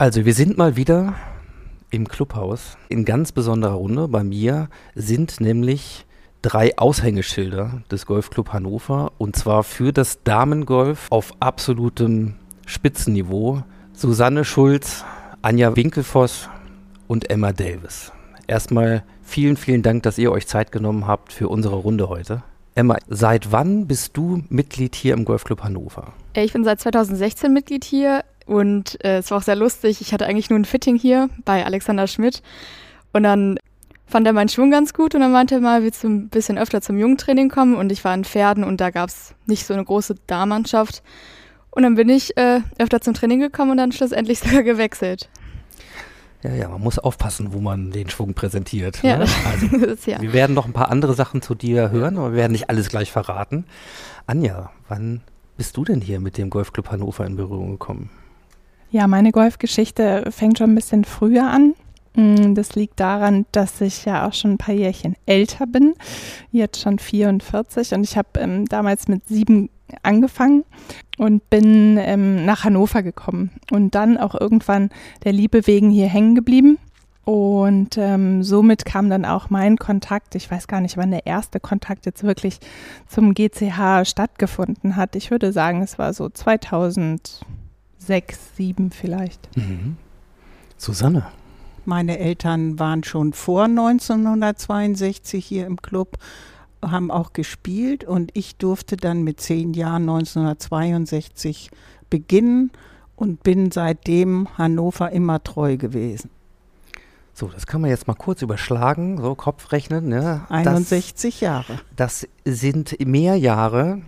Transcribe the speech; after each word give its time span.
Also 0.00 0.24
wir 0.24 0.32
sind 0.32 0.56
mal 0.56 0.76
wieder 0.76 1.12
im 1.90 2.08
Clubhaus 2.08 2.78
in 2.88 3.04
ganz 3.04 3.32
besonderer 3.32 3.74
Runde. 3.74 4.08
Bei 4.08 4.24
mir 4.24 4.70
sind 4.94 5.42
nämlich 5.42 6.06
drei 6.40 6.78
Aushängeschilder 6.78 7.82
des 7.90 8.06
Golfclub 8.06 8.54
Hannover 8.54 9.12
und 9.18 9.36
zwar 9.36 9.62
für 9.62 9.92
das 9.92 10.22
Damengolf 10.22 11.06
auf 11.10 11.34
absolutem 11.40 12.36
Spitzenniveau. 12.64 13.62
Susanne 13.92 14.46
Schulz, 14.46 15.04
Anja 15.42 15.76
Winkelfoss 15.76 16.48
und 17.06 17.28
Emma 17.28 17.52
Davis. 17.52 18.10
Erstmal 18.46 19.02
vielen, 19.20 19.58
vielen 19.58 19.82
Dank, 19.82 20.04
dass 20.04 20.16
ihr 20.16 20.32
euch 20.32 20.46
Zeit 20.46 20.72
genommen 20.72 21.06
habt 21.06 21.30
für 21.30 21.50
unsere 21.50 21.76
Runde 21.76 22.08
heute. 22.08 22.42
Emma, 22.74 22.96
seit 23.08 23.52
wann 23.52 23.86
bist 23.86 24.16
du 24.16 24.44
Mitglied 24.48 24.94
hier 24.94 25.12
im 25.12 25.26
Golfclub 25.26 25.62
Hannover? 25.62 26.14
Ich 26.34 26.54
bin 26.54 26.64
seit 26.64 26.80
2016 26.80 27.52
Mitglied 27.52 27.84
hier 27.84 28.24
und 28.50 29.02
äh, 29.04 29.18
es 29.18 29.30
war 29.30 29.38
auch 29.38 29.42
sehr 29.42 29.54
lustig. 29.54 30.00
Ich 30.00 30.12
hatte 30.12 30.26
eigentlich 30.26 30.50
nur 30.50 30.58
ein 30.58 30.64
Fitting 30.64 30.96
hier 30.96 31.30
bei 31.44 31.64
Alexander 31.64 32.08
Schmidt 32.08 32.42
und 33.12 33.22
dann 33.22 33.60
fand 34.06 34.26
er 34.26 34.32
meinen 34.32 34.48
Schwung 34.48 34.72
ganz 34.72 34.92
gut 34.92 35.14
und 35.14 35.20
dann 35.20 35.30
meinte 35.30 35.54
er 35.54 35.60
mal, 35.60 35.84
willst 35.84 36.02
du 36.02 36.08
ein 36.08 36.30
bisschen 36.30 36.58
öfter 36.58 36.80
zum 36.80 36.98
Jugendtraining 36.98 37.48
kommen 37.48 37.76
und 37.76 37.92
ich 37.92 38.04
war 38.04 38.12
in 38.12 38.24
Pferden 38.24 38.64
und 38.64 38.80
da 38.80 38.90
gab 38.90 39.08
es 39.08 39.36
nicht 39.46 39.64
so 39.64 39.72
eine 39.72 39.84
große 39.84 40.16
Darmannschaft 40.26 41.04
und 41.70 41.84
dann 41.84 41.94
bin 41.94 42.08
ich 42.08 42.36
äh, 42.36 42.62
öfter 42.80 43.00
zum 43.00 43.14
Training 43.14 43.38
gekommen 43.38 43.70
und 43.70 43.76
dann 43.76 43.92
schlussendlich 43.92 44.38
sogar 44.40 44.64
gewechselt. 44.64 45.28
Ja, 46.42 46.52
ja, 46.52 46.68
man 46.68 46.80
muss 46.80 46.98
aufpassen, 46.98 47.52
wo 47.52 47.60
man 47.60 47.92
den 47.92 48.10
Schwung 48.10 48.34
präsentiert. 48.34 49.00
Ja, 49.04 49.18
ne? 49.18 49.26
also, 49.48 49.78
das, 49.86 50.06
ja. 50.06 50.20
Wir 50.20 50.32
werden 50.32 50.54
noch 50.54 50.66
ein 50.66 50.72
paar 50.72 50.90
andere 50.90 51.14
Sachen 51.14 51.40
zu 51.40 51.54
dir 51.54 51.92
hören, 51.92 52.18
aber 52.18 52.32
wir 52.32 52.38
werden 52.38 52.52
nicht 52.52 52.68
alles 52.68 52.88
gleich 52.88 53.12
verraten. 53.12 53.64
Anja, 54.26 54.72
wann 54.88 55.20
bist 55.56 55.76
du 55.76 55.84
denn 55.84 56.00
hier 56.00 56.18
mit 56.18 56.36
dem 56.36 56.50
Golfclub 56.50 56.90
Hannover 56.90 57.24
in 57.26 57.36
Berührung 57.36 57.70
gekommen? 57.72 58.10
Ja, 58.90 59.06
meine 59.06 59.30
Golfgeschichte 59.30 60.24
fängt 60.30 60.58
schon 60.58 60.72
ein 60.72 60.74
bisschen 60.74 61.04
früher 61.04 61.48
an. 61.48 61.74
Mm, 62.16 62.54
Das 62.54 62.74
liegt 62.74 62.98
daran, 62.98 63.46
dass 63.52 63.80
ich 63.80 64.04
ja 64.04 64.26
auch 64.26 64.32
schon 64.32 64.52
ein 64.52 64.58
paar 64.58 64.74
Jährchen 64.74 65.14
älter 65.26 65.66
bin, 65.66 65.94
jetzt 66.50 66.80
schon 66.80 66.98
44 66.98 67.94
und 67.94 68.02
ich 68.02 68.16
habe 68.16 68.28
ähm, 68.38 68.66
damals 68.66 69.06
mit 69.06 69.28
sieben 69.28 69.70
angefangen 70.02 70.64
und 71.18 71.48
bin 71.50 71.98
ähm, 71.98 72.44
nach 72.44 72.64
Hannover 72.64 73.02
gekommen 73.02 73.50
und 73.70 73.94
dann 73.94 74.18
auch 74.18 74.34
irgendwann 74.34 74.90
der 75.24 75.32
Liebe 75.32 75.66
wegen 75.66 75.90
hier 75.90 76.08
hängen 76.08 76.34
geblieben. 76.34 76.78
Und 77.24 77.96
ähm, 77.96 78.42
somit 78.42 78.84
kam 78.84 79.08
dann 79.10 79.24
auch 79.24 79.50
mein 79.50 79.76
Kontakt, 79.76 80.34
ich 80.34 80.50
weiß 80.50 80.66
gar 80.66 80.80
nicht, 80.80 80.96
wann 80.96 81.10
der 81.12 81.26
erste 81.26 81.60
Kontakt 81.60 82.06
jetzt 82.06 82.24
wirklich 82.24 82.58
zum 83.06 83.34
GCH 83.34 84.04
stattgefunden 84.04 84.96
hat. 84.96 85.14
Ich 85.14 85.30
würde 85.30 85.52
sagen, 85.52 85.82
es 85.82 85.98
war 85.98 86.12
so 86.12 86.28
2006, 88.00 88.38
2007 88.56 88.90
vielleicht. 88.90 89.56
Mhm. 89.56 89.96
Susanne. 90.76 91.26
Meine 91.84 92.18
Eltern 92.18 92.78
waren 92.78 93.04
schon 93.04 93.32
vor 93.32 93.64
1962 93.64 95.44
hier 95.44 95.66
im 95.66 95.80
Club, 95.80 96.18
haben 96.82 97.10
auch 97.10 97.32
gespielt 97.32 98.04
und 98.04 98.30
ich 98.34 98.56
durfte 98.56 98.96
dann 98.96 99.22
mit 99.22 99.40
zehn 99.40 99.74
Jahren 99.74 100.02
1962 100.02 101.70
beginnen 102.08 102.70
und 103.16 103.42
bin 103.42 103.70
seitdem 103.70 104.48
Hannover 104.56 105.10
immer 105.10 105.42
treu 105.42 105.76
gewesen. 105.76 106.30
So, 107.32 107.48
das 107.48 107.66
kann 107.66 107.80
man 107.80 107.90
jetzt 107.90 108.06
mal 108.06 108.14
kurz 108.14 108.42
überschlagen, 108.42 109.18
so 109.20 109.34
Kopfrechnen. 109.34 110.08
Ne? 110.08 110.42
61 110.48 111.40
Jahre. 111.40 111.80
Das, 111.96 112.26
das 112.44 112.60
sind 112.60 113.06
mehr 113.06 113.36
Jahre, 113.36 114.02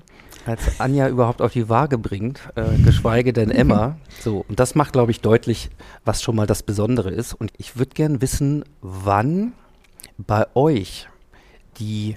als 0.47 0.81
Anja 0.81 1.09
überhaupt 1.09 1.43
auf 1.43 1.53
die 1.53 1.69
Waage 1.69 1.99
bringt, 1.99 2.41
äh, 2.55 2.77
geschweige 2.85 3.33
denn 3.33 3.51
Emma. 3.51 3.97
So, 4.21 4.45
und 4.49 4.61
das 4.61 4.75
macht, 4.75 4.93
glaube 4.93 5.11
ich, 5.11 5.21
deutlich, 5.21 5.71
was 6.05 6.23
schon 6.23 6.37
mal 6.37 6.47
das 6.47 6.63
Besondere 6.63 7.11
ist. 7.11 7.35
Und 7.35 7.53
ich 7.59 7.77
würde 7.77 7.93
gern 7.95 8.21
wissen, 8.23 8.65
wann 8.81 9.53
bei 10.19 10.47
euch 10.55 11.09
die, 11.79 12.17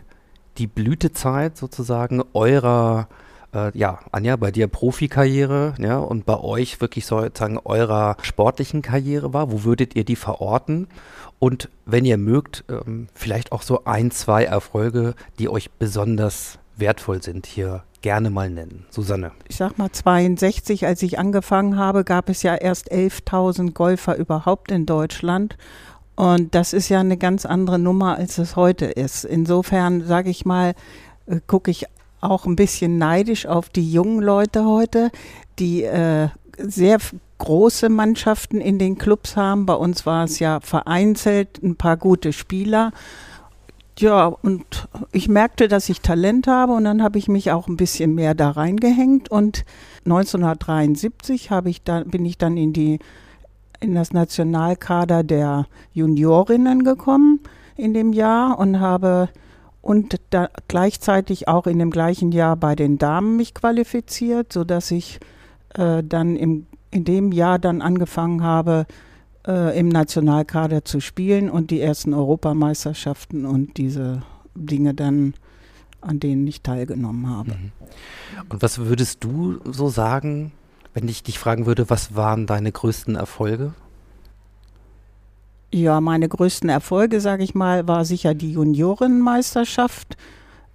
die 0.57 0.67
Blütezeit 0.67 1.57
sozusagen 1.57 2.23
eurer, 2.33 3.07
äh, 3.53 3.77
ja, 3.77 3.99
Anja, 4.11 4.35
bei 4.35 4.51
dir 4.51 4.67
Profikarriere, 4.67 5.75
ja, 5.79 5.97
und 5.97 6.25
bei 6.25 6.39
euch 6.39 6.81
wirklich 6.81 7.05
sozusagen 7.05 7.59
eurer 7.63 8.17
sportlichen 8.21 8.81
Karriere 8.81 9.33
war. 9.33 9.51
Wo 9.51 9.63
würdet 9.63 9.95
ihr 9.95 10.03
die 10.03 10.15
verorten? 10.15 10.87
Und 11.39 11.69
wenn 11.85 12.05
ihr 12.05 12.17
mögt, 12.17 12.63
ähm, 12.69 13.07
vielleicht 13.13 13.51
auch 13.51 13.61
so 13.61 13.85
ein, 13.85 14.11
zwei 14.11 14.45
Erfolge, 14.45 15.15
die 15.37 15.49
euch 15.49 15.71
besonders 15.71 16.59
wertvoll 16.77 17.21
sind, 17.21 17.45
hier 17.45 17.83
gerne 18.01 18.29
mal 18.29 18.49
nennen. 18.49 18.85
Susanne. 18.89 19.31
Ich 19.47 19.55
sag 19.55 19.77
mal 19.77 19.91
62, 19.91 20.85
als 20.85 21.01
ich 21.01 21.17
angefangen 21.17 21.77
habe, 21.77 22.03
gab 22.03 22.29
es 22.29 22.43
ja 22.43 22.55
erst 22.55 22.91
11.000 22.91 23.73
Golfer 23.73 24.15
überhaupt 24.15 24.71
in 24.71 24.85
Deutschland. 24.85 25.57
Und 26.15 26.55
das 26.55 26.73
ist 26.73 26.89
ja 26.89 26.99
eine 26.99 27.17
ganz 27.17 27.45
andere 27.45 27.79
Nummer, 27.79 28.17
als 28.17 28.37
es 28.37 28.55
heute 28.55 28.85
ist. 28.85 29.25
Insofern 29.25 30.05
sage 30.05 30.29
ich 30.29 30.45
mal, 30.45 30.75
äh, 31.25 31.39
gucke 31.45 31.71
ich 31.71 31.85
auch 32.21 32.45
ein 32.45 32.55
bisschen 32.55 32.97
neidisch 32.97 33.45
auf 33.45 33.69
die 33.69 33.91
jungen 33.91 34.21
Leute 34.21 34.65
heute, 34.65 35.11
die 35.59 35.83
äh, 35.83 36.29
sehr 36.57 36.99
große 37.37 37.89
Mannschaften 37.89 38.61
in 38.61 38.79
den 38.79 38.97
Clubs 38.97 39.35
haben. 39.35 39.65
Bei 39.65 39.73
uns 39.73 40.05
war 40.05 40.23
es 40.23 40.39
ja 40.39 40.59
vereinzelt 40.61 41.61
ein 41.61 41.75
paar 41.75 41.97
gute 41.97 42.33
Spieler. 42.33 42.91
Ja, 43.97 44.25
und 44.25 44.89
ich 45.13 45.29
merkte, 45.29 45.69
dass 45.69 45.87
ich 45.87 46.01
Talent 46.01 46.47
habe 46.47 46.73
und 46.73 46.83
dann 46.83 47.01
habe 47.01 47.17
ich 47.17 47.29
mich 47.29 47.51
auch 47.51 47.67
ein 47.67 47.77
bisschen 47.77 48.13
mehr 48.13 48.35
da 48.35 48.51
reingehängt 48.51 49.31
und 49.31 49.63
1973 50.03 51.49
habe 51.49 51.69
ich 51.69 51.81
dann, 51.83 52.09
bin 52.09 52.25
ich 52.25 52.37
dann 52.37 52.57
in 52.57 52.73
die 52.73 52.99
in 53.79 53.95
das 53.95 54.13
Nationalkader 54.13 55.23
der 55.23 55.67
Juniorinnen 55.93 56.83
gekommen 56.83 57.39
in 57.77 57.93
dem 57.93 58.13
Jahr 58.13 58.57
und 58.57 58.79
habe 58.79 59.29
und 59.81 60.19
da 60.31 60.49
gleichzeitig 60.67 61.47
auch 61.47 61.67
in 61.67 61.77
dem 61.79 61.91
gleichen 61.91 62.31
Jahr 62.31 62.55
bei 62.55 62.75
den 62.75 62.97
Damen 62.97 63.37
mich 63.37 63.53
qualifiziert, 63.53 64.51
sodass 64.51 64.91
ich 64.91 65.19
äh, 65.75 66.03
dann 66.03 66.35
im, 66.35 66.65
in 66.89 67.05
dem 67.05 67.31
Jahr 67.31 67.59
dann 67.59 67.81
angefangen 67.81 68.43
habe, 68.43 68.87
äh, 69.47 69.77
im 69.77 69.89
Nationalkader 69.89 70.85
zu 70.85 70.99
spielen 70.99 71.49
und 71.49 71.71
die 71.71 71.81
ersten 71.81 72.13
Europameisterschaften 72.13 73.45
und 73.45 73.77
diese 73.77 74.23
Dinge 74.55 74.93
dann, 74.93 75.33
an 76.01 76.19
denen 76.19 76.47
ich 76.47 76.61
teilgenommen 76.61 77.29
habe. 77.29 77.51
Mhm. 77.51 77.71
Und 78.49 78.61
was 78.61 78.79
würdest 78.79 79.23
du 79.23 79.59
so 79.65 79.89
sagen, 79.89 80.51
wenn 80.93 81.07
ich 81.07 81.23
dich 81.23 81.39
fragen 81.39 81.65
würde, 81.65 81.89
was 81.89 82.15
waren 82.15 82.47
deine 82.47 82.71
größten 82.71 83.15
Erfolge? 83.15 83.73
Ja, 85.71 85.99
meine 85.99 86.29
größten 86.29 86.69
Erfolge, 86.69 87.19
sage 87.19 87.43
ich 87.43 87.53
mal, 87.53 87.87
war 87.87 88.05
sicher 88.05 88.33
die 88.33 88.53
Juniorenmeisterschaft. 88.53 90.15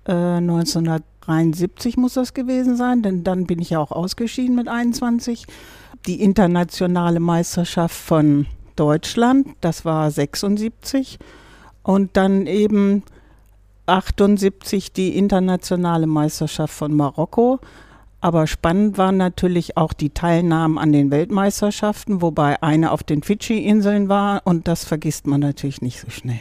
Äh, 0.05 0.13
1973 0.13 1.97
muss 1.97 2.15
das 2.15 2.35
gewesen 2.35 2.77
sein, 2.77 3.03
denn 3.03 3.25
dann 3.25 3.47
bin 3.47 3.61
ich 3.61 3.71
ja 3.71 3.79
auch 3.79 3.93
ausgeschieden 3.93 4.55
mit 4.57 4.69
21. 4.69 5.47
Die 6.07 6.23
internationale 6.23 7.21
Meisterschaft 7.21 7.95
von 7.95 8.47
Deutschland, 8.81 9.47
das 9.61 9.85
war 9.85 10.11
76. 10.11 11.19
Und 11.83 12.17
dann 12.17 12.47
eben 12.47 13.03
78 13.85 14.93
die 14.93 15.19
internationale 15.19 16.07
Meisterschaft 16.07 16.73
von 16.73 16.95
Marokko. 16.97 17.61
Aber 18.23 18.47
spannend 18.47 18.97
waren 18.97 19.19
natürlich 19.19 19.77
auch 19.77 19.93
die 19.93 20.11
Teilnahmen 20.11 20.79
an 20.79 20.93
den 20.93 21.11
Weltmeisterschaften, 21.11 22.23
wobei 22.23 22.63
eine 22.63 22.93
auf 22.93 23.03
den 23.03 23.23
Fidschi-Inseln 23.23 24.09
war 24.09 24.43
und 24.45 24.67
das 24.67 24.85
vergisst 24.85 25.27
man 25.27 25.41
natürlich 25.41 25.83
nicht 25.83 26.01
so 26.01 26.11
schnell. 26.11 26.41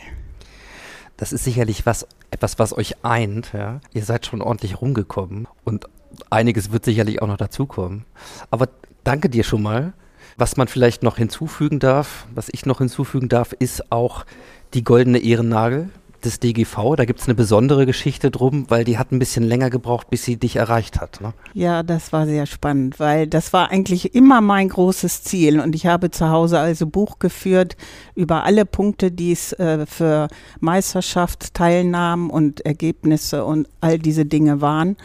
Das 1.17 1.33
ist 1.33 1.43
sicherlich 1.43 1.85
was, 1.85 2.07
etwas, 2.31 2.59
was 2.59 2.77
euch 2.77 3.03
eint. 3.03 3.51
Ja? 3.53 3.81
Ihr 3.93 4.03
seid 4.03 4.25
schon 4.25 4.41
ordentlich 4.41 4.81
rumgekommen 4.81 5.47
und 5.65 5.85
einiges 6.29 6.71
wird 6.71 6.85
sicherlich 6.85 7.21
auch 7.21 7.27
noch 7.27 7.37
dazukommen. 7.37 8.05
Aber 8.49 8.69
danke 9.03 9.29
dir 9.29 9.43
schon 9.43 9.61
mal. 9.61 9.93
Was 10.39 10.55
man 10.55 10.69
vielleicht 10.69 11.03
noch 11.03 11.17
hinzufügen 11.17 11.79
darf, 11.79 12.25
was 12.33 12.47
ich 12.49 12.65
noch 12.65 12.77
hinzufügen 12.77 13.27
darf, 13.27 13.51
ist 13.51 13.91
auch 13.91 14.25
die 14.73 14.85
goldene 14.85 15.19
Ehrennagel 15.19 15.89
des 16.23 16.39
DGV. 16.39 16.95
Da 16.95 17.03
gibt 17.03 17.19
es 17.19 17.27
eine 17.27 17.35
besondere 17.35 17.85
Geschichte 17.85 18.31
drum, 18.31 18.63
weil 18.69 18.85
die 18.85 18.97
hat 18.97 19.11
ein 19.11 19.19
bisschen 19.19 19.43
länger 19.43 19.69
gebraucht, 19.69 20.09
bis 20.09 20.23
sie 20.23 20.37
dich 20.37 20.55
erreicht 20.55 21.01
hat. 21.01 21.19
Ne? 21.19 21.33
Ja, 21.53 21.83
das 21.83 22.13
war 22.13 22.25
sehr 22.25 22.45
spannend, 22.45 23.01
weil 23.01 23.27
das 23.27 23.51
war 23.51 23.69
eigentlich 23.69 24.15
immer 24.15 24.39
mein 24.39 24.69
großes 24.69 25.23
Ziel. 25.23 25.59
Und 25.59 25.75
ich 25.75 25.85
habe 25.87 26.09
zu 26.09 26.29
Hause 26.29 26.57
also 26.57 26.87
Buch 26.87 27.19
geführt 27.19 27.75
über 28.15 28.45
alle 28.45 28.65
Punkte, 28.65 29.11
die 29.11 29.33
es 29.33 29.51
äh, 29.53 29.85
für 29.85 30.29
Meisterschaft, 30.61 31.53
Teilnahmen 31.53 32.29
und 32.29 32.65
Ergebnisse 32.65 33.43
und 33.43 33.67
all 33.81 33.99
diese 33.99 34.25
Dinge 34.25 34.61
waren. 34.61 34.95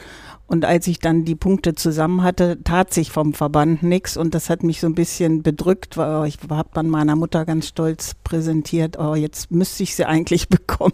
Und 0.47 0.67
als 0.67 0.87
ich 0.87 0.99
dann 0.99 1.25
die 1.25 1.35
Punkte 1.35 1.75
zusammen 1.75 2.23
hatte, 2.23 2.63
tat 2.63 2.93
sich 2.93 3.11
vom 3.11 3.33
Verband 3.33 3.83
nichts 3.83 4.17
und 4.17 4.35
das 4.35 4.51
hat 4.51 4.63
mich 4.63 4.81
so 4.81 4.87
ein 4.87 4.95
bisschen 4.95 5.43
bedrückt, 5.43 5.97
weil 5.97 6.29
ich 6.29 6.39
habe 6.51 6.69
dann 6.75 6.91
meiner 6.91 7.17
Mutter 7.17 7.47
ganz 7.47 7.69
stolz 7.69 8.15
präsentiert, 8.25 8.99
oh, 8.99 9.15
jetzt 9.15 9.51
müsste 9.51 9.83
ich 9.83 9.97
sie 9.97 10.05
eigentlich 10.05 10.49
bekommen. 10.51 10.93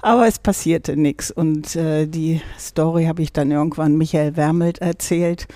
Aber 0.00 0.26
es 0.26 0.38
passierte 0.38 0.96
nichts 0.96 1.30
und 1.30 1.76
äh, 1.76 2.06
die 2.06 2.40
Story 2.58 3.04
habe 3.04 3.20
ich 3.22 3.32
dann 3.32 3.50
irgendwann 3.50 3.98
Michael 3.98 4.36
Wermelt 4.36 4.78
erzählt 4.78 5.46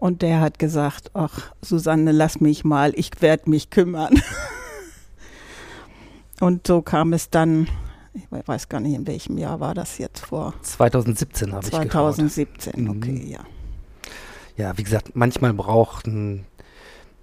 Und 0.00 0.22
der 0.22 0.40
hat 0.40 0.58
gesagt, 0.58 1.10
ach 1.12 1.52
Susanne, 1.62 2.12
lass 2.12 2.40
mich 2.40 2.64
mal, 2.64 2.92
ich 2.96 3.10
werde 3.20 3.50
mich 3.50 3.68
kümmern. 3.68 4.20
und 6.40 6.66
so 6.66 6.80
kam 6.80 7.12
es 7.12 7.28
dann, 7.28 7.68
ich 8.14 8.24
weiß 8.30 8.68
gar 8.68 8.80
nicht, 8.80 8.94
in 8.94 9.06
welchem 9.06 9.38
Jahr 9.38 9.60
war 9.60 9.74
das 9.74 9.98
jetzt 9.98 10.26
vor? 10.26 10.54
2017 10.62 11.52
habe 11.52 11.64
ich 11.64 11.70
2017, 11.70 12.88
okay, 12.88 13.10
mhm. 13.10 13.26
ja. 13.26 13.40
Ja, 14.56 14.76
wie 14.76 14.82
gesagt, 14.82 15.12
manchmal 15.14 15.54
brauchten 15.54 16.44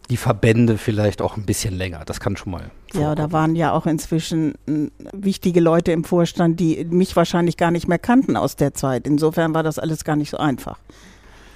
die 0.10 0.18
Verbände 0.18 0.78
vielleicht 0.78 1.22
auch 1.22 1.36
ein 1.38 1.46
bisschen 1.46 1.76
länger. 1.76 2.04
Das 2.06 2.20
kann 2.20 2.38
schon 2.38 2.52
mal. 2.52 2.72
Vorkommen. 2.92 3.04
Ja, 3.04 3.16
da 3.16 3.32
waren 3.32 3.56
ja 3.56 3.74
auch 3.74 3.86
inzwischen 3.86 4.56
hm, 4.66 4.92
wichtige 5.12 5.60
Leute 5.60 5.92
im 5.92 6.04
Vorstand, 6.04 6.60
die 6.60 6.86
mich 6.86 7.16
wahrscheinlich 7.16 7.58
gar 7.58 7.72
nicht 7.72 7.88
mehr 7.88 8.00
kannten 8.00 8.38
aus 8.38 8.56
der 8.56 8.74
Zeit. 8.74 9.06
Insofern 9.06 9.54
war 9.54 9.64
das 9.64 9.80
alles 9.80 10.04
gar 10.04 10.16
nicht 10.16 10.30
so 10.30 10.38
einfach. 10.38 10.80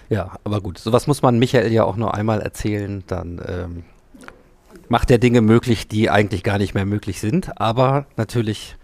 Ja, 0.10 0.34
aber 0.44 0.60
gut, 0.60 0.77
sowas 0.77 1.07
muss 1.07 1.22
man 1.22 1.39
Michael 1.39 1.72
ja 1.72 1.86
auch 1.86 1.95
nur 1.95 2.13
einmal 2.13 2.42
erzählen, 2.42 3.04
dann 3.07 3.42
ähm, 3.48 3.84
macht 4.89 5.10
er 5.10 5.18
Dinge 5.18 5.39
möglich, 5.39 5.88
die 5.88 6.10
eigentlich 6.10 6.44
gar 6.44 6.57
nicht 6.57 6.74
mehr 6.74 6.86
möglich 6.86 7.22
sind, 7.22 7.57
aber 7.62 8.06
natürlich 8.18 8.75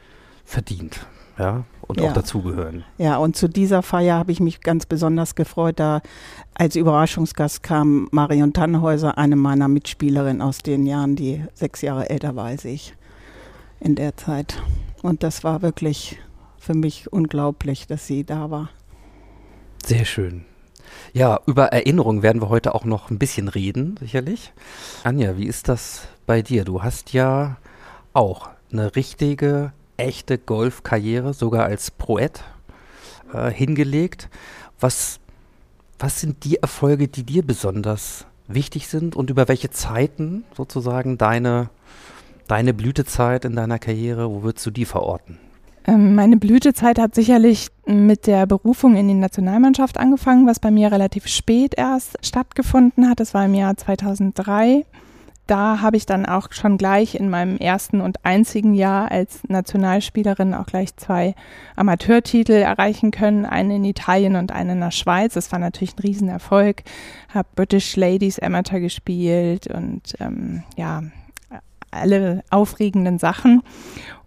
verdient, 0.47 1.05
ja, 1.37 1.65
und 1.81 1.99
ja. 1.99 2.09
auch 2.09 2.13
dazugehören. 2.13 2.85
Ja, 2.97 3.17
und 3.17 3.35
zu 3.35 3.49
dieser 3.49 3.83
Feier 3.83 4.15
habe 4.15 4.31
ich 4.31 4.39
mich 4.39 4.61
ganz 4.61 4.85
besonders 4.85 5.35
gefreut, 5.35 5.79
da 5.79 6.01
als 6.55 6.75
Überraschungsgast 6.77 7.61
kam 7.61 8.07
Marion 8.11 8.53
Tannhäuser, 8.53 9.17
eine 9.17 9.35
meiner 9.35 9.67
Mitspielerinnen 9.67 10.41
aus 10.41 10.59
den 10.59 10.85
Jahren, 10.85 11.15
die 11.17 11.43
sechs 11.53 11.81
Jahre 11.81 12.09
älter 12.09 12.35
war 12.35 12.45
als 12.45 12.63
ich 12.65 12.95
in 13.81 13.95
der 13.95 14.15
Zeit. 14.15 14.63
Und 15.03 15.21
das 15.21 15.43
war 15.43 15.61
wirklich 15.61 16.17
für 16.57 16.73
mich 16.73 17.11
unglaublich, 17.11 17.85
dass 17.85 18.07
sie 18.07 18.23
da 18.23 18.49
war. 18.49 18.69
Sehr 19.85 20.05
schön. 20.05 20.45
Ja, 21.13 21.41
über 21.45 21.67
Erinnerungen 21.67 22.23
werden 22.23 22.41
wir 22.41 22.49
heute 22.49 22.73
auch 22.73 22.85
noch 22.85 23.11
ein 23.11 23.19
bisschen 23.19 23.49
reden, 23.49 23.97
sicherlich. 23.99 24.53
Anja, 25.03 25.37
wie 25.37 25.45
ist 25.45 25.67
das 25.67 26.07
bei 26.25 26.41
dir? 26.41 26.63
Du 26.63 26.83
hast 26.83 27.11
ja 27.11 27.57
auch 28.13 28.49
eine 28.71 28.95
richtige, 28.95 29.73
echte 29.97 30.37
Golfkarriere, 30.37 31.33
sogar 31.33 31.65
als 31.65 31.91
Proet 31.91 32.43
äh, 33.33 33.51
hingelegt. 33.51 34.29
Was, 34.79 35.19
was 35.99 36.21
sind 36.21 36.43
die 36.43 36.57
Erfolge, 36.57 37.07
die 37.07 37.23
dir 37.23 37.45
besonders 37.45 38.25
wichtig 38.47 38.87
sind 38.87 39.15
und 39.15 39.29
über 39.29 39.47
welche 39.47 39.69
Zeiten 39.69 40.45
sozusagen 40.55 41.17
deine, 41.17 41.69
deine 42.47 42.73
Blütezeit 42.73 43.45
in 43.45 43.55
deiner 43.55 43.79
Karriere, 43.79 44.29
wo 44.29 44.43
würdest 44.43 44.65
du 44.65 44.71
die 44.71 44.85
verorten? 44.85 45.37
Ähm, 45.85 46.15
meine 46.15 46.37
Blütezeit 46.37 46.99
hat 46.99 47.15
sicherlich 47.15 47.69
mit 47.85 48.27
der 48.27 48.45
Berufung 48.45 48.97
in 48.97 49.07
die 49.07 49.13
Nationalmannschaft 49.13 49.97
angefangen, 49.97 50.45
was 50.45 50.59
bei 50.59 50.69
mir 50.69 50.91
relativ 50.91 51.27
spät 51.27 51.73
erst 51.77 52.17
stattgefunden 52.21 53.09
hat. 53.09 53.19
Das 53.19 53.33
war 53.33 53.45
im 53.45 53.53
Jahr 53.53 53.75
2003. 53.75 54.85
Da 55.47 55.81
habe 55.81 55.95
ich 55.95 56.05
dann 56.05 56.25
auch 56.25 56.51
schon 56.51 56.77
gleich 56.77 57.15
in 57.15 57.29
meinem 57.29 57.57
ersten 57.57 58.01
und 58.01 58.25
einzigen 58.25 58.73
Jahr 58.73 59.09
als 59.11 59.47
Nationalspielerin 59.47 60.53
auch 60.53 60.65
gleich 60.65 60.95
zwei 60.97 61.35
Amateurtitel 61.77 62.51
erreichen 62.51 63.11
können, 63.11 63.45
einen 63.45 63.71
in 63.71 63.85
Italien 63.85 64.35
und 64.35 64.51
einen 64.51 64.71
in 64.71 64.79
der 64.81 64.91
Schweiz. 64.91 65.35
Das 65.35 65.51
war 65.53 65.59
natürlich 65.59 65.95
ein 65.95 66.01
Riesenerfolg. 66.01 66.83
Habe 67.33 67.47
British 67.55 67.95
Ladies 67.95 68.39
Amateur 68.39 68.81
gespielt 68.81 69.67
und 69.67 70.15
ähm, 70.19 70.63
ja, 70.75 71.03
alle 71.91 72.43
aufregenden 72.49 73.17
Sachen. 73.17 73.63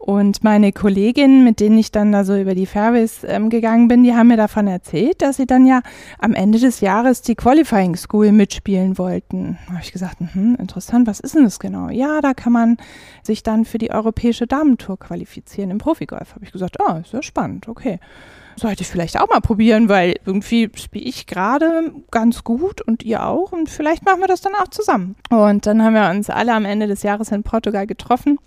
Und 0.01 0.43
meine 0.43 0.73
Kolleginnen, 0.73 1.45
mit 1.45 1.61
denen 1.61 1.77
ich 1.77 1.93
dann 1.93 2.11
da 2.11 2.25
so 2.25 2.35
über 2.35 2.55
die 2.55 2.65
Fairways 2.65 3.23
ähm, 3.23 3.51
gegangen 3.51 3.87
bin, 3.87 4.03
die 4.03 4.15
haben 4.15 4.29
mir 4.29 4.39
davon 4.39 4.67
erzählt, 4.67 5.21
dass 5.21 5.37
sie 5.37 5.45
dann 5.45 5.67
ja 5.67 5.83
am 6.19 6.33
Ende 6.33 6.59
des 6.59 6.81
Jahres 6.81 7.21
die 7.21 7.35
Qualifying 7.35 7.97
School 7.97 8.33
mitspielen 8.33 8.97
wollten. 8.97 9.59
Da 9.67 9.75
habe 9.75 9.85
ich 9.85 9.93
gesagt, 9.93 10.17
hm, 10.19 10.57
interessant, 10.59 11.07
was 11.07 11.21
ist 11.21 11.35
denn 11.35 11.45
das 11.45 11.59
genau? 11.59 11.91
Ja, 11.91 12.23
da 12.23 12.33
kann 12.33 12.55
man 12.55 12.79
sich 13.23 13.43
dann 13.43 13.67
für 13.67 13.77
die 13.77 13.91
europäische 13.91 14.47
Damentour 14.47 14.99
qualifizieren 14.99 15.71
im 15.71 15.77
Profigolf. 15.77 16.35
Habe 16.35 16.47
ich 16.47 16.53
gesagt, 16.53 16.81
ah, 16.81 16.95
oh, 16.97 17.01
ist 17.01 17.13
ja 17.13 17.23
spannend, 17.23 17.69
okay 17.69 18.01
sollte 18.57 18.83
ich 18.83 18.89
vielleicht 18.89 19.19
auch 19.19 19.29
mal 19.29 19.41
probieren, 19.41 19.89
weil 19.89 20.17
irgendwie 20.25 20.71
spiele 20.75 21.05
ich 21.05 21.27
gerade 21.27 21.93
ganz 22.11 22.45
gut 22.45 22.81
und 22.83 23.03
ihr 23.03 23.27
auch 23.27 23.53
und 23.53 23.69
vielleicht 23.69 24.05
machen 24.05 24.21
wir 24.21 24.29
das 24.29 24.41
dann 24.41 24.55
auch 24.55 24.69
zusammen. 24.69 25.17
Und 25.31 25.67
dann 25.67 25.83
haben 25.83 25.95
wir 25.95 26.11
uns 26.11 26.31
alle 26.31 26.55
am 26.55 26.65
Ende 26.65 26.87
des 26.87 27.03
Jahres 27.03 27.31
in 27.31 27.43
Portugal 27.43 27.87
getroffen, 27.87 28.39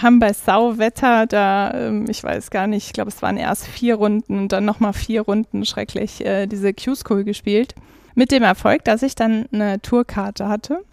haben 0.00 0.18
bei 0.18 0.32
Sauwetter 0.32 1.26
da, 1.26 1.72
ähm, 1.74 2.06
ich 2.08 2.22
weiß 2.22 2.50
gar 2.50 2.66
nicht, 2.66 2.86
ich 2.86 2.92
glaube 2.92 3.10
es 3.10 3.22
waren 3.22 3.36
erst 3.36 3.66
vier 3.66 3.96
Runden 3.96 4.38
und 4.38 4.52
dann 4.52 4.64
nochmal 4.64 4.92
vier 4.92 5.22
Runden 5.22 5.64
schrecklich 5.64 6.24
äh, 6.24 6.46
diese 6.46 6.72
Q-School 6.72 7.24
gespielt. 7.24 7.74
Mit 8.14 8.32
dem 8.32 8.42
Erfolg, 8.42 8.84
dass 8.84 9.02
ich 9.02 9.14
dann 9.14 9.46
eine 9.52 9.80
Tourkarte 9.80 10.48
hatte 10.48 10.84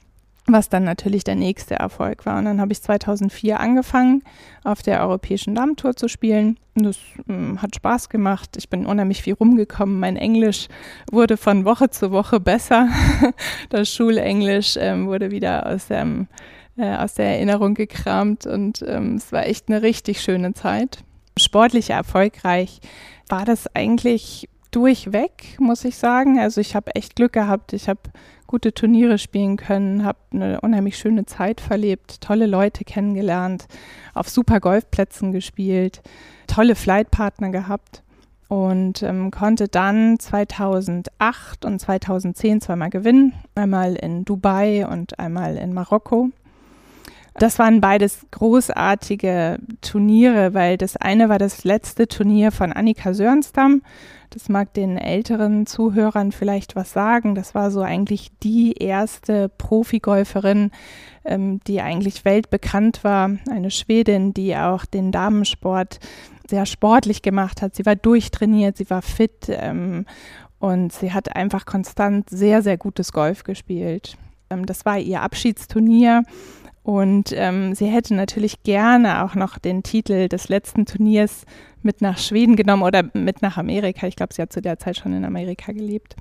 was 0.47 0.69
dann 0.69 0.83
natürlich 0.83 1.24
der 1.24 1.36
nächste 1.36 1.75
Erfolg 1.75 2.25
war. 2.25 2.38
Und 2.38 2.45
dann 2.45 2.62
habe 2.62 2.71
ich 2.71 2.81
2004 2.81 3.59
angefangen, 3.59 4.24
auf 4.63 4.83
der 4.83 5.01
Europäischen 5.01 5.56
Dammtour 5.56 5.95
zu 5.95 6.07
spielen. 6.07 6.59
Und 6.75 6.83
das 6.83 6.97
ähm, 7.27 7.62
hat 7.62 7.75
Spaß 7.75 8.09
gemacht. 8.09 8.56
Ich 8.57 8.69
bin 8.69 8.86
unheimlich 8.86 9.24
viel 9.24 9.33
rumgekommen. 9.33 10.00
Mein 10.00 10.18
Englisch 10.18 10.68
wurde 11.12 11.38
von 11.38 11.65
Woche 11.65 11.89
zu 11.89 12.12
Woche 12.12 12.39
besser. 12.39 12.89
das 13.69 13.89
Schulenglisch 13.89 14.77
ähm, 14.80 15.07
wurde 15.07 15.31
wieder 15.31 15.65
aus, 15.65 15.88
dem, 15.88 16.27
äh, 16.77 16.95
aus 16.95 17.15
der 17.15 17.25
Erinnerung 17.25 17.74
gekramt 17.74 18.45
und 18.45 18.83
ähm, 18.88 19.15
es 19.15 19.31
war 19.31 19.47
echt 19.47 19.69
eine 19.69 19.81
richtig 19.81 20.21
schöne 20.21 20.53
Zeit. 20.53 21.00
Sportlich 21.38 21.89
erfolgreich 21.89 22.81
war 23.30 23.45
das 23.45 23.68
eigentlich 23.75 24.47
durchweg, 24.71 25.57
muss 25.59 25.86
ich 25.86 25.95
sagen. 25.95 26.39
Also 26.39 26.62
ich 26.62 26.75
habe 26.75 26.94
echt 26.95 27.15
Glück 27.15 27.33
gehabt. 27.33 27.74
Ich 27.74 27.88
habe 27.89 28.01
gute 28.47 28.74
Turniere 28.74 29.18
spielen 29.18 29.57
können, 29.57 30.03
habe 30.03 30.19
eine 30.31 30.62
unheimlich 30.62 30.97
schöne 30.97 31.25
Zeit 31.25 31.62
verlebt, 31.62 32.21
tolle 32.21 32.45
Leute 32.45 32.83
kennengelernt, 32.83 33.68
auf 34.13 34.30
super 34.30 34.59
Golfplätzen 34.59 35.31
gespielt, 35.31 36.01
tolle 36.47 36.75
Flightpartner 36.75 37.50
gehabt 37.50 38.03
und 38.47 39.01
ähm, 39.03 39.31
konnte 39.31 39.68
dann 39.68 40.19
2008 40.19 41.65
und 41.65 41.80
2010 41.80 42.62
zweimal 42.62 42.89
gewinnen, 42.89 43.33
einmal 43.56 43.95
in 43.95 44.25
Dubai 44.25 44.88
und 44.88 45.19
einmal 45.19 45.57
in 45.57 45.74
Marokko. 45.74 46.30
Das 47.38 47.60
waren 47.60 47.82
beides 47.82 48.26
großartige 48.32 49.58
Turniere, 49.82 50.54
weil 50.54 50.78
das 50.78 50.96
eine 50.96 51.28
war 51.28 51.38
das 51.38 51.66
letzte 51.66 52.08
Turnier 52.08 52.54
von 52.54 52.72
Annika 52.72 53.14
Sörenstam. 53.14 53.82
Das 54.30 54.48
mag 54.48 54.74
den 54.74 54.98
älteren 54.98 55.66
Zuhörern 55.66 56.32
vielleicht 56.32 56.78
was 56.78 56.94
sagen. 56.94 57.36
Das 57.36 57.54
war 57.54 57.72
so 57.72 57.82
eigentlich 57.82 58.32
die 58.42 58.74
erste 58.74 59.50
Profigolferin, 59.50 60.72
ähm, 61.26 61.60
die 61.68 61.82
eigentlich 61.82 62.24
weltbekannt 62.24 63.04
war. 63.04 63.32
Eine 63.50 63.71
Schwedin, 63.71 64.33
die 64.33 64.56
auch 64.56 64.86
den 64.86 65.12
Damensport 65.12 66.00
sehr 66.50 66.66
sportlich 66.66 67.21
gemacht 67.21 67.62
hat. 67.62 67.76
Sie 67.76 67.86
war 67.86 67.98
durchtrainiert, 67.98 68.78
sie 68.78 68.90
war 68.90 69.02
fit 69.02 69.48
ähm, 69.50 70.06
und 70.59 70.94
sie 70.94 71.12
hat 71.12 71.36
einfach 71.36 71.66
konstant 71.66 72.30
sehr, 72.30 72.62
sehr 72.62 72.78
gutes 72.78 73.12
Golf 73.12 73.44
gespielt. 73.44 74.18
Ähm, 74.50 74.66
das 74.66 74.86
war 74.86 74.98
ihr 75.00 75.21
Abschiedsturnier 75.21 76.24
und 76.85 77.33
ähm, 77.33 77.73
sie 77.73 77.87
hätte 77.87 78.13
natürlich 78.13 78.61
gerne 78.61 79.23
auch 79.23 79.33
noch 79.33 79.57
den 79.57 79.81
Titel 79.81 80.30
des 80.30 80.49
letzten 80.49 80.85
Turniers 80.85 81.45
mit 81.81 81.99
nach 82.01 82.19
Schweden 82.19 82.56
genommen 82.56 82.83
oder 82.83 83.01
mit 83.15 83.42
nach 83.42 83.57
Amerika. 83.57 84.06
Ich 84.06 84.15
glaube, 84.15 84.35
sie 84.35 84.44
hat 84.44 84.54
zu 84.54 84.61
der 84.61 84.77
Zeit 84.77 84.97
schon 84.97 85.11
in 85.13 85.25
Amerika 85.25 85.71
gelebt. 85.71 86.15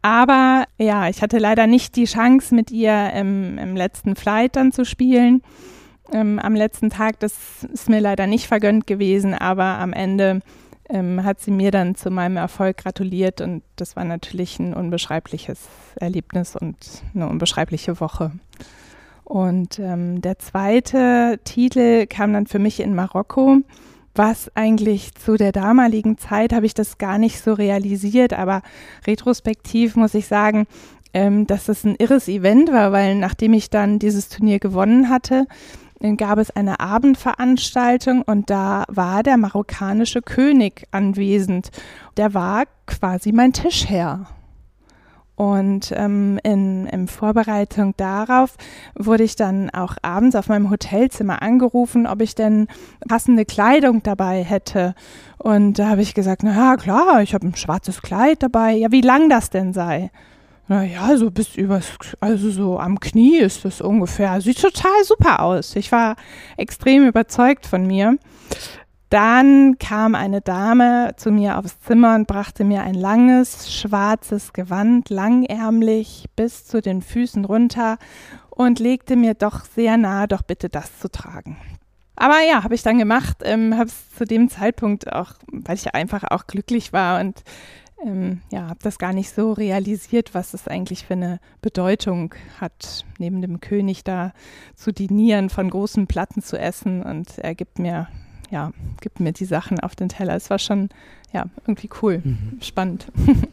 Aber 0.00 0.66
ja, 0.78 1.08
ich 1.08 1.20
hatte 1.20 1.38
leider 1.38 1.66
nicht 1.66 1.96
die 1.96 2.04
Chance, 2.04 2.54
mit 2.54 2.70
ihr 2.70 3.12
im, 3.12 3.58
im 3.58 3.74
letzten 3.74 4.14
Flight 4.14 4.54
dann 4.54 4.70
zu 4.70 4.84
spielen. 4.84 5.42
Ähm, 6.12 6.38
am 6.38 6.54
letzten 6.54 6.90
Tag, 6.90 7.18
das 7.18 7.64
ist 7.64 7.88
mir 7.88 7.98
leider 7.98 8.28
nicht 8.28 8.46
vergönnt 8.46 8.86
gewesen, 8.86 9.34
aber 9.34 9.64
am 9.64 9.92
Ende 9.92 10.42
ähm, 10.88 11.24
hat 11.24 11.40
sie 11.40 11.50
mir 11.50 11.72
dann 11.72 11.96
zu 11.96 12.12
meinem 12.12 12.36
Erfolg 12.36 12.76
gratuliert 12.76 13.40
und 13.40 13.64
das 13.74 13.96
war 13.96 14.04
natürlich 14.04 14.60
ein 14.60 14.74
unbeschreibliches 14.74 15.68
Erlebnis 15.96 16.54
und 16.54 16.76
eine 17.16 17.28
unbeschreibliche 17.28 17.98
Woche. 17.98 18.30
Und 19.28 19.78
ähm, 19.78 20.22
der 20.22 20.38
zweite 20.38 21.38
Titel 21.44 22.06
kam 22.06 22.32
dann 22.32 22.46
für 22.46 22.58
mich 22.58 22.80
in 22.80 22.94
Marokko, 22.94 23.58
was 24.14 24.50
eigentlich 24.54 25.14
zu 25.16 25.36
der 25.36 25.52
damaligen 25.52 26.16
Zeit 26.16 26.54
habe 26.54 26.64
ich 26.64 26.72
das 26.72 26.96
gar 26.96 27.18
nicht 27.18 27.38
so 27.42 27.52
realisiert, 27.52 28.32
aber 28.32 28.62
retrospektiv 29.06 29.96
muss 29.96 30.14
ich 30.14 30.26
sagen, 30.28 30.66
ähm, 31.12 31.46
dass 31.46 31.66
das 31.66 31.84
ein 31.84 31.96
irres 31.98 32.28
Event 32.28 32.72
war, 32.72 32.90
weil 32.92 33.16
nachdem 33.16 33.52
ich 33.52 33.68
dann 33.68 33.98
dieses 33.98 34.30
Turnier 34.30 34.60
gewonnen 34.60 35.10
hatte, 35.10 35.44
gab 36.16 36.38
es 36.38 36.50
eine 36.50 36.80
Abendveranstaltung 36.80 38.22
und 38.22 38.48
da 38.48 38.84
war 38.88 39.22
der 39.22 39.36
marokkanische 39.36 40.22
König 40.22 40.86
anwesend. 40.90 41.68
Der 42.16 42.32
war 42.32 42.64
quasi 42.86 43.32
mein 43.32 43.52
Tischherr. 43.52 44.37
Und 45.38 45.92
ähm, 45.94 46.40
in, 46.42 46.86
in 46.86 47.06
Vorbereitung 47.06 47.94
darauf 47.96 48.56
wurde 48.96 49.22
ich 49.22 49.36
dann 49.36 49.70
auch 49.70 49.94
abends 50.02 50.34
auf 50.34 50.48
meinem 50.48 50.68
Hotelzimmer 50.68 51.42
angerufen, 51.42 52.08
ob 52.08 52.22
ich 52.22 52.34
denn 52.34 52.66
passende 53.06 53.44
Kleidung 53.44 54.02
dabei 54.02 54.42
hätte. 54.42 54.96
Und 55.36 55.78
da 55.78 55.90
habe 55.90 56.02
ich 56.02 56.14
gesagt, 56.14 56.42
na 56.42 56.56
ja, 56.56 56.76
klar, 56.76 57.22
ich 57.22 57.34
habe 57.34 57.46
ein 57.46 57.54
schwarzes 57.54 58.02
Kleid 58.02 58.42
dabei. 58.42 58.72
Ja, 58.72 58.90
wie 58.90 59.00
lang 59.00 59.28
das 59.28 59.48
denn 59.48 59.72
sei? 59.72 60.10
Naja, 60.66 61.16
so 61.16 61.30
bis 61.30 61.54
übers, 61.54 61.92
also 62.18 62.50
so 62.50 62.80
am 62.80 62.98
Knie 62.98 63.38
ist 63.38 63.64
das 63.64 63.80
ungefähr. 63.80 64.40
Sieht 64.40 64.60
total 64.60 65.04
super 65.04 65.40
aus. 65.40 65.76
Ich 65.76 65.92
war 65.92 66.16
extrem 66.56 67.06
überzeugt 67.06 67.64
von 67.64 67.86
mir. 67.86 68.18
Dann 69.10 69.78
kam 69.78 70.14
eine 70.14 70.42
Dame 70.42 71.14
zu 71.16 71.30
mir 71.30 71.58
aufs 71.58 71.80
Zimmer 71.80 72.14
und 72.14 72.26
brachte 72.26 72.64
mir 72.64 72.82
ein 72.82 72.94
langes, 72.94 73.72
schwarzes 73.72 74.52
Gewand, 74.52 75.08
langärmlich 75.08 76.26
bis 76.36 76.66
zu 76.66 76.82
den 76.82 77.00
Füßen 77.00 77.46
runter 77.46 77.96
und 78.50 78.80
legte 78.80 79.16
mir 79.16 79.32
doch 79.32 79.64
sehr 79.64 79.96
nahe, 79.96 80.28
doch 80.28 80.42
bitte 80.42 80.68
das 80.68 80.98
zu 80.98 81.10
tragen. 81.10 81.56
Aber 82.16 82.40
ja, 82.46 82.64
habe 82.64 82.74
ich 82.74 82.82
dann 82.82 82.98
gemacht, 82.98 83.38
ähm, 83.44 83.76
habe 83.78 83.88
es 83.88 84.10
zu 84.10 84.24
dem 84.24 84.50
Zeitpunkt 84.50 85.10
auch, 85.10 85.34
weil 85.50 85.76
ich 85.76 85.94
einfach 85.94 86.24
auch 86.30 86.46
glücklich 86.46 86.92
war 86.92 87.20
und 87.20 87.44
ähm, 88.04 88.42
ja, 88.50 88.68
habe 88.68 88.80
das 88.82 88.98
gar 88.98 89.12
nicht 89.12 89.34
so 89.34 89.52
realisiert, 89.52 90.34
was 90.34 90.52
es 90.52 90.68
eigentlich 90.68 91.06
für 91.06 91.14
eine 91.14 91.40
Bedeutung 91.62 92.34
hat, 92.60 93.04
neben 93.18 93.40
dem 93.40 93.60
König 93.60 94.04
da 94.04 94.32
zu 94.74 94.92
dinieren, 94.92 95.48
von 95.48 95.70
großen 95.70 96.06
Platten 96.08 96.42
zu 96.42 96.58
essen 96.58 97.02
und 97.02 97.38
er 97.38 97.54
gibt 97.54 97.78
mir 97.78 98.08
ja, 98.50 98.72
gibt 99.00 99.20
mir 99.20 99.32
die 99.32 99.44
Sachen 99.44 99.80
auf 99.80 99.94
den 99.94 100.08
Teller. 100.08 100.34
Es 100.34 100.50
war 100.50 100.58
schon, 100.58 100.88
ja, 101.32 101.46
irgendwie 101.66 101.90
cool, 102.02 102.20
mhm. 102.24 102.58
spannend. 102.60 103.06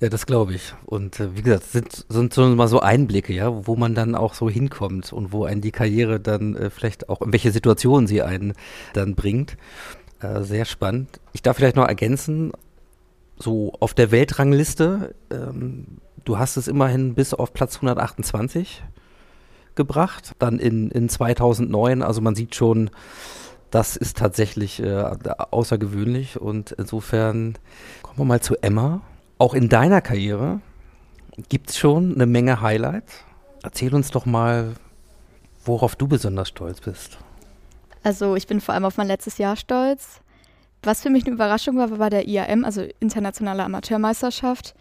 Ja, 0.00 0.08
das 0.08 0.26
glaube 0.26 0.54
ich. 0.54 0.74
Und 0.86 1.18
äh, 1.18 1.36
wie 1.36 1.42
gesagt, 1.42 1.64
sind, 1.64 2.06
sind 2.08 2.32
so 2.32 2.46
mal 2.46 2.68
so 2.68 2.78
Einblicke, 2.78 3.32
ja, 3.32 3.66
wo 3.66 3.74
man 3.74 3.96
dann 3.96 4.14
auch 4.14 4.34
so 4.34 4.48
hinkommt 4.48 5.12
und 5.12 5.32
wo 5.32 5.44
einen 5.44 5.60
die 5.60 5.72
Karriere 5.72 6.20
dann 6.20 6.54
äh, 6.54 6.70
vielleicht 6.70 7.08
auch, 7.08 7.20
in 7.20 7.32
welche 7.32 7.50
Situation 7.50 8.06
sie 8.06 8.22
einen 8.22 8.52
dann 8.92 9.16
bringt. 9.16 9.56
Äh, 10.20 10.42
sehr 10.42 10.66
spannend. 10.66 11.20
Ich 11.32 11.42
darf 11.42 11.56
vielleicht 11.56 11.74
noch 11.74 11.88
ergänzen, 11.88 12.52
so 13.38 13.72
auf 13.80 13.92
der 13.92 14.12
Weltrangliste, 14.12 15.14
ähm, 15.32 15.98
du 16.24 16.38
hast 16.38 16.56
es 16.56 16.68
immerhin 16.68 17.14
bis 17.14 17.34
auf 17.34 17.52
Platz 17.52 17.76
128 17.76 18.84
gebracht, 19.74 20.34
dann 20.38 20.58
in, 20.58 20.90
in 20.90 21.08
2009, 21.08 22.02
also 22.02 22.20
man 22.20 22.34
sieht 22.34 22.54
schon, 22.54 22.90
das 23.70 23.96
ist 23.96 24.16
tatsächlich 24.16 24.82
äh, 24.82 25.04
außergewöhnlich 25.50 26.40
und 26.40 26.72
insofern 26.72 27.56
kommen 28.02 28.18
wir 28.18 28.24
mal 28.24 28.40
zu 28.40 28.56
Emma. 28.62 29.02
Auch 29.38 29.54
in 29.54 29.68
deiner 29.68 30.00
Karriere 30.00 30.60
gibt 31.48 31.70
es 31.70 31.78
schon 31.78 32.14
eine 32.14 32.26
Menge 32.26 32.60
Highlights. 32.60 33.24
Erzähl 33.62 33.94
uns 33.94 34.10
doch 34.10 34.26
mal, 34.26 34.74
worauf 35.64 35.96
du 35.96 36.08
besonders 36.08 36.48
stolz 36.48 36.80
bist. 36.80 37.18
Also 38.02 38.36
ich 38.36 38.46
bin 38.46 38.60
vor 38.60 38.74
allem 38.74 38.84
auf 38.84 38.96
mein 38.96 39.06
letztes 39.06 39.38
Jahr 39.38 39.56
stolz. 39.56 40.20
Was 40.82 41.02
für 41.02 41.10
mich 41.10 41.26
eine 41.26 41.34
Überraschung 41.34 41.76
war, 41.76 41.98
war 41.98 42.10
der 42.10 42.28
IAM, 42.28 42.64
also 42.64 42.86
Internationale 43.00 43.64
Amateurmeisterschaft. 43.64 44.74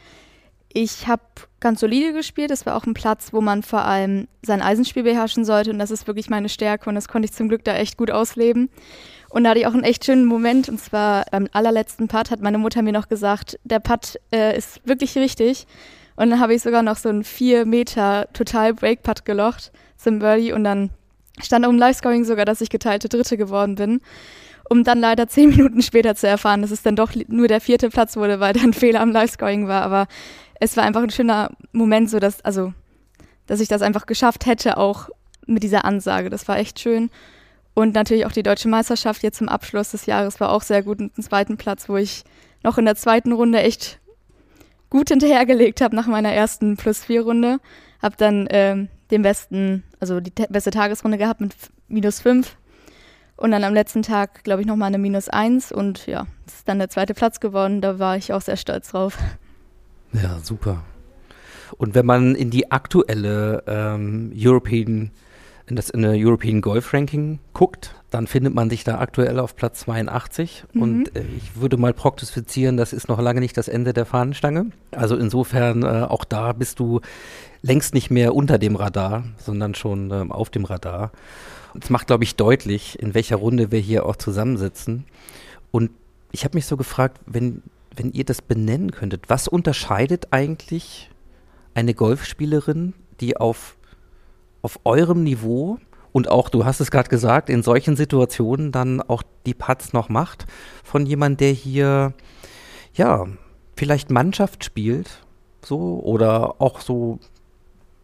Ich 0.74 1.08
habe 1.08 1.24
ganz 1.60 1.80
solide 1.80 2.14
gespielt. 2.14 2.52
Es 2.52 2.66
war 2.66 2.76
auch 2.76 2.86
ein 2.86 2.94
Platz, 2.94 3.34
wo 3.34 3.42
man 3.42 3.64
vor 3.64 3.86
allem 3.86 4.28
sein 4.44 4.62
Eisenspiel 4.62 5.04
beherrschen 5.04 5.46
sollte. 5.46 5.72
Und 5.72 5.80
das 5.80 5.92
ist 5.92 6.08
wirklich 6.08 6.30
meine 6.30 6.50
Stärke. 6.50 6.90
Und 6.90 6.96
das 6.96 7.08
konnte 7.08 7.26
ich 7.26 7.34
zum 7.34 7.50
Glück 7.50 7.64
da 7.64 7.76
echt 7.76 7.98
gut 7.98 8.12
ausleben. 8.12 8.70
Und 9.30 9.44
da 9.44 9.52
hatte 9.52 9.60
ich 9.60 9.68
auch 9.68 9.74
einen 9.74 9.84
echt 9.84 10.06
schönen 10.06 10.26
Moment. 10.26 10.70
Und 10.70 10.80
zwar 10.80 11.26
beim 11.32 11.48
allerletzten 11.52 12.08
Putt 12.08 12.32
hat 12.32 12.42
meine 12.42 12.58
Mutter 12.58 12.82
mir 12.82 12.94
noch 12.94 13.10
gesagt, 13.10 13.60
der 13.64 13.80
Putt 13.80 14.20
äh, 14.32 14.58
ist 14.58 14.86
wirklich 14.86 15.16
richtig. 15.18 15.68
Und 16.16 16.30
dann 16.30 16.40
habe 16.40 16.54
ich 16.54 16.62
sogar 16.62 16.82
noch 16.82 16.98
so 16.98 17.10
einen 17.10 17.24
4 17.24 17.66
Meter 17.66 18.28
total 18.34 18.74
Break-Putt 18.74 19.26
gelocht 19.26 19.72
zum 19.98 20.20
Birdie. 20.20 20.54
Und 20.54 20.64
dann 20.64 20.90
stand 21.42 21.66
im 21.66 21.78
Live-Scoring 21.78 22.26
sogar, 22.26 22.46
dass 22.46 22.62
ich 22.62 22.70
geteilte 22.70 23.10
Dritte 23.10 23.38
geworden 23.38 23.76
bin. 23.76 24.02
Um 24.70 24.84
dann 24.84 25.00
leider 25.00 25.28
zehn 25.28 25.50
Minuten 25.50 25.82
später 25.82 26.16
zu 26.16 26.28
erfahren, 26.28 26.62
dass 26.62 26.72
es 26.72 26.84
dann 26.84 26.96
doch 26.96 27.12
nur 27.28 27.48
der 27.48 27.62
vierte 27.62 27.90
Platz 27.90 28.18
wurde, 28.18 28.40
weil 28.40 28.54
da 28.54 28.62
ein 28.62 28.74
Fehler 28.74 29.02
am 29.02 29.12
Live-Scoring 29.12 29.68
war. 29.68 29.82
Aber 29.82 30.08
es 30.60 30.78
war 30.78 30.84
einfach 30.84 31.04
ein 31.04 31.10
schöner 31.10 31.52
Moment, 31.72 32.10
so 32.10 32.20
dass, 32.20 32.44
also, 32.44 32.74
dass 33.46 33.60
ich 33.60 33.68
das 33.68 33.82
einfach 33.82 34.06
geschafft 34.06 34.46
hätte, 34.46 34.78
auch 34.78 35.10
mit 35.46 35.64
dieser 35.64 35.86
Ansage. 35.86 36.30
Das 36.30 36.48
war 36.48 36.58
echt 36.58 36.80
schön. 36.80 37.10
Und 37.74 37.94
natürlich 37.94 38.26
auch 38.26 38.32
die 38.32 38.44
deutsche 38.44 38.68
Meisterschaft 38.68 39.22
jetzt 39.24 39.38
zum 39.38 39.50
Abschluss 39.50 39.92
des 39.92 40.08
Jahres 40.08 40.40
war 40.40 40.52
auch 40.52 40.64
sehr 40.64 40.82
gut 40.82 41.00
mit 41.00 41.16
dem 41.16 41.24
zweiten 41.24 41.58
Platz, 41.58 41.88
wo 41.88 41.96
ich 41.96 42.24
noch 42.64 42.78
in 42.78 42.86
der 42.86 42.96
zweiten 42.96 43.32
Runde 43.32 43.62
echt 43.62 44.00
gut 44.90 45.10
hinterhergelegt 45.10 45.82
habe 45.82 45.96
nach 45.96 46.08
meiner 46.08 46.32
ersten 46.32 46.76
Plus-4-Runde. 46.76 47.60
Hab 48.02 48.18
dann 48.18 48.48
ähm, 48.50 48.90
den 49.12 49.22
besten, 49.22 49.84
also 50.00 50.20
die 50.20 50.32
beste 50.50 50.72
Tagesrunde 50.72 51.18
gehabt 51.18 51.42
mit 51.42 51.54
minus 51.88 52.20
5. 52.22 52.58
Und 53.36 53.52
dann 53.52 53.64
am 53.64 53.76
letzten 53.76 54.02
Tag, 54.02 54.44
glaube 54.44 54.62
ich, 54.62 54.68
nochmal 54.68 54.88
eine 54.88 54.98
minus 54.98 55.30
1. 55.30 55.72
Und 55.72 56.08
ja, 56.08 56.26
das 56.46 56.56
ist 56.56 56.68
dann 56.68 56.80
der 56.80 56.90
zweite 56.90 57.14
Platz 57.14 57.40
geworden. 57.40 57.82
Da 57.82 58.00
war 58.00 58.18
ich 58.18 58.34
auch 58.34 58.42
sehr 58.42 58.58
stolz 58.58 58.90
drauf. 58.90 59.18
Ja, 60.22 60.40
super. 60.42 60.84
Und 61.78 61.96
wenn 61.96 62.06
man 62.06 62.36
in 62.36 62.50
die 62.50 62.72
aktuelle 62.72 63.64
ähm, 63.68 64.32
European, 64.36 65.12
in 65.68 65.76
das 65.76 65.90
in 65.90 66.02
der 66.02 66.14
European 66.16 66.62
Golf 66.62 66.94
Ranking 66.94 67.40
guckt, 67.54 67.94
dann 68.10 68.26
findet 68.26 68.54
man 68.54 68.70
sich 68.70 68.86
da 68.86 69.00
aktuell 69.00 69.38
auf 69.40 69.56
Platz 69.56 69.82
82. 69.82 70.64
Mhm. 70.74 70.82
Und 70.82 71.16
äh, 71.16 71.24
ich 71.38 71.60
würde 71.60 71.78
mal 71.78 71.94
prognostizieren, 71.94 72.78
das 72.78 72.94
ist 72.94 73.10
noch 73.10 73.20
lange 73.20 73.42
nicht 73.42 73.58
das 73.58 73.68
Ende 73.68 73.94
der 73.94 74.06
Fahnenstange. 74.06 74.68
Also 74.92 75.18
insofern, 75.18 75.84
äh, 75.84 76.06
auch 76.08 76.24
da 76.24 76.54
bist 76.54 76.80
du 76.80 77.02
längst 77.62 77.94
nicht 77.94 78.10
mehr 78.10 78.34
unter 78.34 78.58
dem 78.58 78.76
Radar, 78.76 79.26
sondern 79.38 79.76
schon 79.76 80.12
ähm, 80.12 80.32
auf 80.32 80.50
dem 80.50 80.64
Radar. 80.64 81.12
Es 81.80 81.90
macht, 81.90 82.08
glaube 82.08 82.24
ich, 82.24 82.36
deutlich, 82.36 82.98
in 83.00 83.14
welcher 83.14 83.36
Runde 83.36 83.72
wir 83.72 83.80
hier 83.80 84.06
auch 84.06 84.16
zusammensitzen. 84.16 85.06
Und 85.72 85.92
ich 86.32 86.46
habe 86.46 86.56
mich 86.56 86.66
so 86.66 86.78
gefragt, 86.78 87.20
wenn 87.26 87.62
wenn 87.98 88.12
ihr 88.12 88.26
das 88.26 88.42
benennen 88.42 88.92
könntet, 88.92 89.30
was 89.30 89.48
unterscheidet 89.48 90.28
eigentlich 90.32 91.10
eine 91.74 91.94
Golfspielerin, 91.94 92.94
die 93.20 93.38
auf, 93.38 93.78
auf 94.62 94.80
eurem 94.84 95.24
Niveau 95.24 95.80
und 96.12 96.30
auch, 96.30 96.50
du 96.50 96.66
hast 96.66 96.80
es 96.80 96.92
gerade 96.92 97.10
gesagt, 97.10 97.50
in 97.50 97.64
solchen 97.64 97.96
Situationen 97.96 98.72
dann 98.72 99.02
auch 99.02 99.24
die 99.46 99.54
Putts 99.54 99.94
noch 99.94 100.10
macht, 100.10 100.46
von 100.84 101.06
jemandem, 101.06 101.38
der 101.38 101.52
hier, 101.52 102.14
ja, 102.94 103.26
vielleicht 103.76 104.10
Mannschaft 104.10 104.64
spielt, 104.64 105.24
so, 105.64 106.00
oder 106.04 106.62
auch 106.62 106.80
so, 106.80 107.20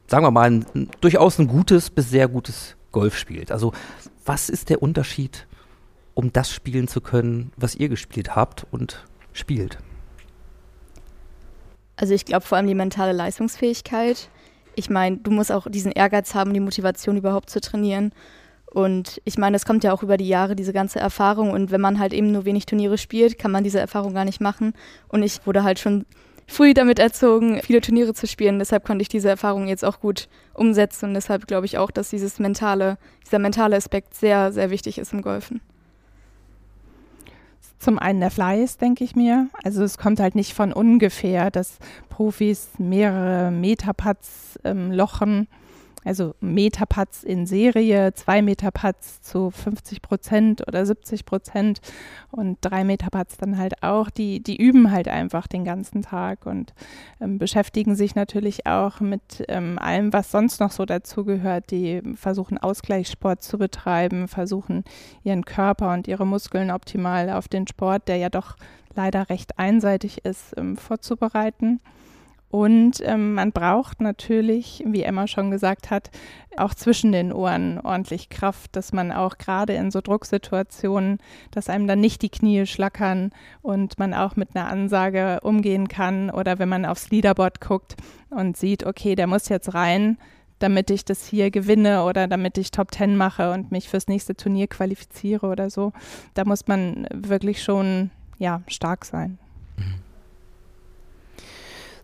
sagen 0.07 0.25
wir 0.25 0.31
mal, 0.31 0.51
ein, 0.51 0.89
durchaus 1.01 1.39
ein 1.39 1.47
gutes 1.47 1.89
bis 1.89 2.09
sehr 2.09 2.27
gutes 2.27 2.75
Golf 2.91 3.17
spielt. 3.17 3.51
Also, 3.51 3.73
was 4.25 4.49
ist 4.49 4.69
der 4.69 4.83
Unterschied, 4.83 5.47
um 6.13 6.31
das 6.31 6.51
spielen 6.51 6.87
zu 6.87 7.01
können, 7.01 7.51
was 7.57 7.75
ihr 7.75 7.89
gespielt 7.89 8.35
habt 8.35 8.65
und 8.69 9.05
spielt? 9.33 9.77
Also 11.95 12.13
ich 12.13 12.25
glaube 12.25 12.45
vor 12.45 12.57
allem 12.57 12.67
die 12.67 12.75
mentale 12.75 13.11
Leistungsfähigkeit. 13.11 14.29
Ich 14.75 14.89
meine, 14.89 15.17
du 15.17 15.31
musst 15.31 15.51
auch 15.51 15.67
diesen 15.69 15.91
Ehrgeiz 15.91 16.33
haben, 16.33 16.53
die 16.53 16.59
Motivation 16.59 17.17
überhaupt 17.17 17.49
zu 17.49 17.61
trainieren. 17.61 18.11
Und 18.65 19.21
ich 19.23 19.37
meine, 19.37 19.55
es 19.55 19.65
kommt 19.65 19.83
ja 19.83 19.93
auch 19.93 20.01
über 20.01 20.17
die 20.17 20.27
Jahre, 20.27 20.55
diese 20.55 20.73
ganze 20.73 20.99
Erfahrung. 20.99 21.51
Und 21.51 21.69
wenn 21.69 21.81
man 21.81 21.99
halt 21.99 22.11
eben 22.11 22.31
nur 22.31 22.45
wenig 22.45 22.65
Turniere 22.65 22.97
spielt, 22.97 23.37
kann 23.37 23.51
man 23.51 23.63
diese 23.63 23.79
Erfahrung 23.79 24.15
gar 24.15 24.25
nicht 24.25 24.41
machen. 24.41 24.73
Und 25.09 25.21
ich 25.21 25.45
wurde 25.45 25.63
halt 25.63 25.77
schon 25.77 26.07
früh 26.47 26.73
damit 26.73 26.97
erzogen, 26.97 27.61
viele 27.61 27.81
Turniere 27.81 28.15
zu 28.15 28.25
spielen. 28.25 28.57
Deshalb 28.57 28.83
konnte 28.83 29.03
ich 29.03 29.09
diese 29.09 29.29
Erfahrung 29.29 29.67
jetzt 29.67 29.85
auch 29.85 29.99
gut 29.99 30.27
umsetzen. 30.55 31.09
Und 31.09 31.13
deshalb 31.13 31.45
glaube 31.45 31.67
ich 31.67 31.77
auch, 31.77 31.91
dass 31.91 32.09
dieses 32.09 32.39
mentale, 32.39 32.97
dieser 33.25 33.37
mentale 33.37 33.75
Aspekt 33.75 34.15
sehr, 34.15 34.51
sehr 34.51 34.71
wichtig 34.71 34.97
ist 34.97 35.13
im 35.13 35.21
Golfen. 35.21 35.61
Zum 37.83 37.99
einen 37.99 38.21
der 38.21 38.31
Fleiß, 38.31 38.77
denke 38.77 39.03
ich 39.03 39.13
mir. 39.13 39.49
Also 39.61 39.83
es 39.83 39.97
kommt 39.97 40.21
halt 40.21 40.35
nicht 40.35 40.53
von 40.53 40.71
ungefähr, 40.71 41.51
dass 41.51 41.79
Profis 42.07 42.69
mehrere 42.77 43.51
Metapads 43.51 44.57
ähm, 44.63 44.89
lochen 44.89 45.49
also 46.05 46.35
Metapatz 46.41 47.23
in 47.23 47.45
Serie, 47.45 48.13
zwei 48.13 48.41
Metapatz 48.41 49.21
zu 49.21 49.51
50 49.51 50.01
Prozent 50.01 50.67
oder 50.67 50.85
70 50.85 51.25
Prozent 51.25 51.79
und 52.31 52.57
drei 52.61 52.83
Metapatz 52.83 53.37
dann 53.37 53.57
halt 53.57 53.83
auch. 53.83 54.09
Die, 54.09 54.41
die 54.41 54.57
üben 54.57 54.91
halt 54.91 55.07
einfach 55.07 55.47
den 55.47 55.63
ganzen 55.63 56.01
Tag 56.01 56.45
und 56.45 56.73
ähm, 57.21 57.37
beschäftigen 57.37 57.95
sich 57.95 58.15
natürlich 58.15 58.65
auch 58.65 58.99
mit 58.99 59.43
ähm, 59.47 59.79
allem, 59.79 60.13
was 60.13 60.31
sonst 60.31 60.59
noch 60.59 60.71
so 60.71 60.85
dazugehört. 60.85 61.71
Die 61.71 62.01
versuchen 62.15 62.57
Ausgleichssport 62.57 63.43
zu 63.43 63.57
betreiben, 63.57 64.27
versuchen 64.27 64.83
ihren 65.23 65.45
Körper 65.45 65.93
und 65.93 66.07
ihre 66.07 66.27
Muskeln 66.27 66.71
optimal 66.71 67.29
auf 67.29 67.47
den 67.47 67.67
Sport, 67.67 68.07
der 68.07 68.17
ja 68.17 68.29
doch 68.29 68.55
leider 68.95 69.29
recht 69.29 69.57
einseitig 69.57 70.25
ist, 70.25 70.53
ähm, 70.57 70.77
vorzubereiten. 70.77 71.79
Und 72.53 73.01
ähm, 73.03 73.33
man 73.33 73.51
braucht 73.51 73.99
natürlich, 73.99 74.83
wie 74.85 75.01
Emma 75.01 75.25
schon 75.25 75.49
gesagt 75.49 75.89
hat, 75.89 76.11
auch 76.55 76.75
zwischen 76.75 77.11
den 77.11 77.33
Ohren 77.33 77.79
ordentlich 77.79 78.29
Kraft, 78.29 78.75
dass 78.75 78.93
man 78.93 79.11
auch 79.11 79.39
gerade 79.39 79.73
in 79.73 79.89
so 79.89 80.01
Drucksituationen, 80.01 81.17
dass 81.49 81.67
einem 81.67 81.87
dann 81.87 81.99
nicht 81.99 82.21
die 82.21 82.29
Knie 82.29 82.67
schlackern 82.67 83.31
und 83.63 83.97
man 83.97 84.13
auch 84.13 84.35
mit 84.35 84.49
einer 84.55 84.67
Ansage 84.67 85.39
umgehen 85.41 85.87
kann 85.87 86.29
oder 86.29 86.59
wenn 86.59 86.69
man 86.69 86.85
aufs 86.85 87.09
Leaderboard 87.09 87.59
guckt 87.59 87.95
und 88.29 88.55
sieht, 88.55 88.85
okay, 88.85 89.15
der 89.15 89.25
muss 89.25 89.49
jetzt 89.49 89.73
rein, 89.73 90.19
damit 90.59 90.91
ich 90.91 91.05
das 91.05 91.25
hier 91.25 91.49
gewinne 91.49 92.03
oder 92.03 92.27
damit 92.27 92.59
ich 92.59 92.69
Top 92.69 92.91
Ten 92.91 93.17
mache 93.17 93.51
und 93.51 93.71
mich 93.71 93.89
fürs 93.89 94.07
nächste 94.07 94.35
Turnier 94.35 94.67
qualifiziere 94.67 95.47
oder 95.47 95.71
so. 95.71 95.91
Da 96.35 96.45
muss 96.45 96.67
man 96.67 97.07
wirklich 97.11 97.63
schon 97.63 98.11
ja 98.37 98.61
stark 98.67 99.05
sein. 99.05 99.39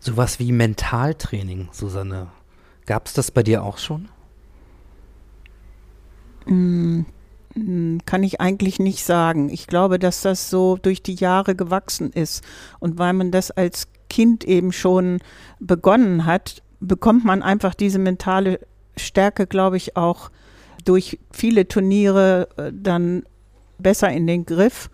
Sowas 0.00 0.38
wie 0.38 0.50
Mentaltraining, 0.50 1.68
Susanne. 1.72 2.28
Gab 2.86 3.06
es 3.06 3.12
das 3.12 3.30
bei 3.30 3.42
dir 3.42 3.62
auch 3.62 3.76
schon? 3.76 4.08
Mm, 6.46 7.02
mm, 7.54 7.98
kann 8.06 8.22
ich 8.22 8.40
eigentlich 8.40 8.78
nicht 8.78 9.04
sagen. 9.04 9.50
Ich 9.50 9.66
glaube, 9.66 9.98
dass 9.98 10.22
das 10.22 10.48
so 10.48 10.78
durch 10.80 11.02
die 11.02 11.14
Jahre 11.14 11.54
gewachsen 11.54 12.12
ist. 12.12 12.42
Und 12.78 12.98
weil 12.98 13.12
man 13.12 13.30
das 13.30 13.50
als 13.50 13.88
Kind 14.08 14.44
eben 14.44 14.72
schon 14.72 15.20
begonnen 15.60 16.24
hat, 16.24 16.62
bekommt 16.80 17.24
man 17.24 17.42
einfach 17.42 17.74
diese 17.74 17.98
mentale 17.98 18.58
Stärke, 18.96 19.46
glaube 19.46 19.76
ich, 19.76 19.96
auch 19.96 20.30
durch 20.84 21.18
viele 21.30 21.68
Turniere 21.68 22.48
äh, 22.56 22.72
dann 22.74 23.24
besser 23.78 24.10
in 24.10 24.26
den 24.26 24.46
Griff. 24.46 24.90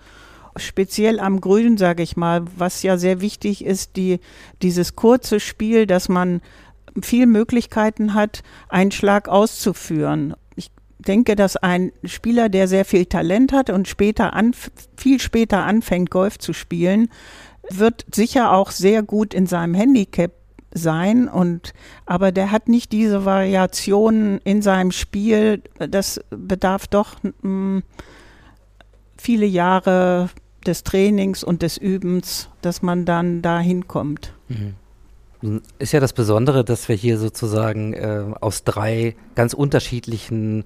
Speziell 0.56 1.20
am 1.20 1.40
Grün, 1.40 1.76
sage 1.76 2.02
ich 2.02 2.16
mal, 2.16 2.44
was 2.56 2.82
ja 2.82 2.96
sehr 2.96 3.20
wichtig 3.20 3.64
ist, 3.64 3.96
die, 3.96 4.20
dieses 4.62 4.96
kurze 4.96 5.40
Spiel, 5.40 5.86
dass 5.86 6.08
man 6.08 6.40
viel 7.02 7.26
Möglichkeiten 7.26 8.14
hat, 8.14 8.42
einen 8.68 8.90
Schlag 8.90 9.28
auszuführen. 9.28 10.34
Ich 10.54 10.70
denke, 10.98 11.36
dass 11.36 11.56
ein 11.56 11.92
Spieler, 12.04 12.48
der 12.48 12.68
sehr 12.68 12.84
viel 12.84 13.06
Talent 13.06 13.52
hat 13.52 13.70
und 13.70 13.88
später 13.88 14.32
an, 14.32 14.52
viel 14.96 15.20
später 15.20 15.64
anfängt, 15.64 16.10
Golf 16.10 16.38
zu 16.38 16.52
spielen, 16.52 17.08
wird 17.70 18.06
sicher 18.14 18.52
auch 18.52 18.70
sehr 18.70 19.02
gut 19.02 19.34
in 19.34 19.46
seinem 19.46 19.75
Handicap 19.75 20.32
sein 20.72 21.28
und 21.28 21.72
aber 22.04 22.32
der 22.32 22.50
hat 22.50 22.68
nicht 22.68 22.92
diese 22.92 23.25
Variationen 23.25 24.38
in 24.44 24.62
seinem 24.62 24.92
Spiel. 24.92 25.62
Das 25.78 26.20
bedarf 26.30 26.86
doch 26.86 27.16
mh, 27.22 27.30
hm, 27.42 27.82
viele 29.16 29.46
Jahre 29.46 30.28
des 30.66 30.85
Trainings 30.85 31.44
und 31.44 31.62
des 31.62 31.76
Übens, 31.76 32.49
dass 32.62 32.82
man 32.82 33.04
dann 33.04 33.42
da 33.42 33.58
hinkommt. 33.58 34.32
Mhm. 34.49 34.75
Ist 35.78 35.92
ja 35.92 36.00
das 36.00 36.12
Besondere, 36.12 36.64
dass 36.64 36.88
wir 36.88 36.96
hier 36.96 37.18
sozusagen 37.18 37.92
äh, 37.92 38.25
aus 38.40 38.64
drei 38.64 39.14
ganz 39.35 39.52
unterschiedlichen 39.52 40.64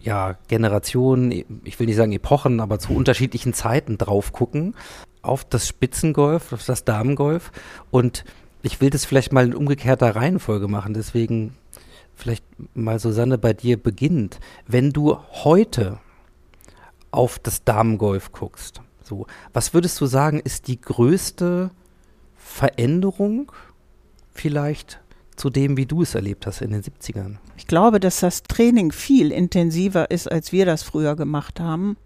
ja, 0.00 0.36
Generationen, 0.46 1.32
ich 1.64 1.78
will 1.78 1.86
nicht 1.86 1.96
sagen 1.96 2.12
Epochen, 2.12 2.60
aber 2.60 2.78
zu 2.78 2.92
unterschiedlichen 2.92 3.52
Zeiten 3.54 3.98
drauf 3.98 4.32
gucken, 4.32 4.74
auf 5.20 5.44
das 5.44 5.66
Spitzengolf, 5.66 6.52
auf 6.52 6.64
das 6.64 6.84
Damengolf. 6.84 7.50
Und 7.90 8.24
ich 8.62 8.80
will 8.80 8.90
das 8.90 9.04
vielleicht 9.04 9.32
mal 9.32 9.46
in 9.46 9.54
umgekehrter 9.54 10.14
Reihenfolge 10.14 10.68
machen, 10.68 10.94
deswegen 10.94 11.56
vielleicht 12.14 12.44
mal 12.74 13.00
Susanne 13.00 13.36
bei 13.36 13.52
dir 13.52 13.76
beginnt. 13.76 14.38
Wenn 14.66 14.92
du 14.92 15.18
heute 15.44 15.98
auf 17.10 17.38
das 17.38 17.64
Damengolf 17.64 18.30
guckst, 18.30 18.82
so, 19.06 19.26
was 19.52 19.72
würdest 19.72 20.00
du 20.00 20.06
sagen, 20.06 20.40
ist 20.40 20.66
die 20.66 20.80
größte 20.80 21.70
Veränderung 22.36 23.52
vielleicht 24.34 25.00
zu 25.36 25.50
dem, 25.50 25.76
wie 25.76 25.86
du 25.86 26.02
es 26.02 26.14
erlebt 26.14 26.46
hast 26.46 26.60
in 26.60 26.72
den 26.72 26.82
70ern? 26.82 27.36
Ich 27.56 27.66
glaube, 27.66 28.00
dass 28.00 28.20
das 28.20 28.42
Training 28.42 28.90
viel 28.90 29.30
intensiver 29.30 30.10
ist, 30.10 30.30
als 30.30 30.50
wir 30.50 30.66
das 30.66 30.82
früher 30.82 31.14
gemacht 31.14 31.60
haben. 31.60 31.96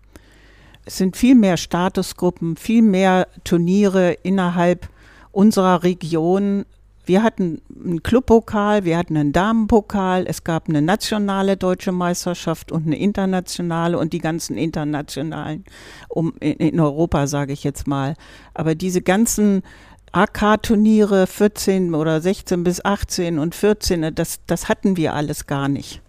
Es 0.84 0.98
sind 0.98 1.16
viel 1.16 1.34
mehr 1.34 1.56
Statusgruppen, 1.56 2.56
viel 2.56 2.82
mehr 2.82 3.28
Turniere 3.44 4.12
innerhalb 4.12 4.88
unserer 5.32 5.82
Region. 5.82 6.66
Wir 7.10 7.24
hatten 7.24 7.60
einen 7.74 8.04
Clubpokal, 8.04 8.84
wir 8.84 8.96
hatten 8.96 9.16
einen 9.16 9.32
Damenpokal, 9.32 10.26
es 10.28 10.44
gab 10.44 10.68
eine 10.68 10.80
nationale 10.80 11.56
deutsche 11.56 11.90
Meisterschaft 11.90 12.70
und 12.70 12.86
eine 12.86 12.96
internationale 12.96 13.98
und 13.98 14.12
die 14.12 14.20
ganzen 14.20 14.56
internationalen 14.56 15.64
um, 16.08 16.34
in, 16.38 16.52
in 16.52 16.78
Europa, 16.78 17.26
sage 17.26 17.52
ich 17.52 17.64
jetzt 17.64 17.88
mal. 17.88 18.14
Aber 18.54 18.76
diese 18.76 19.02
ganzen 19.02 19.64
AK-Turniere 20.12 21.26
14 21.26 21.96
oder 21.96 22.20
16 22.20 22.62
bis 22.62 22.84
18 22.84 23.40
und 23.40 23.56
14, 23.56 24.14
das, 24.14 24.38
das 24.46 24.68
hatten 24.68 24.96
wir 24.96 25.12
alles 25.12 25.48
gar 25.48 25.66
nicht. 25.66 26.02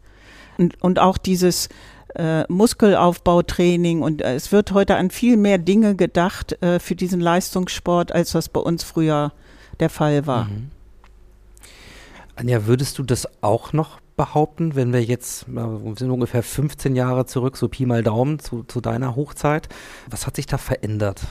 Und, 0.59 0.79
und 0.83 0.99
auch 0.99 1.17
dieses 1.17 1.69
äh, 2.13 2.43
Muskelaufbautraining 2.47 4.03
und 4.03 4.21
äh, 4.21 4.35
es 4.35 4.51
wird 4.51 4.71
heute 4.71 4.97
an 4.97 5.09
viel 5.09 5.35
mehr 5.35 5.57
Dinge 5.57 5.95
gedacht 5.95 6.61
äh, 6.61 6.77
für 6.77 6.93
diesen 6.93 7.21
Leistungssport, 7.21 8.11
als 8.11 8.33
das 8.33 8.49
bei 8.49 8.59
uns 8.59 8.83
früher 8.83 9.31
der 9.79 9.89
Fall 9.89 10.27
war. 10.27 10.43
Mhm. 10.43 10.69
Anja, 12.41 12.65
würdest 12.65 12.97
du 12.97 13.03
das 13.03 13.27
auch 13.43 13.71
noch 13.71 13.99
behaupten, 14.17 14.73
wenn 14.73 14.91
wir 14.93 15.03
jetzt, 15.03 15.47
wir 15.47 15.93
sind 15.95 16.09
ungefähr 16.09 16.41
15 16.41 16.95
Jahre 16.95 17.27
zurück, 17.27 17.55
so 17.55 17.69
Pi 17.69 17.85
mal 17.85 18.01
Daumen 18.01 18.39
zu, 18.39 18.63
zu 18.63 18.81
deiner 18.81 19.15
Hochzeit. 19.15 19.69
Was 20.09 20.25
hat 20.25 20.37
sich 20.37 20.47
da 20.47 20.57
verändert? 20.57 21.21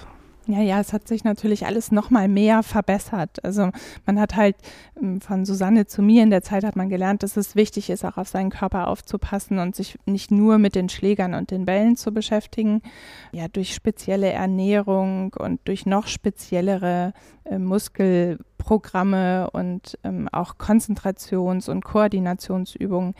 Ja, 0.46 0.60
ja, 0.60 0.80
es 0.80 0.92
hat 0.92 1.08
sich 1.08 1.24
natürlich 1.24 1.66
alles 1.66 1.90
noch 1.90 2.10
mal 2.10 2.28
mehr 2.28 2.62
verbessert. 2.62 3.44
Also 3.44 3.70
man 4.06 4.20
hat 4.20 4.36
halt 4.36 4.54
ähm, 5.00 5.20
von 5.20 5.44
Susanne 5.44 5.86
zu 5.86 6.00
mir 6.00 6.22
in 6.22 6.30
der 6.30 6.42
Zeit 6.42 6.62
hat 6.62 6.76
man 6.76 6.88
gelernt, 6.88 7.24
dass 7.24 7.36
es 7.36 7.56
wichtig 7.56 7.90
ist, 7.90 8.04
auch 8.04 8.16
auf 8.16 8.28
seinen 8.28 8.50
Körper 8.50 8.86
aufzupassen 8.86 9.58
und 9.58 9.74
sich 9.74 9.98
nicht 10.06 10.30
nur 10.30 10.58
mit 10.58 10.76
den 10.76 10.88
Schlägern 10.88 11.34
und 11.34 11.50
den 11.50 11.66
Bällen 11.66 11.96
zu 11.96 12.12
beschäftigen. 12.12 12.82
Ja, 13.32 13.48
durch 13.48 13.74
spezielle 13.74 14.30
Ernährung 14.30 15.34
und 15.36 15.60
durch 15.64 15.86
noch 15.86 16.06
speziellere 16.06 17.14
äh, 17.44 17.58
Muskelprogramme 18.60 19.50
und 19.50 19.98
ähm, 20.04 20.28
auch 20.32 20.56
Konzentrations- 20.58 21.68
und 21.68 21.84
Koordinationsübungen 21.84 23.14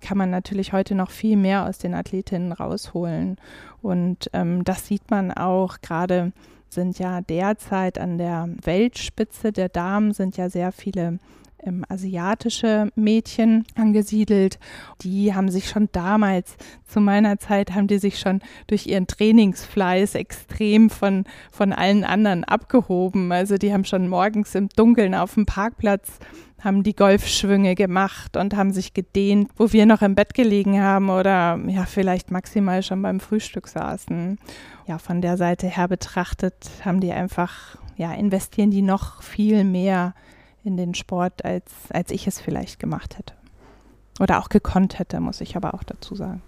kann 0.00 0.18
man 0.18 0.30
natürlich 0.30 0.72
heute 0.72 0.94
noch 0.94 1.10
viel 1.10 1.36
mehr 1.36 1.66
aus 1.66 1.78
den 1.78 1.94
Athletinnen 1.94 2.52
rausholen. 2.52 3.36
Und 3.82 4.30
ähm, 4.32 4.64
das 4.64 4.86
sieht 4.86 5.10
man 5.10 5.32
auch 5.32 5.80
gerade 5.80 6.32
sind 6.68 6.98
ja 6.98 7.20
derzeit 7.20 7.98
an 7.98 8.18
der 8.18 8.48
Weltspitze 8.62 9.52
der 9.52 9.68
Damen 9.68 10.12
sind 10.12 10.36
ja 10.36 10.50
sehr 10.50 10.72
viele 10.72 11.18
ähm, 11.62 11.84
asiatische 11.88 12.90
Mädchen 12.94 13.64
angesiedelt. 13.74 14.58
Die 15.02 15.34
haben 15.34 15.50
sich 15.50 15.68
schon 15.68 15.88
damals, 15.92 16.56
zu 16.86 17.00
meiner 17.00 17.38
Zeit, 17.38 17.74
haben 17.74 17.86
die 17.86 17.98
sich 17.98 18.18
schon 18.18 18.40
durch 18.66 18.86
ihren 18.86 19.06
Trainingsfleiß 19.06 20.14
extrem 20.14 20.90
von, 20.90 21.24
von 21.50 21.72
allen 21.72 22.04
anderen 22.04 22.44
abgehoben. 22.44 23.32
Also 23.32 23.56
die 23.56 23.72
haben 23.72 23.84
schon 23.84 24.08
morgens 24.08 24.54
im 24.54 24.68
Dunkeln 24.70 25.14
auf 25.14 25.34
dem 25.34 25.46
Parkplatz 25.46 26.18
haben 26.62 26.82
die 26.82 26.96
Golfschwünge 26.96 27.74
gemacht 27.74 28.36
und 28.36 28.56
haben 28.56 28.72
sich 28.72 28.94
gedehnt, 28.94 29.50
wo 29.56 29.72
wir 29.72 29.86
noch 29.86 30.02
im 30.02 30.14
Bett 30.14 30.34
gelegen 30.34 30.80
haben 30.80 31.10
oder 31.10 31.60
ja, 31.66 31.84
vielleicht 31.84 32.30
maximal 32.30 32.82
schon 32.82 33.02
beim 33.02 33.20
Frühstück 33.20 33.68
saßen. 33.68 34.38
Ja, 34.86 34.98
von 34.98 35.20
der 35.20 35.36
Seite 35.36 35.68
her 35.68 35.86
betrachtet 35.86 36.70
haben 36.84 37.00
die 37.00 37.12
einfach, 37.12 37.76
ja, 37.96 38.12
investieren 38.12 38.70
die 38.70 38.82
noch 38.82 39.22
viel 39.22 39.64
mehr 39.64 40.14
in 40.66 40.76
den 40.76 40.94
Sport, 40.94 41.44
als, 41.44 41.64
als 41.90 42.10
ich 42.10 42.26
es 42.26 42.40
vielleicht 42.40 42.78
gemacht 42.78 43.18
hätte. 43.18 43.34
Oder 44.20 44.40
auch 44.40 44.48
gekonnt 44.48 44.98
hätte, 44.98 45.20
muss 45.20 45.40
ich 45.40 45.56
aber 45.56 45.74
auch 45.74 45.84
dazu 45.84 46.14
sagen. 46.14 46.42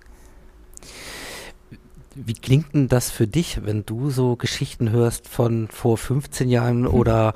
Wie 2.14 2.34
klingt 2.34 2.74
denn 2.74 2.88
das 2.88 3.10
für 3.10 3.26
dich, 3.26 3.64
wenn 3.64 3.86
du 3.86 4.10
so 4.10 4.36
Geschichten 4.36 4.90
hörst 4.90 5.28
von 5.28 5.68
vor 5.68 5.96
15 5.96 6.48
Jahren 6.48 6.84
hm. 6.84 6.94
oder 6.94 7.34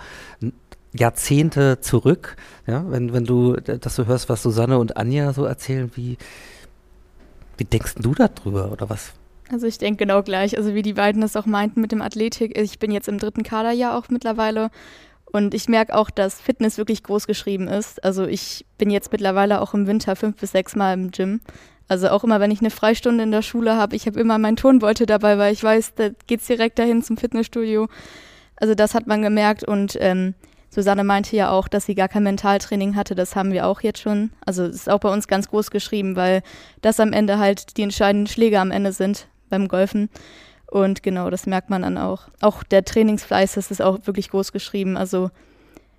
Jahrzehnte 0.92 1.80
zurück? 1.80 2.36
Ja, 2.66 2.84
wenn, 2.90 3.12
wenn 3.12 3.24
du 3.24 3.54
das 3.54 3.94
so 3.94 4.06
hörst, 4.06 4.28
was 4.28 4.42
Susanne 4.42 4.78
und 4.78 4.96
Anja 4.96 5.32
so 5.32 5.44
erzählen, 5.44 5.90
wie, 5.94 6.18
wie 7.58 7.64
denkst 7.64 7.94
du 7.96 8.14
darüber 8.14 8.72
oder 8.72 8.90
was? 8.90 9.12
Also 9.50 9.66
ich 9.66 9.78
denke 9.78 10.04
genau 10.04 10.22
gleich, 10.22 10.56
also 10.56 10.74
wie 10.74 10.82
die 10.82 10.94
beiden 10.94 11.20
das 11.20 11.36
auch 11.36 11.46
meinten 11.46 11.80
mit 11.80 11.92
dem 11.92 12.00
Athletik. 12.00 12.58
Ich 12.58 12.78
bin 12.78 12.90
jetzt 12.90 13.06
im 13.06 13.18
dritten 13.18 13.42
Kaderjahr 13.42 13.96
auch 13.96 14.08
mittlerweile 14.08 14.70
und 15.32 15.54
ich 15.54 15.68
merke 15.68 15.94
auch, 15.94 16.10
dass 16.10 16.40
Fitness 16.40 16.78
wirklich 16.78 17.02
groß 17.02 17.26
geschrieben 17.26 17.68
ist. 17.68 18.04
Also 18.04 18.26
ich 18.26 18.66
bin 18.78 18.90
jetzt 18.90 19.10
mittlerweile 19.12 19.60
auch 19.60 19.74
im 19.74 19.86
Winter 19.86 20.14
fünf 20.14 20.36
bis 20.36 20.52
sechs 20.52 20.76
Mal 20.76 20.94
im 20.94 21.10
Gym. 21.10 21.40
Also 21.88 22.08
auch 22.10 22.24
immer, 22.24 22.40
wenn 22.40 22.50
ich 22.50 22.60
eine 22.60 22.70
Freistunde 22.70 23.24
in 23.24 23.32
der 23.32 23.42
Schule 23.42 23.76
habe, 23.76 23.96
ich 23.96 24.06
habe 24.06 24.20
immer 24.20 24.38
meinen 24.38 24.56
Turnbeutel 24.56 25.06
dabei, 25.06 25.38
weil 25.38 25.52
ich 25.52 25.62
weiß, 25.62 25.94
da 25.94 26.10
geht's 26.26 26.46
direkt 26.46 26.78
dahin 26.78 27.02
zum 27.02 27.16
Fitnessstudio. 27.16 27.88
Also 28.56 28.74
das 28.74 28.94
hat 28.94 29.06
man 29.06 29.22
gemerkt 29.22 29.64
und 29.64 29.96
ähm, 30.00 30.34
Susanne 30.70 31.04
meinte 31.04 31.36
ja 31.36 31.50
auch, 31.50 31.68
dass 31.68 31.84
sie 31.84 31.94
gar 31.94 32.08
kein 32.08 32.22
Mentaltraining 32.22 32.96
hatte. 32.96 33.14
Das 33.14 33.36
haben 33.36 33.52
wir 33.52 33.66
auch 33.66 33.82
jetzt 33.82 34.00
schon. 34.00 34.30
Also 34.46 34.64
es 34.64 34.76
ist 34.76 34.90
auch 34.90 35.00
bei 35.00 35.12
uns 35.12 35.28
ganz 35.28 35.48
groß 35.48 35.70
geschrieben, 35.70 36.16
weil 36.16 36.42
das 36.80 36.98
am 36.98 37.12
Ende 37.12 37.38
halt 37.38 37.76
die 37.76 37.82
entscheidenden 37.82 38.26
Schläge 38.26 38.58
am 38.58 38.70
Ende 38.70 38.92
sind 38.92 39.28
beim 39.50 39.68
Golfen. 39.68 40.08
Und 40.72 41.02
genau, 41.02 41.28
das 41.28 41.44
merkt 41.44 41.68
man 41.68 41.82
dann 41.82 41.98
auch. 41.98 42.28
Auch 42.40 42.62
der 42.62 42.82
Trainingsfleiß, 42.82 43.52
das 43.52 43.70
ist 43.70 43.82
auch 43.82 44.06
wirklich 44.06 44.30
groß 44.30 44.52
geschrieben. 44.52 44.96
Also 44.96 45.30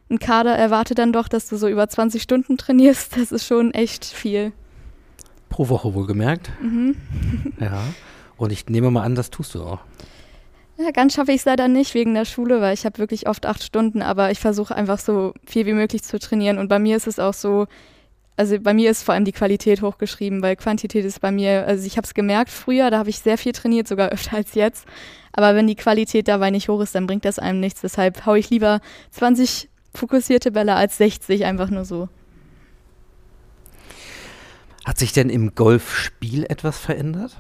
ein 0.10 0.18
Kader 0.18 0.56
erwartet 0.56 0.98
dann 0.98 1.14
doch, 1.14 1.28
dass 1.28 1.48
du 1.48 1.58
so 1.58 1.68
über 1.68 1.88
20 1.88 2.20
Stunden 2.20 2.58
trainierst. 2.58 3.16
Das 3.16 3.32
ist 3.32 3.46
schon 3.46 3.72
echt 3.76 4.04
viel. 4.04 4.52
Pro 5.50 5.70
Woche 5.70 5.94
wohlgemerkt. 5.94 6.50
Mhm. 6.60 6.96
ja. 7.60 7.84
Und 8.36 8.52
ich 8.52 8.66
nehme 8.66 8.90
mal 8.90 9.04
an, 9.04 9.14
das 9.14 9.30
tust 9.30 9.54
du 9.54 9.62
auch. 9.62 9.82
Ja, 10.80 10.90
ganz 10.90 11.14
schaffe 11.14 11.34
ich 11.34 11.42
es 11.42 11.46
leider 11.46 11.68
nicht 11.68 11.94
wegen 11.94 12.16
der 12.16 12.26
Schule, 12.26 12.60
weil 12.60 12.74
ich 12.74 12.84
habe 12.84 12.98
wirklich 12.98 13.30
oft 13.30 13.46
acht 13.46 13.62
Stunden, 13.62 14.02
aber 14.02 14.32
ich 14.32 14.40
versuche 14.40 14.76
einfach 14.76 14.98
so 14.98 15.36
viel 15.46 15.68
wie 15.68 15.74
möglich 15.74 16.02
zu 16.02 16.18
trainieren. 16.18 16.58
Und 16.58 16.68
bei 16.68 16.80
mir 16.80 16.98
ist 16.98 17.06
es 17.06 17.20
auch 17.20 17.36
so, 17.36 17.68
also 18.36 18.60
bei 18.60 18.74
mir 18.74 18.90
ist 18.90 19.04
vor 19.04 19.14
allem 19.14 19.26
die 19.26 19.32
Qualität 19.32 19.82
hochgeschrieben, 19.82 20.42
weil 20.42 20.56
Quantität 20.56 21.06
ist 21.06 21.22
bei 21.22 21.32
mir, 21.32 21.66
also 21.68 21.86
ich 21.86 21.98
habe 21.98 22.06
es 22.06 22.14
gemerkt 22.14 22.50
früher, 22.50 22.90
da 22.90 22.98
habe 22.98 23.10
ich 23.10 23.20
sehr 23.20 23.38
viel 23.38 23.52
trainiert, 23.52 23.88
sogar 23.88 24.10
öfter 24.12 24.38
als 24.38 24.56
jetzt. 24.56 24.86
Aber 25.34 25.56
wenn 25.56 25.68
die 25.68 25.76
Qualität 25.76 26.28
dabei 26.28 26.52
nicht 26.52 26.70
hoch 26.70 26.82
ist, 26.82 26.96
dann 26.96 27.08
bringt 27.08 27.26
das 27.26 27.40
einem 27.40 27.60
nichts. 27.60 27.82
Deshalb 27.82 28.26
haue 28.26 28.40
ich 28.40 28.50
lieber 28.50 28.82
20 29.12 29.70
fokussierte 29.94 30.52
Bälle 30.52 30.76
als 30.76 30.98
60, 30.98 31.46
einfach 31.46 31.70
nur 31.70 31.86
so. 31.86 32.10
Hat 34.86 34.98
sich 34.98 35.14
denn 35.14 35.30
im 35.30 35.56
Golfspiel 35.56 36.46
etwas 36.46 36.78
verändert? 36.78 37.40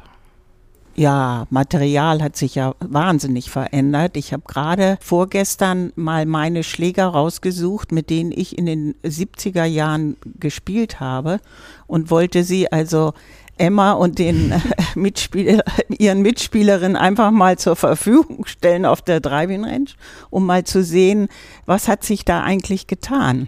Ja, 0.95 1.47
Material 1.49 2.21
hat 2.21 2.35
sich 2.35 2.53
ja 2.53 2.75
wahnsinnig 2.79 3.49
verändert. 3.49 4.15
Ich 4.15 4.31
habe 4.31 4.43
gerade 4.47 4.97
vorgestern 5.01 5.91
mal 5.95 6.27
meine 6.27 6.63
Schläger 6.63 7.07
rausgesucht, 7.07 7.91
mit 7.91 8.11
denen 8.11 8.31
ich 8.31 8.59
in 8.59 8.67
den 8.67 8.93
70er 9.03 9.65
Jahren 9.65 10.17
gespielt 10.39 10.99
habe 10.99 11.39
und 11.87 12.11
wollte 12.11 12.43
sie 12.43 12.71
also 12.71 13.13
Emma 13.57 13.93
und 13.93 14.19
den 14.19 14.53
Mitspieler, 14.95 15.63
ihren 15.89 16.21
Mitspielerinnen 16.21 16.97
einfach 16.97 17.31
mal 17.31 17.57
zur 17.57 17.75
Verfügung 17.75 18.45
stellen 18.45 18.85
auf 18.85 19.01
der 19.01 19.19
Driving 19.19 19.63
Range, 19.63 19.89
um 20.29 20.45
mal 20.45 20.63
zu 20.63 20.83
sehen, 20.83 21.27
was 21.65 21.87
hat 21.87 22.03
sich 22.03 22.23
da 22.23 22.43
eigentlich 22.43 22.85
getan. 22.85 23.47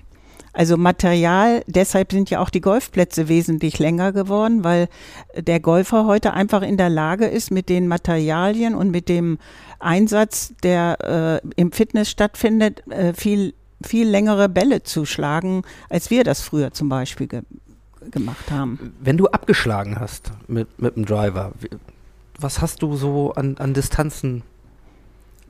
Also 0.56 0.78
Material, 0.78 1.64
deshalb 1.68 2.14
sind 2.14 2.30
ja 2.30 2.40
auch 2.40 2.50
die 2.50 2.62
Golfplätze 2.62 3.28
wesentlich 3.28 3.78
länger 3.78 4.14
geworden, 4.14 4.64
weil 4.64 4.88
der 5.38 5.60
Golfer 5.60 6.06
heute 6.06 6.34
einfach 6.34 6.62
in 6.62 6.78
der 6.78 6.90
Lage 6.90 7.26
ist, 7.26 7.52
mit 7.52 7.68
den 7.68 7.90
Materialien 7.90 8.74
und 8.74 8.90
mit 8.90 9.10
dem 9.10 9.38
Einsatz, 9.80 10.54
der 10.64 11.42
äh, 11.44 11.48
im 11.58 11.74
Fitness 11.74 12.10
stattfindet, 12.10 12.88
äh, 12.88 13.14
viel, 13.14 13.54
viel 13.84 14.08
längere 14.08 14.48
Bälle 14.48 14.82
zu 14.82 15.06
schlagen, 15.06 15.64
als 15.90 16.10
wir 16.10 16.24
das 16.24 16.40
früher 16.40 16.72
zum 16.72 16.88
Beispiel 16.88 17.28
ge 17.28 17.42
gemacht 18.12 18.52
haben. 18.52 18.94
Wenn 19.02 19.18
du 19.18 19.26
abgeschlagen 19.28 20.00
hast 20.00 20.32
mit, 20.48 20.80
mit 20.80 20.96
dem 20.96 21.06
Driver, 21.06 21.54
was 22.40 22.62
hast 22.62 22.84
du 22.84 22.96
so 22.96 23.34
an, 23.34 23.58
an 23.58 23.74
Distanzen 23.74 24.44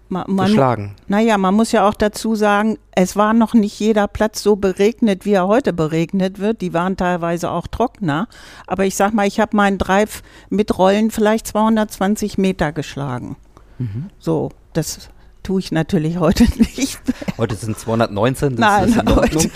man, 0.10 0.26
man, 0.28 0.48
geschlagen? 0.48 0.96
Naja, 1.08 1.38
man 1.38 1.54
muss 1.54 1.72
ja 1.72 1.88
auch 1.88 1.94
dazu 1.94 2.36
sagen, 2.36 2.78
es 2.92 3.16
war 3.16 3.34
noch 3.34 3.54
nicht 3.54 3.80
jeder 3.80 4.08
Platz 4.08 4.42
so 4.42 4.56
beregnet, 4.56 5.26
wie 5.26 5.34
er 5.34 5.48
heute 5.48 5.74
beregnet 5.74 6.40
wird. 6.40 6.62
Die 6.62 6.74
waren 6.74 6.98
teilweise 6.98 7.50
auch 7.50 7.68
trockener. 7.68 8.28
Aber 8.68 8.86
ich 8.86 8.96
sag 8.96 9.14
mal, 9.14 9.28
ich 9.28 9.40
habe 9.40 9.56
meinen 9.56 9.78
Drive 9.78 10.22
mit 10.50 10.78
Rollen 10.78 11.12
vielleicht 11.12 11.48
220 11.48 12.38
Meter 12.38 12.72
geschlagen. 12.72 13.36
Mhm. 13.78 14.10
So, 14.20 14.52
das 14.74 15.10
tue 15.44 15.60
ich 15.60 15.72
natürlich 15.72 16.18
heute 16.18 16.44
nicht. 16.58 17.00
Heute 17.38 17.56
sind 17.56 17.78
219, 17.78 18.56
das 18.56 18.60
Nein, 18.60 18.90
ist. 18.90 19.16
Heute, 19.16 19.52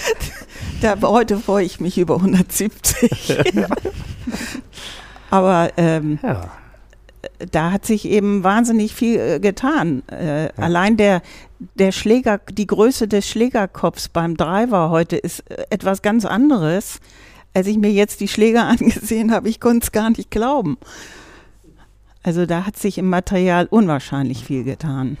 da, 0.80 1.00
heute 1.02 1.38
freue 1.38 1.64
ich 1.64 1.80
mich 1.80 1.98
über 1.98 2.16
170. 2.16 3.38
Aber 5.30 5.70
ähm, 5.76 6.18
ja 6.22 6.50
da 7.50 7.72
hat 7.72 7.86
sich 7.86 8.06
eben 8.06 8.44
wahnsinnig 8.44 8.94
viel 8.94 9.18
äh, 9.18 9.40
getan. 9.40 10.02
Äh, 10.10 10.44
ja. 10.44 10.50
Allein 10.56 10.96
der, 10.96 11.22
der 11.74 11.92
Schläger, 11.92 12.40
die 12.50 12.66
Größe 12.66 13.08
des 13.08 13.28
Schlägerkopfs 13.28 14.08
beim 14.08 14.36
Driver 14.36 14.90
heute 14.90 15.16
ist 15.16 15.40
äh, 15.50 15.64
etwas 15.70 16.02
ganz 16.02 16.24
anderes. 16.24 17.00
Als 17.52 17.66
ich 17.66 17.78
mir 17.78 17.90
jetzt 17.90 18.20
die 18.20 18.28
Schläger 18.28 18.64
angesehen 18.68 19.32
habe, 19.32 19.48
ich 19.48 19.60
konnte 19.60 19.84
es 19.84 19.92
gar 19.92 20.10
nicht 20.10 20.30
glauben. 20.30 20.78
Also 22.22 22.46
da 22.46 22.66
hat 22.66 22.76
sich 22.76 22.98
im 22.98 23.08
Material 23.08 23.66
unwahrscheinlich 23.70 24.44
viel 24.44 24.64
getan. 24.64 25.16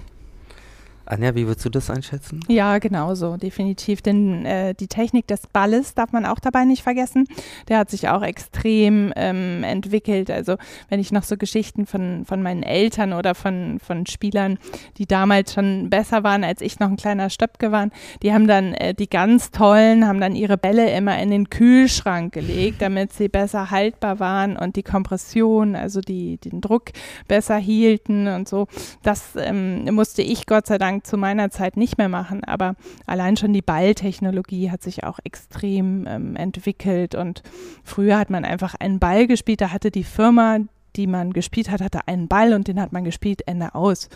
Anja, 1.10 1.34
wie 1.34 1.46
würdest 1.46 1.64
du 1.64 1.70
das 1.70 1.90
einschätzen? 1.90 2.38
Ja, 2.46 2.78
genauso, 2.78 3.36
definitiv. 3.36 4.00
Denn 4.00 4.46
äh, 4.46 4.74
die 4.74 4.86
Technik 4.86 5.26
des 5.26 5.48
Balles 5.48 5.94
darf 5.94 6.12
man 6.12 6.24
auch 6.24 6.38
dabei 6.38 6.64
nicht 6.64 6.84
vergessen. 6.84 7.26
Der 7.68 7.78
hat 7.78 7.90
sich 7.90 8.08
auch 8.08 8.22
extrem 8.22 9.12
ähm, 9.16 9.64
entwickelt. 9.64 10.30
Also 10.30 10.56
wenn 10.88 11.00
ich 11.00 11.10
noch 11.10 11.24
so 11.24 11.36
Geschichten 11.36 11.86
von, 11.86 12.24
von 12.26 12.42
meinen 12.42 12.62
Eltern 12.62 13.12
oder 13.12 13.34
von, 13.34 13.80
von 13.84 14.06
Spielern, 14.06 14.58
die 14.98 15.06
damals 15.06 15.52
schon 15.52 15.90
besser 15.90 16.22
waren, 16.22 16.44
als 16.44 16.60
ich 16.60 16.78
noch 16.78 16.88
ein 16.88 16.96
kleiner 16.96 17.28
Stöpke 17.28 17.72
war, 17.72 17.88
die 18.22 18.32
haben 18.32 18.46
dann 18.46 18.74
äh, 18.74 18.94
die 18.94 19.10
ganz 19.10 19.50
tollen, 19.50 20.06
haben 20.06 20.20
dann 20.20 20.36
ihre 20.36 20.58
Bälle 20.58 20.90
immer 20.90 21.20
in 21.20 21.30
den 21.30 21.50
Kühlschrank 21.50 22.32
gelegt, 22.32 22.82
damit 22.82 23.12
sie 23.12 23.28
besser 23.28 23.72
haltbar 23.72 24.20
waren 24.20 24.56
und 24.56 24.76
die 24.76 24.84
Kompression, 24.84 25.74
also 25.74 26.00
die, 26.00 26.36
den 26.36 26.60
Druck 26.60 26.90
besser 27.26 27.56
hielten 27.56 28.28
und 28.28 28.48
so. 28.48 28.68
Das 29.02 29.30
ähm, 29.36 29.92
musste 29.92 30.22
ich 30.22 30.46
Gott 30.46 30.68
sei 30.68 30.78
Zu 31.02 31.16
meiner 31.16 31.50
Zeit 31.50 31.76
nicht 31.76 31.98
mehr 31.98 32.08
machen, 32.08 32.44
aber 32.44 32.74
allein 33.06 33.36
schon 33.36 33.52
die 33.52 33.62
Balltechnologie 33.62 34.70
hat 34.70 34.82
sich 34.82 35.04
auch 35.04 35.18
extrem 35.24 36.06
ähm, 36.06 36.36
entwickelt 36.36 37.14
und 37.14 37.42
früher 37.84 38.18
hat 38.18 38.30
man 38.30 38.44
einfach 38.44 38.74
einen 38.74 38.98
Ball 38.98 39.26
gespielt, 39.26 39.60
da 39.60 39.72
hatte 39.72 39.90
die 39.90 40.04
Firma, 40.04 40.58
die 40.96 41.06
man 41.06 41.32
gespielt 41.32 41.70
hat, 41.70 41.80
hatte 41.80 42.06
einen 42.08 42.28
Ball 42.28 42.52
und 42.54 42.68
den 42.68 42.80
hat 42.80 42.92
man 42.92 43.04
gespielt, 43.04 43.42
Ende 43.46 43.74
aus. 43.74 44.08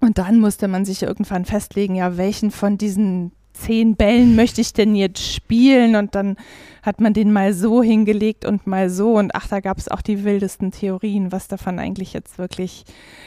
Und 0.00 0.18
dann 0.18 0.40
musste 0.40 0.66
man 0.66 0.84
sich 0.84 1.02
irgendwann 1.02 1.44
festlegen, 1.44 1.94
ja, 1.94 2.16
welchen 2.16 2.50
von 2.50 2.76
diesen 2.76 3.32
zehn 3.52 3.96
Bällen 3.96 4.36
möchte 4.36 4.60
ich 4.60 4.72
denn 4.72 4.94
jetzt 4.94 5.22
spielen? 5.22 5.96
Und 5.96 6.14
dann 6.14 6.36
hat 6.82 7.00
man 7.00 7.12
den 7.14 7.32
mal 7.32 7.54
so 7.54 7.82
hingelegt 7.82 8.44
und 8.44 8.66
mal 8.66 8.90
so. 8.90 9.14
Und 9.14 9.34
ach, 9.34 9.48
da 9.48 9.60
gab 9.60 9.78
es 9.78 9.88
auch 9.88 10.02
die 10.02 10.24
wildesten 10.24 10.72
Theorien, 10.72 11.30
was 11.30 11.48
davon 11.48 11.78
eigentlich 11.78 12.12
jetzt 12.12 12.38
wirklich 12.38 12.84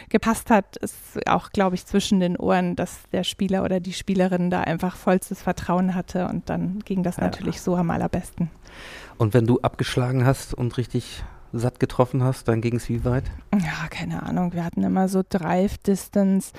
gepasst 0.10 0.50
hat. 0.50 0.78
Ist 0.78 1.28
auch, 1.28 1.52
glaube 1.52 1.76
ich, 1.76 1.86
zwischen 1.86 2.20
den 2.20 2.38
Ohren, 2.38 2.76
dass 2.76 3.00
der 3.12 3.24
Spieler 3.24 3.64
oder 3.64 3.80
die 3.80 3.94
Spielerin 3.94 4.50
da 4.50 4.62
einfach 4.62 4.96
vollstes 4.98 5.42
Vertrauen 5.42 5.96
hatte. 5.96 6.28
Und 6.28 6.50
dann 6.50 6.80
ging 6.86 7.02
das 7.04 7.18
ja. 7.18 7.24
natürlich 7.24 7.62
so 7.62 7.76
am 7.76 7.92
allerbesten. 7.92 8.50
Und 9.18 9.34
wenn 9.34 9.48
du 9.48 9.62
abgeschlagen 9.62 10.26
hast 10.26 10.54
und 10.54 10.78
richtig 10.78 11.24
satt 11.54 11.80
getroffen 11.80 12.24
hast, 12.24 12.48
dann 12.48 12.62
ging 12.62 12.76
es 12.76 12.90
wie 12.90 13.06
weit? 13.06 13.24
Ja, 13.54 13.88
keine 13.90 14.24
Ahnung. 14.24 14.54
Wir 14.54 14.66
hatten 14.66 14.84
immer 14.84 15.08
so 15.08 15.24
Drive 15.28 15.78
Distance 15.78 16.52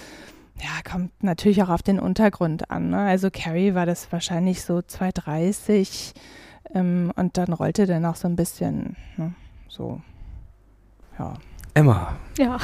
ja, 0.63 0.91
kommt 0.91 1.23
natürlich 1.23 1.63
auch 1.63 1.69
auf 1.69 1.83
den 1.83 1.99
Untergrund 1.99 2.71
an. 2.71 2.91
Ne? 2.91 2.99
Also 2.99 3.29
Carrie 3.31 3.75
war 3.75 3.87
das 3.87 4.11
wahrscheinlich 4.11 4.63
so 4.63 4.79
2,30 4.79 6.15
ähm, 6.75 7.13
und 7.17 7.37
dann 7.37 7.53
rollte 7.53 7.87
der 7.87 8.01
noch 8.01 8.17
so 8.17 8.29
ein 8.29 8.37
bisschen 8.37 8.97
ne? 9.17 9.35
so, 9.69 10.01
ja. 11.19 11.35
Emma. 11.75 12.17
Ja. 12.39 12.59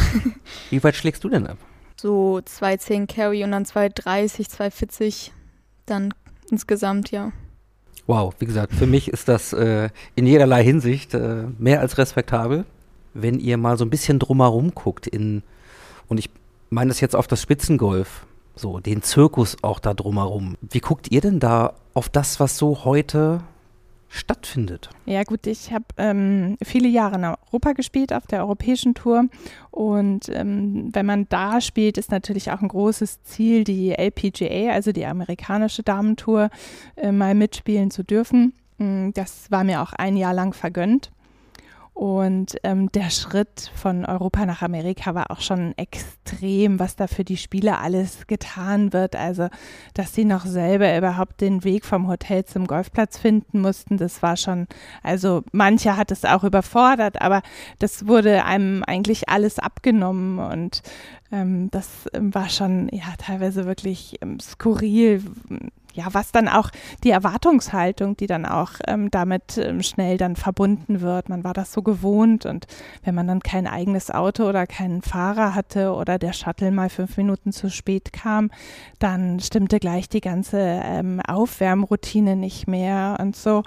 Wie 0.71 0.83
weit 0.83 0.97
schlägst 0.97 1.23
du 1.25 1.29
denn 1.29 1.47
ab? 1.47 1.59
So 2.01 2.39
2,10 2.39 3.07
Carrie 3.07 3.45
und 3.45 3.53
dann 3.53 3.65
2,30, 3.65 4.49
2,40 4.49 5.31
dann 5.85 6.15
insgesamt, 6.51 7.11
ja. 7.11 7.33
Wow, 8.07 8.35
wie 8.39 8.47
gesagt, 8.47 8.73
für 8.73 8.87
mich 8.87 9.09
ist 9.09 9.29
das 9.29 9.53
äh, 9.53 9.91
in 10.17 10.27
jederlei 10.27 10.65
Hinsicht 10.65 11.15
äh, 11.15 11.45
mehr 11.59 11.81
als 11.81 11.99
respektabel. 11.99 12.65
Wenn 13.15 13.39
ihr 13.39 13.59
mal 13.59 13.77
so 13.77 13.85
ein 13.85 13.91
bisschen 13.91 14.19
drumherum 14.19 14.75
guckt 14.75 15.07
in, 15.07 15.43
und 16.09 16.19
ich 16.19 16.31
meine 16.73 16.89
das 16.89 17.01
jetzt 17.01 17.15
auf 17.15 17.27
das 17.27 17.43
Spitzengolf, 17.43 18.27
so 18.57 18.81
den 18.81 19.03
Zirkus 19.03 19.59
auch 19.63 19.79
da 19.79 19.95
drumherum. 19.95 20.57
Wie 20.63 20.81
guckt 20.81 21.11
ihr 21.11 21.21
denn 21.21 21.39
da 21.39 21.75
auf 21.95 22.09
das, 22.09 22.41
was 22.41 22.57
so 22.57 22.85
heute 22.85 23.43
stattfindet? 24.09 24.89
Ja 25.05 25.23
gut, 25.23 25.47
ich 25.47 25.73
habe 25.73 25.85
ähm, 25.99 26.57
viele 26.63 26.89
Jahre 26.89 27.17
in 27.17 27.25
Europa 27.25 27.73
gespielt, 27.73 28.13
auf 28.13 28.27
der 28.27 28.41
europäischen 28.41 28.95
Tour. 28.95 29.27
Und 29.71 30.31
ähm, 30.31 30.89
wenn 30.93 31.07
man 31.07 31.27
da 31.29 31.61
spielt, 31.61 31.99
ist 31.99 32.11
natürlich 32.11 32.51
auch 32.51 32.63
ein 32.63 32.69
großes 32.69 33.23
Ziel, 33.23 33.65
die 33.65 33.93
LPGA, 33.93 34.73
also 34.73 34.93
die 34.93 35.05
amerikanische 35.05 35.83
Damentour, 35.83 36.49
äh, 36.97 37.13
mal 37.13 37.35
mitspielen 37.35 37.91
zu 37.91 38.03
dürfen. 38.03 38.55
Mm, 38.79 39.11
das 39.13 39.51
war 39.51 39.65
mir 39.65 39.83
auch 39.83 39.93
ein 39.93 40.17
Jahr 40.17 40.35
lang 40.35 40.55
vergönnt. 40.55 41.11
Und 41.95 42.57
ähm, 42.65 42.91
der 42.91 43.11
Schritt 43.11 43.71
von 43.75 44.07
Europa 44.07 44.47
nach 44.47 44.63
Amerika 44.63 45.15
war 45.15 45.31
auch 45.31 45.41
schon 45.41 45.77
extrem, 45.77 46.79
was 46.79 46.97
da 46.97 47.07
für 47.07 47.23
die 47.23 47.37
Spieler 47.37 47.81
alles 47.81 48.27
getan 48.27 48.95
wird. 48.95 49.15
Also, 49.15 49.49
dass 49.93 50.15
sie 50.15 50.25
noch 50.25 50.47
selber 50.47 50.97
überhaupt 50.97 51.43
den 51.43 51.65
Weg 51.65 51.85
vom 51.85 52.09
Hotel 52.09 52.47
zum 52.47 52.67
Golfplatz 52.67 53.19
finden 53.19 53.61
mussten, 53.61 53.99
das 53.99 54.23
war 54.23 54.37
schon, 54.37 54.67
also 55.03 55.43
mancher 55.53 55.97
hat 55.97 56.11
es 56.11 56.25
auch 56.25 56.45
überfordert, 56.45 57.21
aber 57.21 57.43
das 57.79 58.07
wurde 58.07 58.45
einem 58.45 58.83
eigentlich 58.85 59.29
alles 59.29 59.59
abgenommen 59.59 60.39
und 60.39 60.83
ähm, 61.31 61.71
das 61.71 62.09
ähm, 62.15 62.35
war 62.35 62.49
schon 62.49 62.89
ja 62.91 63.05
teilweise 63.19 63.67
wirklich 63.67 64.17
ähm, 64.23 64.41
skurril 64.41 65.23
ja, 65.93 66.07
was 66.13 66.33
dann 66.33 66.49
auch 66.49 66.71
die 67.05 67.11
Erwartungshaltung, 67.11 68.17
die 68.17 68.27
dann 68.27 68.47
auch 68.47 68.73
ähm, 68.87 69.11
damit 69.11 69.59
ähm, 69.59 69.83
schnell 69.83 70.17
dann 70.17 70.37
verbunden 70.37 71.01
wird. 71.01 71.29
Man 71.29 71.45
war 71.45 71.53
das 71.53 71.73
so 71.73 71.83
gewohnt 71.83 72.47
und 72.47 72.67
wenn 73.05 73.15
man 73.15 73.27
dann 73.27 73.41
kein 73.41 73.67
eigenes 73.67 74.11
Auto 74.11 74.49
oder 74.49 74.67
keinen 74.67 75.03
Fahrer 75.03 75.55
hatte 75.55 75.93
oder 75.93 76.19
der 76.19 76.33
Shuttle 76.33 76.71
mal 76.71 76.89
fünf 76.89 77.17
Minuten 77.17 77.53
zu 77.53 77.71
spät 77.71 78.13
kam, 78.13 78.51
dann 78.99 79.41
stimmte 79.41 79.79
gleich 79.79 80.09
die 80.09 80.21
ganze 80.21 80.59
ähm, 80.59 81.21
Aufwärmroutine 81.27 82.37
nicht 82.37 82.67
mehr 82.67 83.19
und 83.21 83.37
so. 83.37 83.63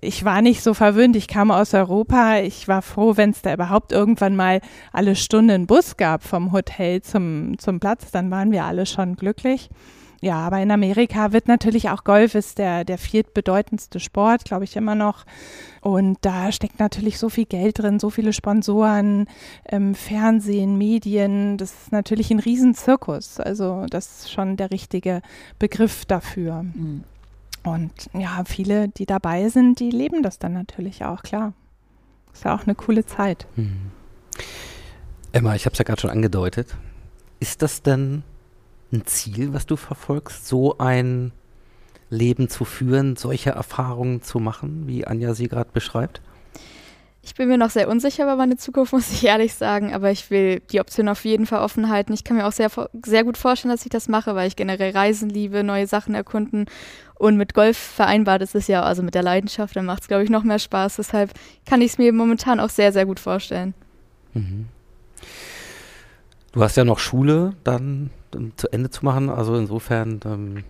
Ich 0.00 0.24
war 0.24 0.42
nicht 0.42 0.62
so 0.62 0.74
verwöhnt. 0.74 1.16
Ich 1.16 1.28
kam 1.28 1.50
aus 1.50 1.74
Europa. 1.74 2.38
Ich 2.38 2.68
war 2.68 2.82
froh, 2.82 3.16
wenn 3.16 3.30
es 3.30 3.42
da 3.42 3.52
überhaupt 3.52 3.92
irgendwann 3.92 4.36
mal 4.36 4.60
alle 4.92 5.16
Stunden 5.16 5.50
einen 5.50 5.66
Bus 5.66 5.96
gab 5.96 6.22
vom 6.22 6.52
Hotel 6.52 7.02
zum, 7.02 7.58
zum 7.58 7.80
Platz. 7.80 8.10
Dann 8.12 8.30
waren 8.30 8.52
wir 8.52 8.64
alle 8.64 8.86
schon 8.86 9.16
glücklich. 9.16 9.70
Ja, 10.20 10.36
aber 10.38 10.60
in 10.60 10.70
Amerika 10.70 11.32
wird 11.32 11.46
natürlich 11.46 11.90
auch 11.90 12.02
Golf 12.02 12.34
ist 12.34 12.58
der, 12.58 12.84
der 12.84 12.98
viertbedeutendste 12.98 14.00
Sport, 14.00 14.44
glaube 14.44 14.64
ich 14.64 14.74
immer 14.74 14.96
noch. 14.96 15.24
Und 15.80 16.18
da 16.22 16.50
steckt 16.50 16.80
natürlich 16.80 17.18
so 17.18 17.28
viel 17.28 17.44
Geld 17.44 17.78
drin, 17.78 18.00
so 18.00 18.10
viele 18.10 18.32
Sponsoren, 18.32 19.26
ähm, 19.66 19.94
Fernsehen, 19.94 20.76
Medien. 20.76 21.56
Das 21.56 21.72
ist 21.72 21.92
natürlich 21.92 22.32
ein 22.32 22.40
Riesenzirkus. 22.40 23.38
Also 23.38 23.86
das 23.88 24.20
ist 24.20 24.32
schon 24.32 24.56
der 24.56 24.72
richtige 24.72 25.22
Begriff 25.60 26.04
dafür. 26.04 26.64
Mhm. 26.64 27.04
Und 27.62 27.92
ja, 28.12 28.42
viele, 28.44 28.88
die 28.88 29.06
dabei 29.06 29.48
sind, 29.48 29.78
die 29.78 29.90
leben 29.90 30.22
das 30.22 30.38
dann 30.38 30.52
natürlich 30.52 31.04
auch, 31.04 31.22
klar. 31.22 31.52
Ist 32.32 32.44
ja 32.44 32.56
auch 32.56 32.64
eine 32.64 32.74
coole 32.74 33.06
Zeit. 33.06 33.46
Mhm. 33.54 33.92
Emma, 35.30 35.54
ich 35.54 35.64
habe 35.64 35.74
es 35.74 35.78
ja 35.78 35.84
gerade 35.84 36.00
schon 36.00 36.10
angedeutet. 36.10 36.76
Ist 37.38 37.62
das 37.62 37.82
denn 37.82 38.24
ein 38.92 39.06
Ziel, 39.06 39.52
was 39.52 39.66
du 39.66 39.76
verfolgst, 39.76 40.46
so 40.46 40.78
ein 40.78 41.32
Leben 42.10 42.48
zu 42.48 42.64
führen, 42.64 43.16
solche 43.16 43.50
Erfahrungen 43.50 44.22
zu 44.22 44.40
machen, 44.40 44.84
wie 44.86 45.06
Anja 45.06 45.34
sie 45.34 45.48
gerade 45.48 45.70
beschreibt? 45.72 46.22
Ich 47.22 47.34
bin 47.34 47.48
mir 47.48 47.58
noch 47.58 47.68
sehr 47.68 47.88
unsicher 47.88 48.22
über 48.22 48.36
meine 48.36 48.56
Zukunft, 48.56 48.92
muss 48.94 49.12
ich 49.12 49.24
ehrlich 49.24 49.54
sagen, 49.54 49.92
aber 49.92 50.10
ich 50.10 50.30
will 50.30 50.60
die 50.72 50.80
Option 50.80 51.08
auf 51.08 51.24
jeden 51.24 51.44
Fall 51.44 51.60
offen 51.60 51.90
halten. 51.90 52.14
Ich 52.14 52.24
kann 52.24 52.38
mir 52.38 52.46
auch 52.46 52.52
sehr, 52.52 52.70
sehr 53.04 53.24
gut 53.24 53.36
vorstellen, 53.36 53.72
dass 53.72 53.84
ich 53.84 53.90
das 53.90 54.08
mache, 54.08 54.34
weil 54.34 54.48
ich 54.48 54.56
generell 54.56 54.92
Reisen 54.92 55.28
liebe, 55.28 55.62
neue 55.62 55.86
Sachen 55.86 56.14
erkunden 56.14 56.66
und 57.18 57.36
mit 57.36 57.52
Golf 57.52 57.76
vereinbart 57.76 58.42
ist 58.42 58.54
es 58.54 58.68
ja, 58.68 58.82
also 58.82 59.02
mit 59.02 59.14
der 59.14 59.22
Leidenschaft, 59.22 59.76
dann 59.76 59.84
macht 59.84 60.02
es, 60.02 60.08
glaube 60.08 60.22
ich, 60.22 60.30
noch 60.30 60.44
mehr 60.44 60.60
Spaß. 60.60 60.96
Deshalb 60.96 61.32
kann 61.66 61.82
ich 61.82 61.92
es 61.92 61.98
mir 61.98 62.12
momentan 62.12 62.60
auch 62.60 62.70
sehr, 62.70 62.92
sehr 62.92 63.06
gut 63.06 63.20
vorstellen. 63.20 63.74
Mhm. 64.34 64.68
Du 66.52 66.62
hast 66.62 66.76
ja 66.76 66.84
noch 66.84 66.98
Schule 66.98 67.54
dann, 67.64 68.10
dann 68.10 68.10
zu 68.56 68.72
Ende 68.72 68.90
zu 68.90 69.04
machen, 69.04 69.30
also 69.30 69.56
insofern, 69.56 70.20
ähm, 70.24 70.64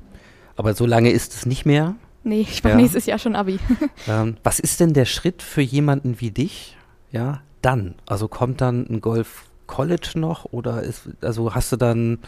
aber 0.57 0.75
so 0.75 0.87
lange 0.87 1.11
ist 1.11 1.35
es 1.35 1.47
nicht 1.47 1.67
mehr. 1.67 1.95
Nee, 2.25 2.41
ich 2.41 2.63
mache 2.63 2.73
ja. 2.73 2.77
nächstes 2.77 3.07
Jahr 3.07 3.19
schon 3.19 3.37
Abi. 3.37 3.59
Ähm, 4.09 4.37
was 4.43 4.59
ist 4.59 4.81
denn 4.81 4.93
der 4.93 5.05
Schritt 5.05 5.43
für 5.43 5.61
jemanden 5.61 6.21
wie 6.21 6.31
dich, 6.31 6.77
ja, 7.11 7.43
dann? 7.63 7.95
Also 8.07 8.29
kommt 8.29 8.61
dann 8.61 8.87
ein 8.89 9.01
Golf 9.01 9.45
College 9.67 10.13
noch 10.17 10.47
oder 10.47 10.83
ist, 10.83 11.09
also 11.21 11.55
hast 11.55 11.71
du 11.73 11.77
dann, 11.77 12.19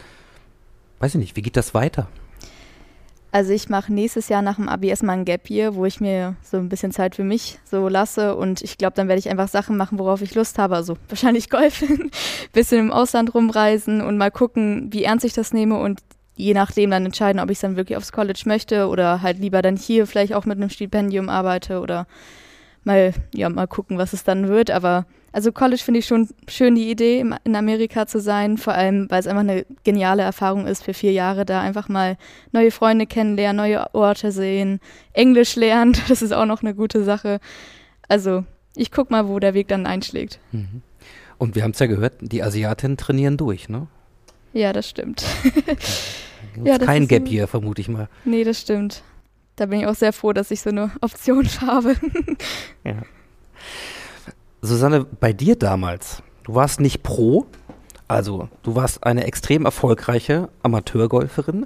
weiß 0.99 1.15
ich 1.15 1.19
nicht, 1.19 1.35
wie 1.35 1.41
geht 1.41 1.57
das 1.57 1.73
weiter? 1.73 2.07
Also 3.33 3.53
ich 3.53 3.69
mache 3.69 3.93
nächstes 3.93 4.27
Jahr 4.27 4.41
nach 4.41 4.57
dem 4.57 4.67
Abi 4.67 4.89
erstmal 4.89 5.17
ein 5.17 5.23
Gap 5.23 5.49
Year, 5.49 5.75
wo 5.75 5.85
ich 5.85 6.01
mir 6.01 6.35
so 6.43 6.57
ein 6.57 6.67
bisschen 6.67 6.91
Zeit 6.91 7.15
für 7.15 7.23
mich 7.23 7.59
so 7.63 7.87
lasse 7.87 8.35
und 8.35 8.61
ich 8.61 8.77
glaube, 8.77 8.93
dann 8.95 9.07
werde 9.07 9.19
ich 9.19 9.29
einfach 9.29 9.47
Sachen 9.47 9.77
machen, 9.77 9.99
worauf 9.99 10.21
ich 10.21 10.35
Lust 10.35 10.57
habe. 10.59 10.75
Also 10.75 10.97
wahrscheinlich 11.07 11.49
Golf, 11.49 11.81
bisschen 12.51 12.79
im 12.79 12.91
Ausland 12.91 13.33
rumreisen 13.33 14.01
und 14.01 14.17
mal 14.17 14.31
gucken, 14.31 14.89
wie 14.91 15.05
ernst 15.05 15.23
ich 15.23 15.33
das 15.33 15.53
nehme 15.53 15.79
und 15.79 16.01
je 16.35 16.53
nachdem 16.53 16.91
dann 16.91 17.05
entscheiden, 17.05 17.39
ob 17.39 17.49
ich 17.49 17.59
dann 17.59 17.77
wirklich 17.77 17.97
aufs 17.97 18.11
College 18.11 18.41
möchte 18.45 18.87
oder 18.87 19.21
halt 19.21 19.39
lieber 19.39 19.61
dann 19.61 19.77
hier 19.77 20.07
vielleicht 20.07 20.33
auch 20.33 20.45
mit 20.45 20.57
einem 20.57 20.69
Stipendium 20.69 21.29
arbeite 21.29 21.79
oder 21.79 22.07
mal, 22.83 23.13
ja, 23.33 23.47
mal 23.49 23.67
gucken, 23.67 23.97
was 23.97 24.13
es 24.13 24.23
dann 24.23 24.47
wird. 24.47 24.71
Aber 24.71 25.05
also 25.31 25.51
College 25.51 25.81
finde 25.83 25.99
ich 25.99 26.07
schon 26.07 26.27
schön, 26.47 26.75
die 26.75 26.89
Idee, 26.89 27.23
in 27.43 27.55
Amerika 27.55 28.05
zu 28.05 28.19
sein, 28.19 28.57
vor 28.57 28.73
allem, 28.73 29.09
weil 29.09 29.19
es 29.19 29.27
einfach 29.27 29.41
eine 29.41 29.65
geniale 29.83 30.23
Erfahrung 30.23 30.67
ist, 30.67 30.83
für 30.83 30.93
vier 30.93 31.13
Jahre 31.13 31.45
da 31.45 31.61
einfach 31.61 31.87
mal 31.87 32.17
neue 32.51 32.71
Freunde 32.71 33.05
kennenlernen, 33.05 33.57
neue 33.57 33.93
Orte 33.95 34.31
sehen, 34.31 34.79
Englisch 35.13 35.55
lernen, 35.55 35.95
das 36.09 36.21
ist 36.21 36.33
auch 36.33 36.45
noch 36.45 36.61
eine 36.61 36.75
gute 36.75 37.03
Sache. 37.03 37.39
Also 38.07 38.43
ich 38.75 38.91
guck 38.91 39.09
mal, 39.09 39.27
wo 39.27 39.39
der 39.39 39.53
Weg 39.53 39.67
dann 39.69 39.85
einschlägt. 39.85 40.39
Mhm. 40.51 40.81
Und 41.37 41.55
wir 41.55 41.63
haben 41.63 41.71
es 41.71 41.79
ja 41.79 41.87
gehört, 41.87 42.13
die 42.21 42.43
Asiatinnen 42.43 42.97
trainieren 42.97 43.37
durch, 43.37 43.67
ne? 43.67 43.87
Ja, 44.53 44.73
das 44.73 44.87
stimmt. 44.87 45.23
ja, 46.63 46.77
das 46.77 46.85
kein 46.85 47.07
Gap 47.07 47.27
hier, 47.27 47.47
vermute 47.47 47.81
ich 47.81 47.87
mal. 47.87 48.09
Nee, 48.25 48.43
das 48.43 48.59
stimmt. 48.59 49.01
Da 49.55 49.65
bin 49.65 49.79
ich 49.79 49.87
auch 49.87 49.95
sehr 49.95 50.13
froh, 50.13 50.33
dass 50.33 50.51
ich 50.51 50.61
so 50.61 50.69
eine 50.69 50.91
Option 51.01 51.47
habe. 51.61 51.95
ja. 52.83 52.97
Susanne, 54.61 55.05
bei 55.05 55.33
dir 55.33 55.55
damals, 55.55 56.21
du 56.43 56.53
warst 56.53 56.79
nicht 56.79 57.01
Pro, 57.01 57.47
also 58.07 58.49
du 58.63 58.75
warst 58.75 59.03
eine 59.03 59.23
extrem 59.23 59.65
erfolgreiche 59.65 60.49
Amateurgolferin. 60.61 61.65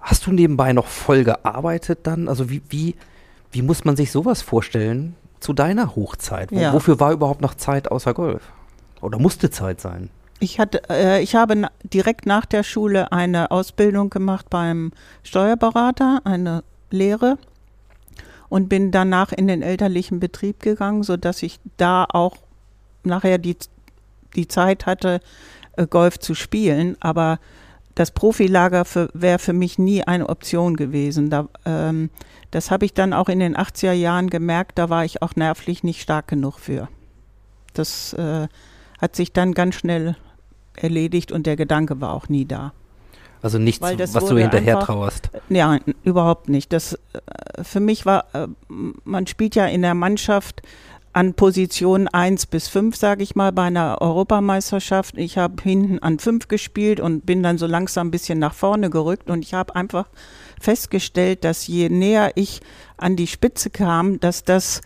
Hast 0.00 0.26
du 0.26 0.32
nebenbei 0.32 0.72
noch 0.72 0.86
voll 0.86 1.24
gearbeitet 1.24 2.00
dann? 2.04 2.28
Also 2.28 2.48
wie, 2.48 2.62
wie, 2.68 2.94
wie 3.50 3.62
muss 3.62 3.84
man 3.84 3.96
sich 3.96 4.10
sowas 4.10 4.42
vorstellen 4.42 5.16
zu 5.40 5.52
deiner 5.52 5.96
Hochzeit? 5.96 6.50
Wo, 6.52 6.58
ja. 6.58 6.72
Wofür 6.72 7.00
war 7.00 7.12
überhaupt 7.12 7.40
noch 7.40 7.54
Zeit 7.54 7.90
außer 7.90 8.14
Golf? 8.14 8.42
Oder 9.00 9.18
musste 9.18 9.50
Zeit 9.50 9.80
sein? 9.80 10.10
Ich, 10.40 10.58
hatte, 10.58 10.82
äh, 10.88 11.22
ich 11.22 11.34
habe 11.34 11.56
na 11.56 11.70
direkt 11.82 12.26
nach 12.26 12.46
der 12.46 12.62
Schule 12.62 13.12
eine 13.12 13.50
Ausbildung 13.50 14.10
gemacht 14.10 14.48
beim 14.48 14.92
Steuerberater, 15.22 16.20
eine 16.24 16.64
Lehre 16.90 17.38
und 18.54 18.68
bin 18.68 18.92
danach 18.92 19.32
in 19.32 19.48
den 19.48 19.62
elterlichen 19.62 20.20
Betrieb 20.20 20.60
gegangen, 20.60 21.02
sodass 21.02 21.42
ich 21.42 21.58
da 21.76 22.06
auch 22.08 22.36
nachher 23.02 23.36
die, 23.36 23.56
die 24.36 24.46
Zeit 24.46 24.86
hatte, 24.86 25.18
äh, 25.76 25.88
Golf 25.88 26.20
zu 26.20 26.36
spielen. 26.36 26.96
Aber 27.00 27.40
das 27.96 28.12
Profilager 28.12 28.84
wäre 29.12 29.40
für 29.40 29.54
mich 29.54 29.76
nie 29.80 30.04
eine 30.04 30.28
Option 30.28 30.76
gewesen. 30.76 31.30
Da, 31.30 31.48
ähm, 31.64 32.10
das 32.52 32.70
habe 32.70 32.84
ich 32.84 32.94
dann 32.94 33.12
auch 33.12 33.28
in 33.28 33.40
den 33.40 33.56
80er 33.56 33.90
Jahren 33.90 34.30
gemerkt, 34.30 34.78
da 34.78 34.88
war 34.88 35.04
ich 35.04 35.20
auch 35.20 35.34
nervlich 35.34 35.82
nicht 35.82 36.00
stark 36.00 36.28
genug 36.28 36.60
für. 36.60 36.86
Das 37.72 38.12
äh, 38.12 38.46
hat 39.00 39.16
sich 39.16 39.32
dann 39.32 39.54
ganz 39.54 39.74
schnell 39.74 40.14
erledigt 40.76 41.32
und 41.32 41.46
der 41.46 41.56
Gedanke 41.56 42.00
war 42.00 42.12
auch 42.12 42.28
nie 42.28 42.44
da. 42.44 42.72
Also 43.44 43.58
nichts, 43.58 43.82
was 43.82 44.24
du 44.24 44.38
hinterher 44.38 44.76
einfach, 44.76 44.86
trauerst. 44.86 45.28
Ja, 45.50 45.78
überhaupt 46.02 46.48
nicht. 46.48 46.72
Das 46.72 46.94
äh, 46.94 47.62
für 47.62 47.78
mich 47.78 48.06
war, 48.06 48.24
äh, 48.32 48.46
man 48.68 49.26
spielt 49.26 49.54
ja 49.54 49.66
in 49.66 49.82
der 49.82 49.92
Mannschaft 49.92 50.62
an 51.12 51.34
Position 51.34 52.08
1 52.08 52.46
bis 52.46 52.68
5, 52.68 52.96
sage 52.96 53.22
ich 53.22 53.36
mal, 53.36 53.52
bei 53.52 53.64
einer 53.64 54.00
Europameisterschaft. 54.00 55.18
Ich 55.18 55.36
habe 55.36 55.62
hinten 55.62 55.98
an 55.98 56.18
5 56.18 56.48
gespielt 56.48 57.00
und 57.00 57.26
bin 57.26 57.42
dann 57.42 57.58
so 57.58 57.66
langsam 57.66 58.08
ein 58.08 58.10
bisschen 58.10 58.38
nach 58.38 58.54
vorne 58.54 58.88
gerückt 58.88 59.28
und 59.28 59.44
ich 59.44 59.52
habe 59.52 59.76
einfach 59.76 60.06
festgestellt, 60.58 61.44
dass 61.44 61.66
je 61.66 61.90
näher 61.90 62.32
ich 62.36 62.62
an 62.96 63.14
die 63.14 63.26
Spitze 63.26 63.68
kam, 63.68 64.20
dass 64.20 64.44
das 64.44 64.80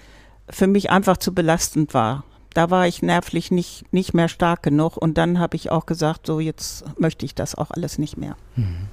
für 0.50 0.66
mich 0.66 0.90
einfach 0.90 1.18
zu 1.18 1.32
belastend 1.32 1.94
war 1.94 2.24
da 2.58 2.70
war 2.70 2.88
ich 2.88 3.02
nervlich 3.02 3.52
nicht, 3.52 3.84
nicht 3.92 4.14
mehr 4.14 4.28
stark 4.28 4.64
genug. 4.64 4.96
Und 4.96 5.16
dann 5.16 5.38
habe 5.38 5.54
ich 5.54 5.70
auch 5.70 5.86
gesagt, 5.86 6.26
so 6.26 6.40
jetzt 6.40 6.84
möchte 6.98 7.24
ich 7.24 7.36
das 7.36 7.54
auch 7.54 7.70
alles 7.70 7.98
nicht 7.98 8.16
mehr. 8.16 8.36
Mhm. 8.56 8.88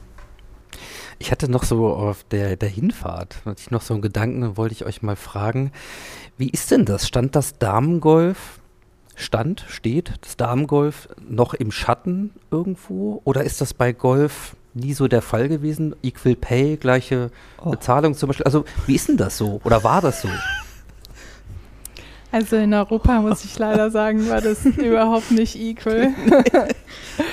Ich 1.17 1.31
hatte 1.31 1.49
noch 1.49 1.63
so 1.63 1.87
auf 1.87 2.23
der, 2.25 2.57
der 2.57 2.69
Hinfahrt, 2.69 3.37
hatte 3.43 3.63
ich 3.63 3.71
noch 3.71 3.81
so 3.81 3.95
einen 3.95 4.03
Gedanken, 4.03 4.55
wollte 4.55 4.75
ich 4.75 4.85
euch 4.85 5.01
mal 5.01 5.15
fragen, 5.15 5.71
wie 6.37 6.49
ist 6.49 6.69
denn 6.69 6.85
das? 6.85 7.07
Stand 7.07 7.35
das 7.35 7.57
Damengolf, 7.57 8.59
stand, 9.15 9.65
steht 9.67 10.13
das 10.21 10.37
Damengolf 10.37 11.09
noch 11.27 11.55
im 11.55 11.71
Schatten 11.71 12.35
irgendwo? 12.51 13.19
Oder 13.23 13.45
ist 13.45 13.61
das 13.61 13.73
bei 13.73 13.93
Golf 13.93 14.55
nie 14.75 14.93
so 14.93 15.07
der 15.07 15.23
Fall 15.23 15.49
gewesen? 15.49 15.95
Equal 16.03 16.35
Pay, 16.35 16.77
gleiche 16.77 17.31
oh. 17.63 17.71
Bezahlung 17.71 18.13
zum 18.13 18.27
Beispiel. 18.27 18.45
Also 18.45 18.63
wie 18.85 18.93
ist 18.93 19.07
denn 19.07 19.17
das 19.17 19.37
so? 19.39 19.59
Oder 19.63 19.83
war 19.83 20.01
das 20.01 20.21
so? 20.21 20.29
Also 22.35 22.57
in 22.57 22.73
Europa 22.73 23.21
muss 23.21 23.45
ich 23.45 23.57
leider 23.57 23.89
sagen, 23.91 24.27
war 24.27 24.41
das 24.41 24.65
überhaupt 24.65 25.31
nicht 25.31 25.55
equal. 25.55 26.13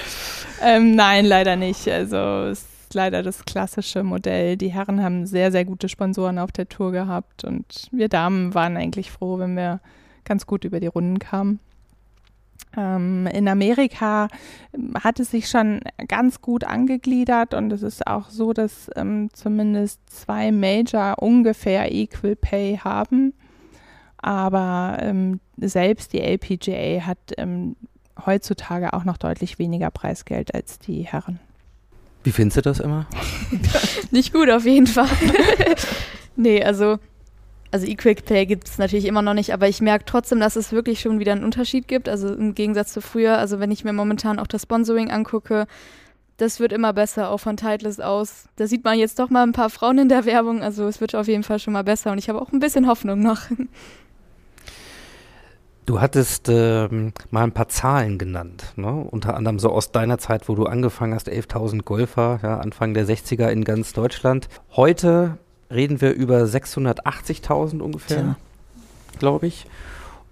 ähm, 0.62 0.94
nein, 0.94 1.24
leider 1.24 1.56
nicht. 1.56 1.88
Also 1.88 2.16
es 2.44 2.60
ist 2.60 2.94
leider 2.94 3.24
das 3.24 3.44
klassische 3.44 4.04
Modell. 4.04 4.56
Die 4.56 4.68
Herren 4.68 5.02
haben 5.02 5.26
sehr, 5.26 5.50
sehr 5.50 5.64
gute 5.64 5.88
Sponsoren 5.88 6.38
auf 6.38 6.52
der 6.52 6.68
Tour 6.68 6.92
gehabt 6.92 7.42
und 7.42 7.88
wir 7.90 8.08
Damen 8.08 8.54
waren 8.54 8.76
eigentlich 8.76 9.10
froh, 9.10 9.40
wenn 9.40 9.56
wir 9.56 9.80
ganz 10.24 10.46
gut 10.46 10.62
über 10.62 10.78
die 10.78 10.86
Runden 10.86 11.18
kamen. 11.18 11.58
Ähm, 12.76 13.26
in 13.26 13.48
Amerika 13.48 14.28
hat 15.02 15.18
es 15.18 15.32
sich 15.32 15.48
schon 15.48 15.80
ganz 16.06 16.40
gut 16.40 16.62
angegliedert 16.62 17.54
und 17.54 17.72
es 17.72 17.82
ist 17.82 18.06
auch 18.06 18.30
so, 18.30 18.52
dass 18.52 18.88
ähm, 18.94 19.30
zumindest 19.32 19.98
zwei 20.08 20.52
Major 20.52 21.20
ungefähr 21.20 21.92
Equal 21.92 22.36
Pay 22.36 22.76
haben. 22.84 23.34
Aber 24.22 24.98
ähm, 25.00 25.40
selbst 25.58 26.12
die 26.12 26.20
LPGA 26.20 27.04
hat 27.04 27.18
ähm, 27.36 27.76
heutzutage 28.24 28.92
auch 28.92 29.04
noch 29.04 29.18
deutlich 29.18 29.58
weniger 29.58 29.90
Preisgeld 29.90 30.54
als 30.54 30.78
die 30.78 31.02
Herren. 31.02 31.40
Wie 32.24 32.30
findest 32.30 32.58
du 32.58 32.62
das 32.62 32.78
immer? 32.78 33.06
Nicht 34.12 34.32
gut 34.32 34.48
auf 34.48 34.64
jeden 34.64 34.86
Fall. 34.86 35.08
nee, 36.36 36.62
also, 36.62 36.98
also 37.72 37.86
E-Quick 37.86 38.24
Pay 38.24 38.46
gibt 38.46 38.68
es 38.68 38.78
natürlich 38.78 39.06
immer 39.06 39.22
noch 39.22 39.34
nicht, 39.34 39.52
aber 39.52 39.68
ich 39.68 39.80
merke 39.80 40.04
trotzdem, 40.04 40.38
dass 40.38 40.54
es 40.54 40.70
wirklich 40.70 41.00
schon 41.00 41.18
wieder 41.18 41.32
einen 41.32 41.42
Unterschied 41.42 41.88
gibt. 41.88 42.08
Also 42.08 42.32
im 42.32 42.54
Gegensatz 42.54 42.92
zu 42.92 43.00
früher, 43.00 43.38
also 43.38 43.58
wenn 43.58 43.72
ich 43.72 43.82
mir 43.82 43.92
momentan 43.92 44.38
auch 44.38 44.46
das 44.46 44.62
Sponsoring 44.62 45.10
angucke, 45.10 45.66
das 46.36 46.60
wird 46.60 46.72
immer 46.72 46.92
besser, 46.92 47.30
auch 47.30 47.38
von 47.38 47.56
Titleist 47.56 48.02
aus. 48.02 48.44
Da 48.56 48.66
sieht 48.68 48.84
man 48.84 48.98
jetzt 48.98 49.18
doch 49.18 49.30
mal 49.30 49.42
ein 49.42 49.52
paar 49.52 49.70
Frauen 49.70 49.98
in 49.98 50.08
der 50.08 50.24
Werbung, 50.24 50.62
also 50.62 50.86
es 50.86 51.00
wird 51.00 51.14
auf 51.14 51.26
jeden 51.26 51.42
Fall 51.42 51.58
schon 51.58 51.72
mal 51.72 51.84
besser 51.84 52.12
und 52.12 52.18
ich 52.18 52.28
habe 52.28 52.40
auch 52.40 52.52
ein 52.52 52.60
bisschen 52.60 52.86
Hoffnung 52.86 53.20
noch. 53.20 53.40
Du 55.84 56.00
hattest 56.00 56.48
ähm, 56.48 57.12
mal 57.30 57.42
ein 57.42 57.52
paar 57.52 57.68
Zahlen 57.68 58.16
genannt, 58.16 58.72
ne? 58.76 58.92
unter 58.92 59.34
anderem 59.34 59.58
so 59.58 59.70
aus 59.70 59.90
deiner 59.90 60.18
Zeit, 60.18 60.48
wo 60.48 60.54
du 60.54 60.66
angefangen 60.66 61.12
hast, 61.12 61.28
11.000 61.28 61.82
Golfer, 61.82 62.38
ja, 62.42 62.58
Anfang 62.58 62.94
der 62.94 63.04
60er 63.04 63.48
in 63.48 63.64
ganz 63.64 63.92
Deutschland. 63.92 64.48
Heute 64.76 65.38
reden 65.72 66.00
wir 66.00 66.12
über 66.12 66.44
680.000 66.44 67.80
ungefähr, 67.80 68.36
glaube 69.18 69.48
ich. 69.48 69.66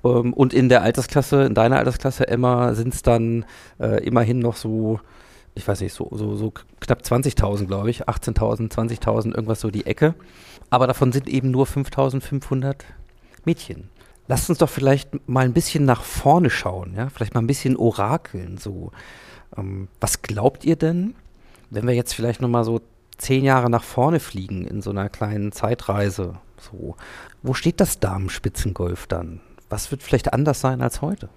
Ähm, 0.04 0.32
und 0.32 0.54
in 0.54 0.68
der 0.68 0.82
Altersklasse, 0.82 1.42
in 1.42 1.54
deiner 1.54 1.78
Altersklasse, 1.78 2.28
Emma, 2.28 2.74
sind 2.74 2.94
es 2.94 3.02
dann 3.02 3.44
äh, 3.80 4.04
immerhin 4.04 4.38
noch 4.38 4.54
so, 4.54 5.00
ich 5.56 5.66
weiß 5.66 5.80
nicht, 5.80 5.94
so, 5.94 6.08
so, 6.12 6.36
so 6.36 6.52
knapp 6.78 7.00
20.000, 7.00 7.66
glaube 7.66 7.90
ich, 7.90 8.08
18.000, 8.08 8.70
20.000, 8.70 9.34
irgendwas 9.34 9.60
so 9.60 9.72
die 9.72 9.86
Ecke. 9.86 10.14
Aber 10.70 10.86
davon 10.86 11.10
sind 11.10 11.28
eben 11.28 11.50
nur 11.50 11.66
5.500 11.66 12.76
Mädchen. 13.44 13.88
Lasst 14.30 14.48
uns 14.48 14.58
doch 14.58 14.70
vielleicht 14.70 15.28
mal 15.28 15.44
ein 15.44 15.52
bisschen 15.52 15.84
nach 15.84 16.04
vorne 16.04 16.50
schauen, 16.50 16.94
ja, 16.94 17.08
vielleicht 17.08 17.34
mal 17.34 17.40
ein 17.40 17.48
bisschen 17.48 17.76
orakeln. 17.76 18.58
So, 18.58 18.92
ähm, 19.56 19.88
was 19.98 20.22
glaubt 20.22 20.64
ihr 20.64 20.76
denn, 20.76 21.16
wenn 21.70 21.84
wir 21.84 21.94
jetzt 21.94 22.14
vielleicht 22.14 22.40
noch 22.40 22.48
mal 22.48 22.62
so 22.62 22.80
zehn 23.18 23.42
Jahre 23.42 23.68
nach 23.68 23.82
vorne 23.82 24.20
fliegen 24.20 24.64
in 24.68 24.82
so 24.82 24.90
einer 24.90 25.08
kleinen 25.08 25.50
Zeitreise? 25.50 26.34
So, 26.60 26.94
wo 27.42 27.54
steht 27.54 27.80
das 27.80 27.98
Damenspitzengolf 27.98 29.08
dann? 29.08 29.40
Was 29.68 29.90
wird 29.90 30.04
vielleicht 30.04 30.32
anders 30.32 30.60
sein 30.60 30.80
als 30.80 31.02
heute? 31.02 31.28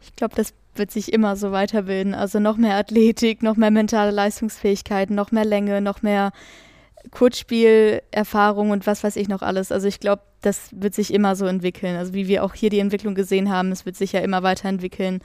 Ich 0.00 0.16
glaube, 0.16 0.34
das 0.34 0.52
wird 0.74 0.90
sich 0.90 1.12
immer 1.12 1.36
so 1.36 1.52
weiterbilden. 1.52 2.14
Also 2.14 2.40
noch 2.40 2.56
mehr 2.56 2.74
Athletik, 2.74 3.40
noch 3.44 3.54
mehr 3.54 3.70
mentale 3.70 4.10
Leistungsfähigkeit, 4.10 5.10
noch 5.10 5.30
mehr 5.30 5.44
Länge, 5.44 5.80
noch 5.80 6.02
mehr 6.02 6.32
Kurzspielerfahrung 7.10 8.70
und 8.70 8.86
was 8.86 9.02
weiß 9.02 9.16
ich 9.16 9.28
noch 9.28 9.42
alles. 9.42 9.72
Also 9.72 9.88
ich 9.88 10.00
glaube, 10.00 10.22
das 10.42 10.68
wird 10.72 10.94
sich 10.94 11.12
immer 11.12 11.36
so 11.36 11.46
entwickeln. 11.46 11.96
Also 11.96 12.14
wie 12.14 12.28
wir 12.28 12.44
auch 12.44 12.54
hier 12.54 12.70
die 12.70 12.78
Entwicklung 12.78 13.14
gesehen 13.14 13.50
haben, 13.50 13.72
es 13.72 13.86
wird 13.86 13.96
sich 13.96 14.12
ja 14.12 14.20
immer 14.20 14.42
weiterentwickeln. 14.42 15.20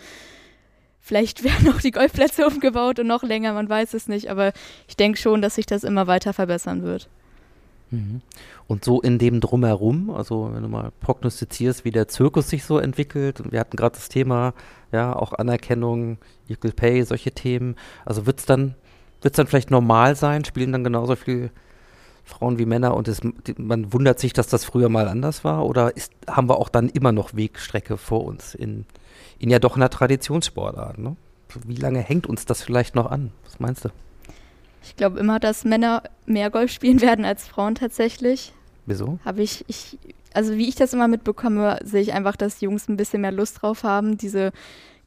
Vielleicht 1.00 1.44
werden 1.44 1.74
auch 1.74 1.82
die 1.82 1.92
Golfplätze 1.92 2.48
umgebaut 2.48 3.00
und 3.00 3.08
noch 3.08 3.24
länger, 3.24 3.54
man 3.54 3.70
weiß 3.70 3.94
es 3.94 4.08
nicht, 4.08 4.30
aber 4.30 4.54
ich 4.88 4.98
denke 4.98 5.20
schon, 5.20 5.42
dass 5.42 5.56
sich 5.56 5.66
das 5.66 5.84
immer 5.84 6.08
weiter 6.08 6.34
verbessern 6.34 6.84
wird. 6.84 7.10
Mhm. 7.92 8.22
Und 8.68 8.84
so 8.84 9.02
in 9.02 9.20
dem 9.20 9.42
Drumherum, 9.42 10.10
also 10.10 10.50
wenn 10.54 10.64
du 10.64 10.70
mal 10.70 10.92
prognostizierst, 11.02 11.86
wie 11.86 11.92
der 11.92 12.08
Zirkus 12.08 12.50
sich 12.50 12.64
so 12.64 12.80
entwickelt, 12.80 13.40
und 13.42 13.52
wir 13.52 13.60
hatten 13.60 13.78
gerade 13.78 13.96
das 13.96 14.10
Thema, 14.10 14.54
ja, 14.92 15.16
auch 15.16 15.34
Anerkennung, 15.34 16.18
Equal 16.50 16.74
Pay, 16.74 17.04
solche 17.04 17.32
Themen, 17.32 17.76
also 18.06 18.26
wird 18.26 18.40
es 18.40 18.46
dann, 18.46 18.76
wird's 19.22 19.38
dann 19.38 19.48
vielleicht 19.48 19.70
normal 19.70 20.16
sein, 20.16 20.46
spielen 20.46 20.72
dann 20.72 20.84
genauso 20.84 21.16
viel 21.16 21.52
Frauen 22.26 22.58
wie 22.58 22.66
Männer 22.66 22.96
und 22.96 23.08
es, 23.08 23.22
man 23.58 23.94
wundert 23.94 24.20
sich, 24.20 24.34
dass 24.34 24.48
das 24.48 24.66
früher 24.66 24.90
mal 24.90 25.08
anders 25.08 25.44
war? 25.44 25.66
Oder 25.66 25.96
ist, 25.96 26.12
haben 26.28 26.50
wir 26.50 26.58
auch 26.58 26.70
dann 26.70 26.90
immer 26.90 27.12
noch 27.12 27.36
Wegstrecke 27.36 27.98
vor 27.98 28.26
uns 28.26 28.56
in, 28.56 28.86
in 29.38 29.50
ja 29.52 29.60
doch 29.60 29.76
einer 29.76 29.90
Traditionssportart? 29.90 30.98
Ne? 30.98 31.16
Wie 31.66 31.76
lange 31.76 32.00
hängt 32.00 32.28
uns 32.28 32.46
das 32.46 32.64
vielleicht 32.64 32.96
noch 32.96 33.10
an? 33.10 33.32
Was 33.44 33.60
meinst 33.60 33.86
du? 33.86 33.90
Ich 34.84 34.96
glaube 34.96 35.20
immer, 35.20 35.40
dass 35.40 35.66
Männer 35.66 36.04
mehr 36.26 36.50
Golf 36.50 36.72
spielen 36.72 37.02
werden 37.02 37.26
als 37.26 37.48
Frauen 37.48 37.76
tatsächlich. 37.76 38.54
Wieso? 38.88 39.20
Habe 39.24 39.44
ich, 39.44 39.64
ich, 39.68 39.98
also 40.34 40.56
wie 40.58 40.68
ich 40.68 40.76
das 40.76 40.94
immer 40.94 41.08
mitbekomme, 41.08 41.80
sehe 41.84 42.02
ich 42.02 42.14
einfach, 42.14 42.36
dass 42.36 42.62
Jungs 42.62 42.88
ein 42.88 42.98
bisschen 42.98 43.22
mehr 43.22 43.32
Lust 43.32 43.62
drauf 43.62 43.84
haben, 43.84 44.18
diese 44.18 44.52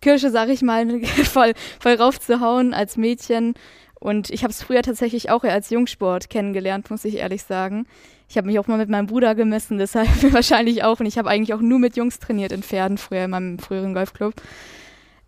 Kirsche, 0.01 0.31
sag 0.31 0.49
ich 0.49 0.63
mal, 0.63 1.01
voll, 1.25 1.53
voll 1.81 1.95
raufzuhauen 1.95 2.75
als 2.75 2.97
Mädchen. 2.97 3.55
Und 4.01 4.31
ich 4.31 4.45
habe 4.45 4.53
es 4.53 4.63
früher 4.63 4.83
tatsächlich 4.83 5.31
auch 5.31 5.43
als 5.45 5.71
Jungsport 5.71 6.31
kennengelernt, 6.31 6.91
muss 6.91 7.05
ich 7.05 7.17
ehrlich 7.17 7.43
sagen. 7.43 7.87
Ich 8.29 8.37
habe 8.37 8.47
mich 8.47 8.59
auch 8.59 8.67
mal 8.67 8.79
mit 8.79 8.89
meinem 8.89 9.07
Bruder 9.07 9.35
gemessen, 9.35 9.79
deshalb 9.79 10.09
wahrscheinlich 10.33 10.85
auch. 10.85 11.01
Und 11.01 11.07
ich 11.07 11.19
habe 11.19 11.29
eigentlich 11.29 11.55
auch 11.55 11.61
nur 11.61 11.79
mit 11.79 11.97
Jungs 11.97 12.19
trainiert 12.19 12.53
in 12.53 12.63
Pferden 12.63 12.99
früher 12.99 13.25
in 13.25 13.31
meinem 13.31 13.59
früheren 13.59 13.95
Golfclub. 13.95 14.35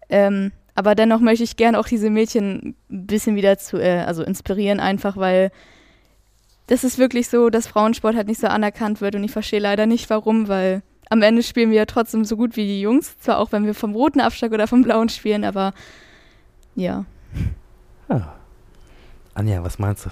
Ähm, 0.09 0.53
aber 0.75 0.95
dennoch 0.95 1.21
möchte 1.21 1.45
ich 1.45 1.57
gerne 1.57 1.79
auch 1.79 1.87
diese 1.87 2.11
Mädchen 2.11 2.75
ein 2.91 3.07
bisschen 3.07 3.37
wieder 3.37 3.59
zu, 3.59 3.77
äh, 3.77 4.01
also 4.07 4.23
inspirieren, 4.23 4.81
einfach 4.81 5.17
weil 5.17 5.51
das 6.69 6.85
ist 6.85 6.99
wirklich 6.99 7.29
so, 7.29 7.51
dass 7.51 7.67
Frauensport 7.67 8.15
halt 8.15 8.29
nicht 8.29 8.41
so 8.41 8.47
anerkannt 8.47 9.01
wird 9.01 9.17
und 9.17 9.25
ich 9.25 9.33
verstehe 9.33 9.59
leider 9.59 9.87
nicht 9.87 10.09
warum, 10.09 10.47
weil 10.47 10.83
am 11.11 11.23
Ende 11.23 11.43
spielen 11.43 11.71
wir 11.71 11.79
ja 11.79 11.85
trotzdem 11.85 12.25
so 12.25 12.37
gut 12.37 12.57
wie 12.57 12.65
die 12.65 12.81
Jungs, 12.81 13.19
zwar 13.19 13.39
auch 13.39 13.51
wenn 13.51 13.67
wir 13.67 13.75
vom 13.75 13.93
roten 13.93 14.21
Abschlag 14.21 14.53
oder 14.53 14.69
vom 14.69 14.83
blauen 14.83 15.09
spielen, 15.09 15.45
aber 15.45 15.75
ja. 16.77 17.05
Ja. 18.09 18.40
Anja, 19.41 19.65
was 19.65 19.79
meinst 19.79 20.05
du? 20.05 20.11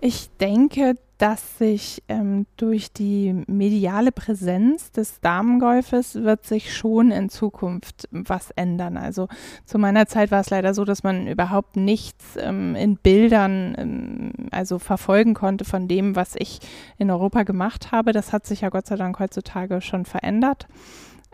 Ich 0.00 0.30
denke, 0.38 0.94
dass 1.18 1.58
sich 1.58 2.04
ähm, 2.06 2.46
durch 2.56 2.92
die 2.92 3.42
mediale 3.48 4.12
Präsenz 4.12 4.92
des 4.92 5.20
Damengolfes 5.20 6.14
wird 6.14 6.46
sich 6.46 6.72
schon 6.76 7.10
in 7.10 7.28
Zukunft 7.28 8.06
was 8.12 8.52
ändern. 8.52 8.98
Also 8.98 9.26
zu 9.64 9.78
meiner 9.78 10.06
Zeit 10.06 10.30
war 10.30 10.42
es 10.42 10.50
leider 10.50 10.74
so, 10.74 10.84
dass 10.84 11.02
man 11.02 11.26
überhaupt 11.26 11.74
nichts 11.74 12.36
ähm, 12.38 12.76
in 12.76 12.98
Bildern 12.98 13.74
ähm, 13.76 14.32
also 14.52 14.78
verfolgen 14.78 15.34
konnte 15.34 15.64
von 15.64 15.88
dem, 15.88 16.14
was 16.14 16.36
ich 16.36 16.60
in 16.98 17.10
Europa 17.10 17.42
gemacht 17.42 17.90
habe. 17.90 18.12
Das 18.12 18.32
hat 18.32 18.46
sich 18.46 18.60
ja 18.60 18.68
Gott 18.68 18.86
sei 18.86 18.94
Dank 18.94 19.18
heutzutage 19.18 19.80
schon 19.80 20.04
verändert. 20.04 20.68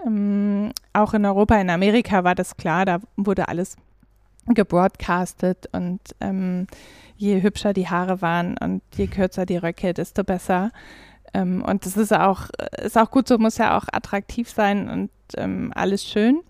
Ähm, 0.07 0.73
auch 0.95 1.13
in 1.13 1.27
Europa, 1.27 1.61
in 1.61 1.69
Amerika 1.69 2.25
war 2.25 2.35
das 2.35 2.57
klar, 2.57 2.87
da 2.87 3.01
wurde 3.17 3.49
alles 3.49 3.77
gebroadcastet 4.47 5.69
und 5.73 6.01
ähm, 6.21 6.67
je 7.23 7.41
hübscher 7.41 7.73
die 7.73 7.89
Haare 7.89 8.21
waren 8.21 8.59
und 8.59 8.83
je 8.97 9.07
kürzer 9.07 9.47
die 9.47 9.57
Röcke, 9.57 9.95
desto 9.95 10.25
besser. 10.25 10.73
Ähm, 11.33 11.63
und 11.63 11.87
das 11.87 11.97
ist 11.97 12.13
auch, 12.13 12.49
ist 12.83 12.99
auch 12.99 13.13
gut 13.13 13.29
so, 13.29 13.39
muss 13.39 13.59
ja 13.59 13.79
auch 13.79 13.85
attraktiv 13.93 14.51
sein 14.51 14.89
und 14.91 15.11
ähm, 15.37 15.73
alles 15.75 16.05
schön. 16.05 16.41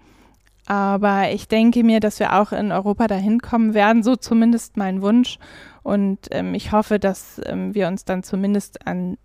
Aber 0.66 1.30
ich 1.30 1.46
denke 1.46 1.85
mir, 1.85 2.00
dass 2.00 2.20
wir 2.20 2.40
auch 2.40 2.52
in 2.52 2.72
Europa 2.72 3.06
dahin 3.06 3.40
kommen 3.40 3.74
werden, 3.74 4.02
so 4.02 4.16
zumindest 4.16 4.78
mein 4.78 5.02
Wunsch. 5.02 5.38
Und 5.82 6.18
ähm, 6.30 6.54
ich 6.54 6.72
hoffe, 6.72 6.98
dass 6.98 7.40
ähm, 7.44 7.74
wir 7.74 7.88
uns 7.88 8.06
dann 8.06 8.22
zumindest 8.22 8.87
an 8.87 9.18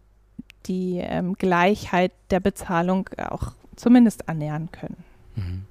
die 0.66 0.98
ähm, 0.98 1.36
Gleichheit 1.36 2.12
der 2.30 2.42
Bezahlung 2.42 3.10
auch 3.30 3.54
zumindest 3.78 4.28
annähern 4.28 4.70
können. 4.72 4.98
Mhm. 5.36 5.64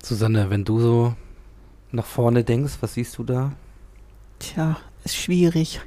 Susanne, 0.00 0.48
wenn 0.50 0.64
du 0.64 0.78
so 0.78 1.14
nach 1.90 2.04
vorne 2.04 2.44
denkst, 2.44 2.74
was 2.80 2.94
siehst 2.94 3.18
du 3.18 3.24
da? 3.24 3.52
Tja, 4.38 4.76
ist 5.04 5.16
schwierig. 5.16 5.80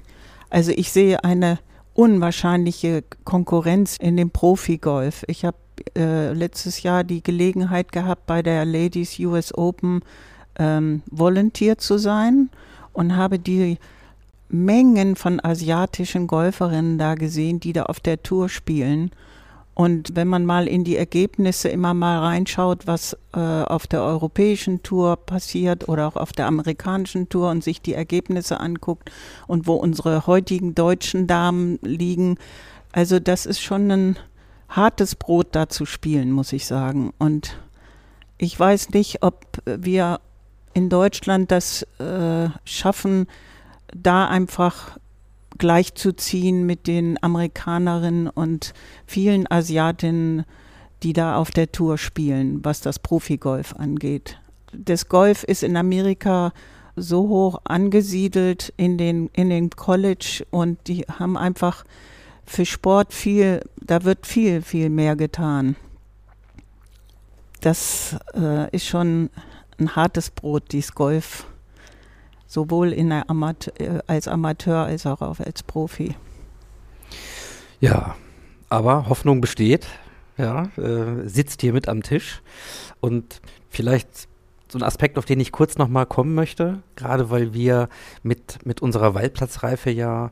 Also 0.49 0.71
ich 0.71 0.91
sehe 0.91 1.23
eine 1.23 1.59
unwahrscheinliche 1.93 3.03
Konkurrenz 3.23 3.97
in 3.97 4.17
dem 4.17 4.31
Profigolf. 4.31 5.23
Ich 5.27 5.45
habe 5.45 5.57
äh, 5.95 6.33
letztes 6.33 6.83
Jahr 6.83 7.03
die 7.03 7.21
Gelegenheit 7.21 7.91
gehabt, 7.91 8.25
bei 8.25 8.41
der 8.41 8.65
Ladies 8.65 9.19
US 9.19 9.53
Open 9.53 10.01
ähm, 10.57 11.03
Volunteer 11.07 11.77
zu 11.77 11.97
sein 11.97 12.49
und 12.93 13.15
habe 13.15 13.39
die 13.39 13.77
Mengen 14.49 15.15
von 15.15 15.39
asiatischen 15.43 16.25
Golferinnen 16.25 16.97
da 16.97 17.15
gesehen, 17.15 17.59
die 17.59 17.73
da 17.73 17.83
auf 17.83 17.99
der 17.99 18.23
Tour 18.23 18.49
spielen. 18.49 19.11
Und 19.79 20.13
wenn 20.13 20.27
man 20.27 20.45
mal 20.45 20.67
in 20.67 20.83
die 20.83 20.97
Ergebnisse 20.97 21.69
immer 21.69 21.93
mal 21.93 22.19
reinschaut, 22.19 22.85
was 22.85 23.15
äh, 23.33 23.39
auf 23.39 23.87
der 23.87 24.03
europäischen 24.03 24.83
Tour 24.83 25.15
passiert 25.15 25.87
oder 25.87 26.05
auch 26.09 26.17
auf 26.17 26.33
der 26.33 26.47
amerikanischen 26.47 27.29
Tour 27.29 27.49
und 27.49 27.63
sich 27.63 27.81
die 27.81 27.93
Ergebnisse 27.93 28.59
anguckt 28.59 29.09
und 29.47 29.67
wo 29.67 29.75
unsere 29.75 30.27
heutigen 30.27 30.75
deutschen 30.75 31.27
Damen 31.27 31.79
liegen, 31.81 32.37
also 32.91 33.21
das 33.21 33.45
ist 33.45 33.61
schon 33.61 33.89
ein 33.89 34.17
hartes 34.67 35.15
Brot 35.15 35.47
da 35.53 35.69
zu 35.69 35.85
spielen, 35.85 36.29
muss 36.33 36.51
ich 36.51 36.65
sagen. 36.65 37.13
Und 37.17 37.57
ich 38.37 38.59
weiß 38.59 38.89
nicht, 38.89 39.23
ob 39.23 39.45
wir 39.63 40.19
in 40.73 40.89
Deutschland 40.89 41.51
das 41.51 41.83
äh, 41.99 42.49
schaffen, 42.65 43.27
da 43.95 44.27
einfach 44.27 44.97
gleichzuziehen 45.59 46.65
mit 46.65 46.87
den 46.87 47.21
Amerikanerinnen 47.21 48.27
und 48.27 48.73
vielen 49.05 49.49
Asiatinnen, 49.49 50.45
die 51.03 51.13
da 51.13 51.35
auf 51.35 51.51
der 51.51 51.71
Tour 51.71 51.97
spielen, 51.97 52.63
was 52.65 52.81
das 52.81 52.99
Profigolf 52.99 53.75
angeht. 53.75 54.39
Das 54.73 55.07
Golf 55.07 55.43
ist 55.43 55.63
in 55.63 55.77
Amerika 55.77 56.51
so 56.95 57.29
hoch 57.29 57.61
angesiedelt 57.63 58.73
in 58.77 58.97
den, 58.97 59.29
in 59.33 59.49
den 59.49 59.69
College 59.69 60.45
und 60.49 60.79
die 60.87 61.01
haben 61.03 61.37
einfach 61.37 61.85
für 62.45 62.65
Sport 62.65 63.13
viel, 63.13 63.61
da 63.79 64.03
wird 64.03 64.25
viel, 64.25 64.61
viel 64.61 64.89
mehr 64.89 65.15
getan. 65.15 65.75
Das 67.61 68.17
äh, 68.33 68.69
ist 68.75 68.85
schon 68.85 69.29
ein 69.79 69.95
hartes 69.95 70.29
Brot, 70.29 70.71
dieses 70.71 70.93
Golf 70.93 71.45
sowohl 72.49 72.91
in 72.91 73.09
der 73.09 73.29
Amateur, 73.29 73.79
äh, 73.79 73.99
als 74.07 74.27
Amateur 74.27 74.83
als 74.85 75.05
auch 75.05 75.21
als 75.21 75.63
Profi. 75.63 76.15
Ja, 77.79 78.15
aber 78.67 79.07
Hoffnung 79.07 79.39
besteht. 79.39 79.87
Ja, 80.37 80.69
äh, 80.77 81.27
sitzt 81.27 81.61
hier 81.61 81.73
mit 81.73 81.87
am 81.87 82.01
Tisch 82.01 82.41
und 83.01 83.41
vielleicht 83.69 84.07
so 84.69 84.79
ein 84.79 84.83
Aspekt, 84.83 85.17
auf 85.17 85.25
den 85.25 85.39
ich 85.39 85.51
kurz 85.51 85.77
nochmal 85.77 86.05
kommen 86.05 86.33
möchte, 86.33 86.81
gerade 86.95 87.29
weil 87.29 87.53
wir 87.53 87.89
mit, 88.23 88.65
mit 88.65 88.81
unserer 88.81 89.13
Waldplatzreife 89.13 89.89
ja 89.89 90.31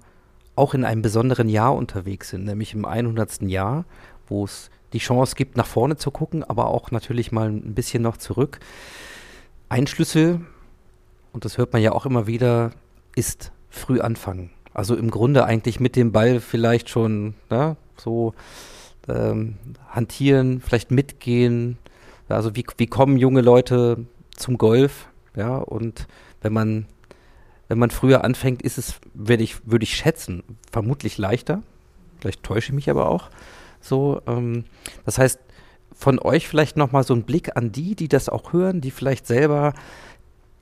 auch 0.56 0.74
in 0.74 0.86
einem 0.86 1.02
besonderen 1.02 1.50
Jahr 1.50 1.76
unterwegs 1.76 2.30
sind, 2.30 2.46
nämlich 2.46 2.74
im 2.74 2.86
100. 2.86 3.42
Jahr, 3.44 3.84
wo 4.28 4.46
es 4.46 4.70
die 4.94 5.00
Chance 5.00 5.36
gibt, 5.36 5.58
nach 5.58 5.68
vorne 5.68 5.98
zu 5.98 6.10
gucken, 6.10 6.44
aber 6.44 6.68
auch 6.68 6.92
natürlich 6.92 7.32
mal 7.34 7.50
ein 7.50 7.76
bisschen 7.76 8.02
noch 8.02 8.16
zurück. 8.16 8.60
Ein 9.68 9.88
Schlüssel, 9.88 10.40
und 11.38 11.46
das 11.46 11.60
hört 11.60 11.72
man 11.72 11.84
ja 11.84 11.92
auch 11.92 12.08
immer 12.08 12.26
wieder, 12.26 12.72
ist 13.16 13.52
früh 13.70 14.00
anfangen. 14.00 14.50
Also 14.74 14.96
im 14.96 15.12
Grunde 15.12 15.46
eigentlich 15.46 15.80
mit 15.80 15.96
dem 15.96 16.12
Ball 16.12 16.40
vielleicht 16.40 16.90
schon 16.90 17.36
ne, 17.52 17.78
so 17.96 18.34
ähm, 19.08 19.54
hantieren, 19.88 20.62
vielleicht 20.62 20.90
mitgehen. 20.90 21.78
Also 22.28 22.56
wie, 22.56 22.66
wie 22.78 22.88
kommen 22.88 23.18
junge 23.18 23.42
Leute 23.42 24.08
zum 24.36 24.58
Golf? 24.58 25.10
Ja, 25.36 25.58
und 25.58 26.08
wenn 26.42 26.54
man, 26.54 26.88
wenn 27.68 27.78
man 27.78 27.92
früher 27.92 28.24
anfängt, 28.24 28.64
ist 28.64 28.80
es, 28.80 28.96
würde 29.14 29.44
ich, 29.44 29.58
würde 29.64 29.84
ich 29.84 29.96
schätzen, 29.96 30.42
vermutlich 30.72 31.20
leichter. 31.20 31.62
Vielleicht 32.20 32.42
täusche 32.42 32.70
ich 32.70 32.74
mich 32.74 32.90
aber 32.90 33.10
auch. 33.10 33.30
So, 33.80 34.24
ähm, 34.26 34.64
das 35.06 35.20
heißt, 35.20 35.40
von 35.94 36.18
euch 36.18 36.48
vielleicht 36.48 36.78
nochmal 36.78 37.04
so 37.04 37.14
ein 37.14 37.26
Blick 37.26 37.56
an 37.56 37.72
die, 37.72 37.94
die 37.94 38.08
das 38.08 38.28
auch 38.28 38.54
hören, 38.54 38.82
die 38.82 38.90
vielleicht 38.90 39.28
selber 39.28 39.76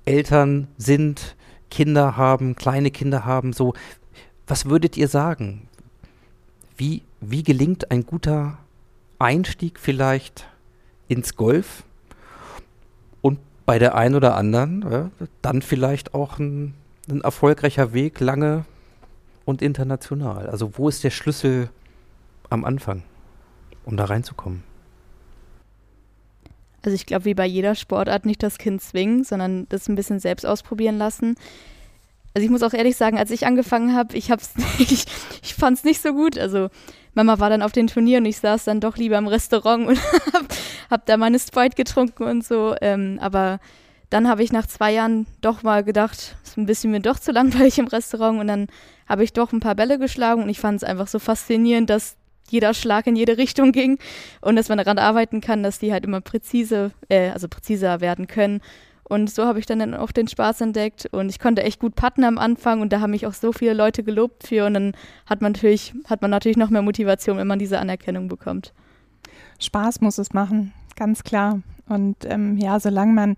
Eltern 0.06 0.68
sind, 0.78 1.36
Kinder 1.70 2.16
haben, 2.16 2.56
kleine 2.56 2.92
Kinder 2.92 3.26
haben, 3.26 3.54
so, 3.54 3.74
was 4.48 4.70
würdet 4.70 4.98
ihr 4.98 5.08
sagen? 5.08 5.68
Wie, 6.78 7.04
wie 7.22 7.44
gelingt 7.44 7.92
ein 7.92 8.06
guter 8.06 8.58
Einstieg 9.20 9.80
vielleicht 9.80 10.48
ins 11.08 11.36
Golf 11.36 11.84
und 13.22 13.40
bei 13.66 13.80
der 13.80 13.96
einen 13.96 14.16
oder 14.16 14.36
anderen 14.36 14.86
ja, 14.90 15.10
dann 15.42 15.62
vielleicht 15.62 16.14
auch 16.14 16.38
ein, 16.38 16.74
ein 17.10 17.22
erfolgreicher 17.22 17.94
Weg 17.94 18.20
lange 18.20 18.66
und 19.46 19.62
international? 19.62 20.48
Also 20.48 20.78
wo 20.78 20.90
ist 20.90 21.04
der 21.04 21.12
Schlüssel 21.12 21.70
am 22.50 22.66
Anfang, 22.66 23.04
um 23.86 23.98
da 23.98 24.06
reinzukommen? 24.06 24.64
Also 26.86 26.96
ich 26.96 27.06
glaube, 27.06 27.26
wie 27.26 27.34
bei 27.34 27.46
jeder 27.46 27.76
Sportart 27.76 28.26
nicht 28.26 28.44
das 28.44 28.58
Kind 28.58 28.82
zwingen, 28.82 29.24
sondern 29.24 29.68
das 29.70 29.88
ein 29.90 29.96
bisschen 29.96 30.20
selbst 30.20 30.46
ausprobieren 30.46 30.98
lassen. 30.98 31.36
Also 32.36 32.46
ich 32.46 32.52
muss 32.52 32.64
auch 32.64 32.74
ehrlich 32.74 32.98
sagen, 32.98 33.18
als 33.18 33.32
ich 33.32 33.48
angefangen 33.48 33.96
habe, 33.96 34.16
ich 34.16 34.30
hab's 34.30 34.54
ich, 34.78 35.06
ich 35.42 35.56
fand 35.56 35.78
es 35.78 35.84
nicht 35.84 36.02
so 36.02 36.14
gut. 36.14 36.38
Also 36.38 36.70
Mama 37.14 37.40
war 37.40 37.50
dann 37.50 37.62
auf 37.62 37.72
den 37.72 37.88
Turnier 37.88 38.20
und 38.20 38.26
ich 38.26 38.38
saß 38.38 38.66
dann 38.66 38.82
doch 38.82 38.98
lieber 38.98 39.18
im 39.18 39.28
Restaurant 39.28 39.88
und 39.88 39.98
hab, 40.34 40.46
hab 40.92 41.06
da 41.06 41.18
meine 41.18 41.40
Sprite 41.40 41.76
getrunken 41.76 42.24
und 42.24 42.46
so. 42.46 42.76
Ähm, 42.82 43.20
aber 43.22 43.60
dann 44.10 44.28
habe 44.28 44.44
ich 44.44 44.52
nach 44.52 44.68
zwei 44.68 44.92
Jahren 44.94 45.26
doch 45.42 45.64
mal 45.64 45.84
gedacht, 45.84 46.36
ist 46.44 46.58
ein 46.58 46.66
bisschen 46.66 46.92
mir 46.92 47.00
doch 47.00 47.20
zu 47.20 47.32
langweilig 47.32 47.80
im 47.80 47.88
Restaurant 47.88 48.40
und 48.40 48.48
dann 48.48 48.68
habe 49.08 49.24
ich 49.24 49.34
doch 49.34 49.52
ein 49.54 49.60
paar 49.60 49.76
Bälle 49.76 49.98
geschlagen 49.98 50.44
und 50.44 50.50
ich 50.50 50.60
fand 50.60 50.78
es 50.78 50.84
einfach 50.84 51.08
so 51.08 51.20
faszinierend, 51.20 51.90
dass 51.90 52.16
jeder 52.50 52.74
Schlag 52.74 53.08
in 53.08 53.16
jede 53.16 53.38
Richtung 53.38 53.72
ging 53.72 53.98
und 54.42 54.56
dass 54.56 54.70
man 54.70 54.78
daran 54.78 54.98
arbeiten 54.98 55.42
kann, 55.42 55.64
dass 55.64 55.80
die 55.80 55.92
halt 55.92 56.06
immer 56.06 56.22
präzise, 56.22 56.92
äh, 57.10 57.30
also 57.30 57.48
präziser 57.48 58.02
werden 58.02 58.28
können. 58.28 58.62
Und 59.08 59.30
so 59.30 59.46
habe 59.46 59.60
ich 59.60 59.68
dann 59.68 59.94
auch 59.94 60.12
den 60.12 60.28
Spaß 60.28 60.62
entdeckt 60.62 61.08
und 61.12 61.30
ich 61.30 61.40
konnte 61.40 61.64
echt 61.64 61.80
gut 61.80 61.96
patten 61.96 62.24
am 62.24 62.40
Anfang 62.40 62.82
und 62.82 62.92
da 62.92 63.02
haben 63.02 63.12
mich 63.12 63.28
auch 63.28 63.34
so 63.34 63.52
viele 63.52 63.74
Leute 63.74 64.04
gelobt 64.04 64.48
für 64.48 64.66
und 64.66 64.74
dann 64.74 64.94
hat 65.28 65.42
man 65.42 65.52
natürlich, 65.52 65.94
hat 66.06 66.24
man 66.24 66.32
natürlich 66.32 66.58
noch 66.58 66.72
mehr 66.72 66.82
Motivation, 66.82 67.38
wenn 67.38 67.46
man 67.46 67.60
diese 67.60 67.78
Anerkennung 67.78 68.28
bekommt. 68.28 68.74
Spaß 69.60 70.02
muss 70.02 70.18
es 70.18 70.34
machen, 70.34 70.74
ganz 70.96 71.24
klar. 71.24 71.62
Und 71.88 72.18
ähm, 72.26 72.58
ja, 72.58 72.80
solange 72.80 73.14
man 73.14 73.36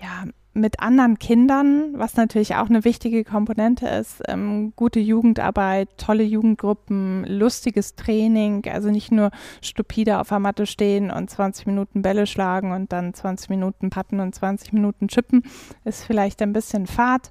ja 0.00 0.24
mit 0.58 0.80
anderen 0.80 1.18
Kindern, 1.18 1.92
was 1.94 2.16
natürlich 2.16 2.56
auch 2.56 2.68
eine 2.68 2.84
wichtige 2.84 3.24
Komponente 3.24 3.86
ist. 3.86 4.22
Ähm, 4.28 4.72
gute 4.76 5.00
Jugendarbeit, 5.00 5.88
tolle 5.96 6.24
Jugendgruppen, 6.24 7.24
lustiges 7.24 7.94
Training, 7.94 8.64
also 8.70 8.90
nicht 8.90 9.12
nur 9.12 9.30
stupide 9.62 10.20
auf 10.20 10.28
der 10.28 10.38
Matte 10.38 10.66
stehen 10.66 11.10
und 11.10 11.30
20 11.30 11.66
Minuten 11.66 12.02
Bälle 12.02 12.26
schlagen 12.26 12.72
und 12.72 12.92
dann 12.92 13.14
20 13.14 13.50
Minuten 13.50 13.90
patten 13.90 14.20
und 14.20 14.34
20 14.34 14.72
Minuten 14.72 15.08
chippen, 15.08 15.42
ist 15.84 16.04
vielleicht 16.04 16.42
ein 16.42 16.52
bisschen 16.52 16.86
fad. 16.86 17.30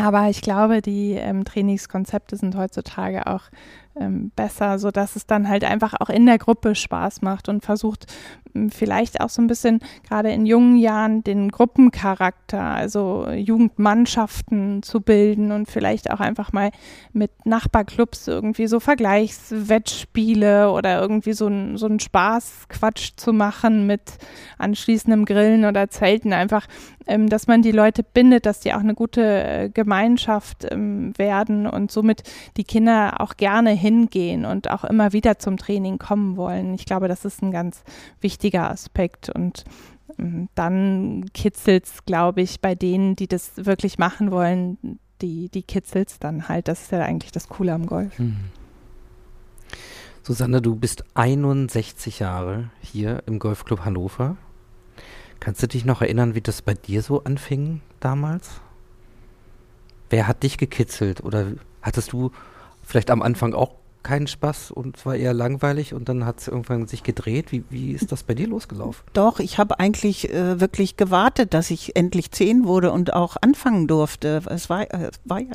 Aber 0.00 0.28
ich 0.30 0.42
glaube, 0.42 0.80
die 0.80 1.14
ähm, 1.14 1.44
Trainingskonzepte 1.44 2.36
sind 2.36 2.56
heutzutage 2.56 3.26
auch 3.26 3.42
ähm, 4.00 4.30
besser, 4.34 4.78
sodass 4.78 5.16
es 5.16 5.26
dann 5.26 5.48
halt 5.48 5.64
einfach 5.64 5.94
auch 6.00 6.10
in 6.10 6.26
der 6.26 6.38
Gruppe 6.38 6.74
Spaß 6.74 7.22
macht 7.22 7.48
und 7.48 7.64
versucht 7.64 8.06
vielleicht 8.70 9.20
auch 9.20 9.28
so 9.28 9.42
ein 9.42 9.46
bisschen 9.46 9.80
gerade 10.06 10.30
in 10.30 10.46
jungen 10.46 10.76
Jahren 10.78 11.22
den 11.22 11.50
Gruppencharakter, 11.50 12.60
also 12.60 13.28
Jugendmannschaften 13.30 14.82
zu 14.82 15.00
bilden 15.00 15.52
und 15.52 15.70
vielleicht 15.70 16.10
auch 16.10 16.20
einfach 16.20 16.52
mal 16.52 16.70
mit 17.12 17.30
Nachbarclubs 17.44 18.26
irgendwie 18.28 18.66
so 18.66 18.80
Vergleichswettspiele 18.80 20.70
oder 20.70 21.00
irgendwie 21.00 21.32
so 21.32 21.48
so 21.76 21.86
ein 21.86 22.00
Spaßquatsch 22.00 23.12
zu 23.16 23.32
machen 23.32 23.86
mit 23.86 24.02
anschließendem 24.58 25.24
Grillen 25.24 25.64
oder 25.64 25.88
Zelten, 25.88 26.32
einfach, 26.32 26.66
ähm, 27.06 27.28
dass 27.28 27.46
man 27.46 27.62
die 27.62 27.72
Leute 27.72 28.02
bindet, 28.02 28.46
dass 28.46 28.60
die 28.60 28.74
auch 28.74 28.80
eine 28.80 28.94
gute 28.94 29.22
äh, 29.22 29.70
Gemeinschaft 29.70 30.66
ähm, 30.70 31.16
werden 31.16 31.66
und 31.66 31.90
somit 31.90 32.22
die 32.56 32.64
Kinder 32.64 33.20
auch 33.20 33.36
gerne 33.36 33.70
hingehen 33.88 34.44
und 34.44 34.70
auch 34.70 34.84
immer 34.84 35.12
wieder 35.12 35.38
zum 35.38 35.56
Training 35.56 35.98
kommen 35.98 36.36
wollen. 36.36 36.74
Ich 36.74 36.84
glaube, 36.84 37.08
das 37.08 37.24
ist 37.24 37.42
ein 37.42 37.50
ganz 37.50 37.82
wichtiger 38.20 38.70
Aspekt 38.70 39.30
und 39.30 39.64
ähm, 40.18 40.48
dann 40.54 41.24
kitzelt 41.32 41.86
es, 41.86 42.04
glaube 42.04 42.42
ich, 42.42 42.60
bei 42.60 42.74
denen, 42.74 43.16
die 43.16 43.26
das 43.26 43.52
wirklich 43.56 43.98
machen 43.98 44.30
wollen, 44.30 44.98
die, 45.22 45.48
die 45.48 45.62
kitzelt 45.62 46.10
es 46.10 46.18
dann 46.18 46.48
halt. 46.48 46.68
Das 46.68 46.82
ist 46.82 46.92
ja 46.92 47.00
eigentlich 47.00 47.32
das 47.32 47.48
Coole 47.48 47.72
am 47.72 47.86
Golf. 47.86 48.18
Hm. 48.18 48.36
Susanne, 50.22 50.60
du 50.60 50.76
bist 50.76 51.04
61 51.14 52.18
Jahre 52.18 52.70
hier 52.82 53.22
im 53.24 53.38
Golfclub 53.38 53.86
Hannover. 53.86 54.36
Kannst 55.40 55.62
du 55.62 55.68
dich 55.68 55.84
noch 55.84 56.02
erinnern, 56.02 56.34
wie 56.34 56.40
das 56.40 56.60
bei 56.60 56.74
dir 56.74 57.00
so 57.00 57.24
anfing 57.24 57.80
damals? 58.00 58.60
Wer 60.10 60.26
hat 60.26 60.42
dich 60.42 60.58
gekitzelt 60.58 61.22
oder 61.22 61.52
hattest 61.80 62.12
du 62.12 62.30
vielleicht 62.88 63.10
am 63.10 63.22
Anfang 63.22 63.54
auch 63.54 63.74
keinen 64.02 64.26
Spaß 64.26 64.70
und 64.70 64.96
es 64.96 65.04
war 65.04 65.16
eher 65.16 65.34
langweilig 65.34 65.92
und 65.92 66.08
dann 66.08 66.24
hat 66.24 66.40
es 66.40 66.48
irgendwann 66.48 66.86
sich 66.86 67.02
gedreht. 67.02 67.52
Wie, 67.52 67.64
wie 67.68 67.92
ist 67.92 68.10
das 68.10 68.22
bei 68.22 68.34
dir 68.34 68.46
losgelaufen? 68.46 69.04
Doch, 69.12 69.38
ich 69.38 69.58
habe 69.58 69.78
eigentlich 69.78 70.32
äh, 70.32 70.60
wirklich 70.60 70.96
gewartet, 70.96 71.52
dass 71.52 71.70
ich 71.70 71.94
endlich 71.94 72.30
zehn 72.30 72.64
wurde 72.64 72.90
und 72.90 73.12
auch 73.12 73.36
anfangen 73.40 73.86
durfte. 73.86 74.40
Es 74.48 74.70
war, 74.70 74.82
äh, 74.94 75.10
war 75.24 75.40
ja. 75.40 75.52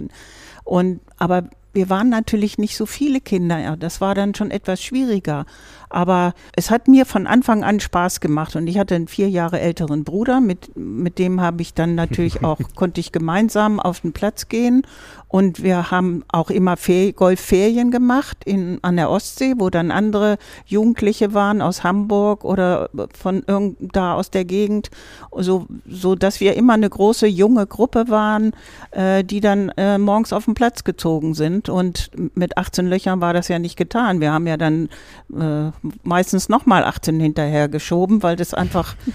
Und 0.63 0.99
aber 1.17 1.49
wir 1.73 1.89
waren 1.89 2.09
natürlich 2.09 2.57
nicht 2.57 2.77
so 2.77 2.85
viele 2.85 3.19
Kinder. 3.19 3.59
Ja, 3.59 3.75
das 3.75 3.99
war 3.99 4.15
dann 4.15 4.35
schon 4.35 4.51
etwas 4.51 4.81
schwieriger. 4.81 5.45
Aber 5.93 6.33
es 6.55 6.71
hat 6.71 6.87
mir 6.87 7.05
von 7.05 7.27
Anfang 7.27 7.63
an 7.63 7.79
Spaß 7.79 8.19
gemacht 8.19 8.55
und 8.55 8.65
ich 8.65 8.79
hatte 8.79 8.95
einen 8.95 9.07
vier 9.07 9.29
Jahre 9.29 9.59
älteren 9.59 10.03
Bruder, 10.03 10.41
mit, 10.41 10.75
mit 10.75 11.19
dem 11.19 11.39
habe 11.39 11.61
ich 11.61 11.75
dann 11.75 11.93
natürlich 11.93 12.43
auch, 12.43 12.57
konnte 12.75 12.99
ich 12.99 13.11
gemeinsam 13.11 13.79
auf 13.79 14.01
den 14.01 14.11
Platz 14.11 14.49
gehen 14.49 14.87
und 15.33 15.63
wir 15.63 15.89
haben 15.89 16.23
auch 16.29 16.51
immer 16.51 16.77
Golfferien 17.15 17.89
gemacht 17.89 18.37
in, 18.45 18.77
an 18.83 18.97
der 18.97 19.09
Ostsee, 19.09 19.55
wo 19.57 19.71
dann 19.71 19.89
andere 19.89 20.37
Jugendliche 20.65 21.33
waren 21.33 21.59
aus 21.59 21.83
Hamburg 21.83 22.43
oder 22.43 22.91
von 23.15 23.43
irgend 23.47 23.95
da 23.95 24.13
aus 24.13 24.29
der 24.29 24.45
Gegend, 24.45 24.91
so, 25.31 25.65
so 25.87 26.13
dass 26.13 26.39
wir 26.39 26.55
immer 26.55 26.73
eine 26.73 26.89
große 26.89 27.25
junge 27.25 27.65
Gruppe 27.65 28.09
waren, 28.09 28.51
äh, 28.91 29.23
die 29.23 29.41
dann 29.41 29.69
äh, 29.77 29.97
morgens 29.97 30.33
auf 30.33 30.45
den 30.45 30.53
Platz 30.53 30.83
gezogen 30.83 31.33
sind. 31.33 31.62
Und 31.69 32.11
mit 32.35 32.57
18 32.57 32.87
Löchern 32.87 33.21
war 33.21 33.33
das 33.33 33.47
ja 33.47 33.59
nicht 33.59 33.75
getan. 33.75 34.21
Wir 34.21 34.31
haben 34.31 34.47
ja 34.47 34.57
dann 34.57 34.89
äh, 35.37 35.71
meistens 36.03 36.49
nochmal 36.49 36.83
18 36.83 37.19
hinterher 37.19 37.67
geschoben, 37.67 38.23
weil 38.23 38.35
das 38.35 38.53
einfach 38.53 38.95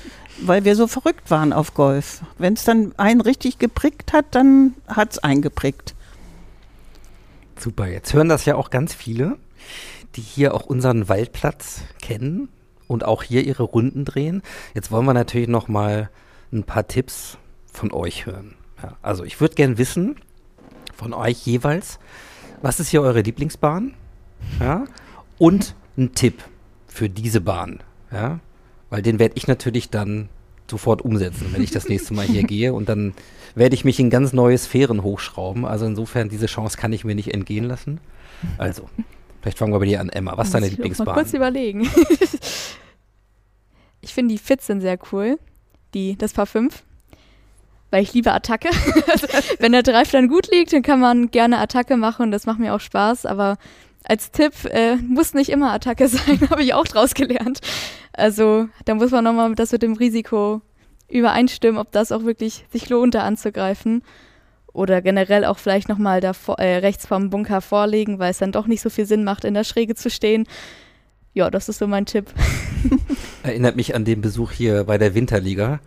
weil 0.40 0.64
wir 0.64 0.76
so 0.76 0.86
verrückt 0.86 1.30
waren 1.30 1.52
auf 1.52 1.74
Golf. 1.74 2.22
Wenn 2.38 2.54
es 2.54 2.64
dann 2.64 2.92
einen 2.96 3.20
richtig 3.20 3.58
geprickt 3.58 4.12
hat, 4.12 4.26
dann 4.32 4.74
hat 4.86 5.12
es 5.12 5.18
eingeprickt. 5.18 5.94
Super, 7.58 7.88
jetzt 7.88 8.14
hören 8.14 8.28
das 8.28 8.44
ja 8.44 8.54
auch 8.54 8.70
ganz 8.70 8.94
viele, 8.94 9.36
die 10.14 10.20
hier 10.20 10.54
auch 10.54 10.66
unseren 10.66 11.08
Waldplatz 11.08 11.82
kennen 12.00 12.48
und 12.86 13.04
auch 13.04 13.22
hier 13.22 13.44
ihre 13.44 13.64
Runden 13.64 14.04
drehen. 14.04 14.42
Jetzt 14.74 14.90
wollen 14.90 15.06
wir 15.06 15.14
natürlich 15.14 15.48
noch 15.48 15.68
mal 15.68 16.08
ein 16.52 16.62
paar 16.62 16.86
Tipps 16.86 17.36
von 17.72 17.92
euch 17.92 18.26
hören. 18.26 18.54
Ja, 18.82 18.96
also 19.02 19.24
ich 19.24 19.40
würde 19.40 19.56
gerne 19.56 19.76
wissen 19.76 20.16
von 20.94 21.12
euch 21.12 21.44
jeweils, 21.46 21.98
was 22.62 22.80
ist 22.80 22.88
hier 22.88 23.02
eure 23.02 23.20
Lieblingsbahn? 23.20 23.94
Ja, 24.60 24.84
und 25.38 25.74
ein 25.96 26.14
Tipp 26.14 26.42
für 26.86 27.08
diese 27.08 27.40
Bahn. 27.40 27.80
Ja, 28.12 28.40
weil 28.90 29.02
den 29.02 29.18
werde 29.18 29.34
ich 29.36 29.46
natürlich 29.46 29.90
dann 29.90 30.28
sofort 30.70 31.02
umsetzen, 31.02 31.48
wenn 31.52 31.62
ich 31.62 31.70
das 31.70 31.88
nächste 31.88 32.14
Mal 32.14 32.26
hier 32.26 32.42
gehe. 32.46 32.72
Und 32.72 32.88
dann 32.88 33.14
werde 33.54 33.74
ich 33.74 33.84
mich 33.84 33.98
in 33.98 34.10
ganz 34.10 34.32
neue 34.32 34.56
Sphären 34.56 35.02
hochschrauben. 35.02 35.64
Also 35.64 35.86
insofern, 35.86 36.28
diese 36.28 36.46
Chance 36.46 36.76
kann 36.76 36.92
ich 36.92 37.04
mir 37.04 37.14
nicht 37.14 37.32
entgehen 37.34 37.64
lassen. 37.64 38.00
Also, 38.56 38.88
vielleicht 39.40 39.58
fangen 39.58 39.72
wir 39.72 39.78
bei 39.78 39.86
dir 39.86 40.00
an, 40.00 40.08
Emma. 40.08 40.36
Was 40.36 40.48
ist 40.48 40.54
deine 40.54 40.68
Lieblingsbahn? 40.68 41.06
Mal 41.06 41.14
kurz 41.14 41.32
überlegen. 41.32 41.88
ich 44.00 44.14
finde 44.14 44.34
die 44.34 44.38
Fits 44.38 44.66
sind 44.66 44.80
sehr 44.80 44.98
cool. 45.12 45.38
Die, 45.94 46.16
das 46.16 46.32
Paar 46.34 46.46
5. 46.46 46.84
Weil 47.90 48.02
ich 48.02 48.12
liebe 48.12 48.32
Attacke. 48.32 48.68
wenn 49.60 49.72
der 49.72 49.82
Drive 49.82 50.10
dann 50.10 50.28
gut 50.28 50.50
liegt, 50.50 50.72
dann 50.72 50.82
kann 50.82 51.00
man 51.00 51.30
gerne 51.30 51.58
Attacke 51.58 51.96
machen 51.96 52.30
das 52.30 52.46
macht 52.46 52.58
mir 52.58 52.74
auch 52.74 52.80
Spaß. 52.80 53.26
Aber 53.26 53.56
als 54.04 54.30
Tipp, 54.30 54.52
äh, 54.66 54.96
muss 54.96 55.34
nicht 55.34 55.50
immer 55.50 55.72
Attacke 55.72 56.08
sein, 56.08 56.40
habe 56.50 56.62
ich 56.62 56.74
auch 56.74 56.86
draus 56.86 57.14
gelernt. 57.14 57.60
Also 58.12 58.68
da 58.84 58.94
muss 58.94 59.10
man 59.10 59.24
nochmal 59.24 59.54
das 59.54 59.72
mit 59.72 59.82
dem 59.82 59.94
Risiko 59.94 60.60
übereinstimmen, 61.08 61.80
ob 61.80 61.92
das 61.92 62.12
auch 62.12 62.24
wirklich 62.24 62.64
sich 62.70 62.88
lohnt, 62.88 63.14
da 63.14 63.22
anzugreifen. 63.22 64.02
Oder 64.72 65.00
generell 65.02 65.44
auch 65.44 65.58
vielleicht 65.58 65.88
nochmal 65.88 66.20
da 66.20 66.34
vor, 66.34 66.58
äh, 66.58 66.76
rechts 66.76 67.06
vom 67.06 67.30
Bunker 67.30 67.60
vorlegen, 67.60 68.18
weil 68.18 68.30
es 68.30 68.38
dann 68.38 68.52
doch 68.52 68.66
nicht 68.66 68.82
so 68.82 68.90
viel 68.90 69.06
Sinn 69.06 69.24
macht, 69.24 69.44
in 69.44 69.54
der 69.54 69.64
Schräge 69.64 69.94
zu 69.94 70.10
stehen. 70.10 70.46
Ja, 71.32 71.50
das 71.50 71.68
ist 71.68 71.78
so 71.78 71.86
mein 71.86 72.06
Tipp. 72.06 72.26
Erinnert 73.42 73.76
mich 73.76 73.94
an 73.94 74.04
den 74.04 74.20
Besuch 74.20 74.52
hier 74.52 74.84
bei 74.84 74.98
der 74.98 75.14
Winterliga. 75.14 75.80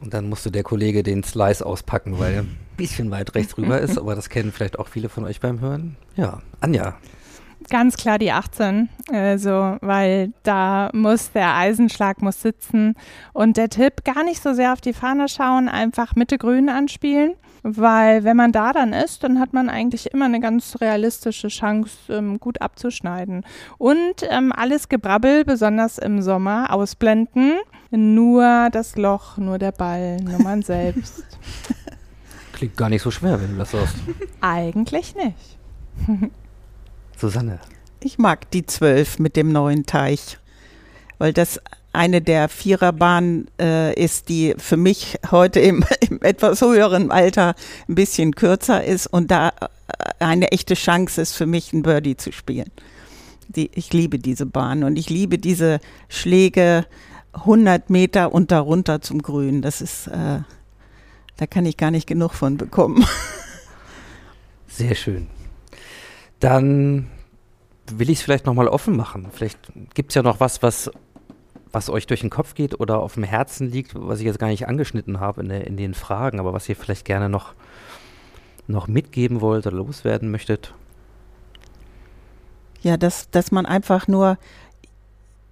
Und 0.00 0.14
dann 0.14 0.28
musste 0.28 0.50
der 0.50 0.62
Kollege 0.62 1.02
den 1.02 1.24
Slice 1.24 1.64
auspacken, 1.64 2.18
weil 2.18 2.34
er 2.34 2.40
ein 2.42 2.56
bisschen 2.76 3.10
weit 3.10 3.34
rechts 3.34 3.56
rüber 3.58 3.80
ist, 3.80 3.98
aber 3.98 4.14
das 4.14 4.28
kennen 4.28 4.52
vielleicht 4.52 4.78
auch 4.78 4.88
viele 4.88 5.08
von 5.08 5.24
euch 5.24 5.40
beim 5.40 5.60
Hören. 5.60 5.96
Ja, 6.16 6.40
Anja. 6.60 6.96
Ganz 7.70 7.96
klar 7.96 8.18
die 8.18 8.32
18, 8.32 8.88
also, 9.12 9.76
weil 9.82 10.32
da 10.42 10.88
muss 10.94 11.32
der 11.32 11.54
Eisenschlag 11.54 12.22
muss 12.22 12.40
sitzen 12.40 12.94
und 13.34 13.58
der 13.58 13.68
Tipp 13.68 14.04
gar 14.04 14.24
nicht 14.24 14.42
so 14.42 14.54
sehr 14.54 14.72
auf 14.72 14.80
die 14.80 14.94
Fahne 14.94 15.28
schauen, 15.28 15.68
einfach 15.68 16.14
Mitte 16.14 16.38
Grün 16.38 16.70
anspielen, 16.70 17.34
weil 17.62 18.24
wenn 18.24 18.36
man 18.38 18.52
da 18.52 18.72
dann 18.72 18.94
ist, 18.94 19.22
dann 19.22 19.38
hat 19.38 19.52
man 19.52 19.68
eigentlich 19.68 20.12
immer 20.12 20.24
eine 20.24 20.40
ganz 20.40 20.80
realistische 20.80 21.48
Chance, 21.48 22.10
ähm, 22.10 22.40
gut 22.40 22.62
abzuschneiden. 22.62 23.44
Und 23.76 24.22
ähm, 24.30 24.50
alles 24.52 24.88
Gebrabbel, 24.88 25.44
besonders 25.44 25.98
im 25.98 26.22
Sommer, 26.22 26.72
ausblenden. 26.72 27.58
Nur 27.90 28.68
das 28.72 28.96
Loch, 28.96 29.36
nur 29.36 29.58
der 29.58 29.72
Ball, 29.72 30.18
nur 30.18 30.38
man 30.38 30.62
selbst. 30.62 31.24
Klingt 32.52 32.76
gar 32.76 32.88
nicht 32.88 33.02
so 33.02 33.10
schwer, 33.10 33.40
wenn 33.40 33.52
du 33.52 33.58
das 33.58 33.70
sagst. 33.72 33.96
Eigentlich 34.40 35.14
nicht. 35.14 35.58
Susanne. 37.18 37.60
Ich 38.00 38.18
mag 38.18 38.50
die 38.52 38.64
12 38.64 39.18
mit 39.18 39.36
dem 39.36 39.50
neuen 39.50 39.86
Teich, 39.86 40.38
weil 41.18 41.32
das 41.32 41.60
eine 41.92 42.22
der 42.22 42.48
Viererbahnen 42.48 43.48
äh, 43.60 43.92
ist, 43.94 44.28
die 44.28 44.54
für 44.56 44.76
mich 44.76 45.18
heute 45.30 45.58
im, 45.60 45.84
im, 46.08 46.22
etwas 46.22 46.60
höheren 46.60 47.10
Alter 47.10 47.54
ein 47.88 47.94
bisschen 47.94 48.34
kürzer 48.34 48.84
ist 48.84 49.06
und 49.06 49.30
da 49.30 49.48
äh, 49.48 49.68
eine 50.20 50.52
echte 50.52 50.74
Chance 50.74 51.20
ist 51.20 51.32
für 51.34 51.46
mich, 51.46 51.72
ein 51.72 51.82
Birdie 51.82 52.16
zu 52.16 52.32
spielen. 52.32 52.70
Die, 53.48 53.70
ich 53.74 53.92
liebe 53.92 54.18
diese 54.18 54.46
Bahn 54.46 54.84
und 54.84 54.98
ich 54.98 55.08
liebe 55.08 55.38
diese 55.38 55.80
Schläge 56.08 56.84
100 57.32 57.90
Meter 57.90 58.32
und 58.32 58.50
darunter 58.50 59.00
zum 59.00 59.22
Grün. 59.22 59.62
Das 59.62 59.80
ist, 59.80 60.06
äh, 60.08 60.40
da 61.36 61.46
kann 61.48 61.66
ich 61.66 61.76
gar 61.76 61.90
nicht 61.90 62.06
genug 62.06 62.34
von 62.34 62.58
bekommen. 62.58 63.04
Sehr 64.68 64.94
schön. 64.94 65.28
Dann 66.40 67.08
will 67.90 68.10
ich 68.10 68.18
es 68.18 68.24
vielleicht 68.24 68.46
nochmal 68.46 68.68
offen 68.68 68.96
machen. 68.96 69.28
Vielleicht 69.32 69.58
gibt 69.94 70.10
es 70.10 70.14
ja 70.14 70.22
noch 70.22 70.40
was, 70.40 70.62
was, 70.62 70.90
was 71.72 71.90
euch 71.90 72.06
durch 72.06 72.20
den 72.20 72.30
Kopf 72.30 72.54
geht 72.54 72.78
oder 72.78 72.98
auf 72.98 73.14
dem 73.14 73.24
Herzen 73.24 73.70
liegt, 73.70 73.92
was 73.94 74.20
ich 74.20 74.26
jetzt 74.26 74.38
gar 74.38 74.48
nicht 74.48 74.68
angeschnitten 74.68 75.20
habe 75.20 75.42
in, 75.42 75.50
in 75.50 75.76
den 75.76 75.94
Fragen, 75.94 76.40
aber 76.40 76.52
was 76.52 76.68
ihr 76.68 76.76
vielleicht 76.76 77.04
gerne 77.04 77.28
noch, 77.28 77.54
noch 78.66 78.88
mitgeben 78.88 79.40
wollt 79.40 79.66
oder 79.66 79.76
loswerden 79.76 80.30
möchtet. 80.30 80.74
Ja, 82.82 82.96
dass, 82.96 83.30
dass 83.30 83.50
man 83.50 83.66
einfach 83.66 84.06
nur 84.06 84.38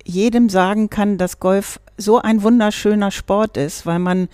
jedem 0.05 0.49
sagen 0.49 0.89
kann, 0.89 1.18
dass 1.18 1.41
Golf 1.41 1.80
so 1.97 2.20
ein 2.20 2.43
wunderschöner 2.43 3.11
Sport 3.11 3.57
ist, 3.57 3.87
weil 3.87 3.99
man 3.99 4.28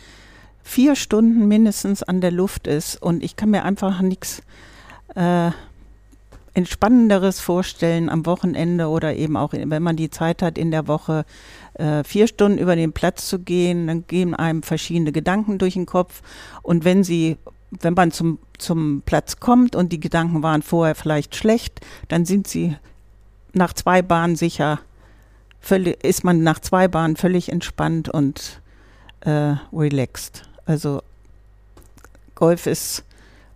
vier 0.63 0.95
Stunden 0.95 1.49
mindestens 1.49 2.03
an 2.03 2.21
der 2.21 2.31
Luft 2.31 2.67
ist 2.67 3.01
und 3.01 3.23
ich 3.23 3.37
kann 3.37 3.51
mir 3.51 3.65
einfach 3.65 4.01
nichts 4.01 4.43
äh, 5.15 5.51
Entspannenderes 6.55 7.41
vorstellen 7.41 8.09
am 8.11 8.27
Wochenende 8.27 8.89
oder 8.89 9.15
eben 9.17 9.37
auch, 9.37 9.53
wenn 9.53 9.83
man 9.83 9.97
die 9.97 10.11
Zeit 10.11 10.43
hat 10.43 10.59
in 10.59 10.71
der 10.71 10.87
Woche, 10.87 11.25
äh, 11.75 12.05
vier 12.05 12.27
Stunden 12.27 12.59
über 12.59 12.77
den 12.77 12.93
Platz 12.93 13.27
zu 13.27 13.39
gehen, 13.39 13.87
dann 13.87 14.07
gehen 14.07 14.35
einem 14.35 14.63
verschiedene 14.63 15.13
Gedanken 15.13 15.59
durch 15.59 15.75
den 15.75 15.87
Kopf. 15.87 16.21
Und 16.63 16.85
wenn 16.85 17.05
sie, 17.05 17.39
wenn 17.71 17.95
man 17.95 18.11
zum, 18.11 18.39
zum 18.59 19.03
Platz 19.07 19.41
kommt 19.41 19.75
und 19.75 19.93
die 19.93 20.01
Gedanken 20.01 20.43
waren 20.43 20.63
vorher 20.63 20.95
vielleicht 20.95 21.37
schlecht, 21.37 21.81
dann 22.09 22.27
sind 22.27 22.47
sie 22.47 22.77
nach 23.55 23.73
zwei 23.73 24.03
Bahnen 24.03 24.37
sicher, 24.37 24.81
völlig, 25.61 26.05
ist 26.05 26.23
man 26.23 26.43
nach 26.43 26.59
zwei 26.59 26.87
Bahnen 26.89 27.17
völlig 27.17 27.51
entspannt 27.51 28.11
und 28.11 28.61
äh, 29.21 29.55
relaxed. 29.73 30.43
Also 30.67 31.03
Golf 32.35 32.67
ist 32.67 33.05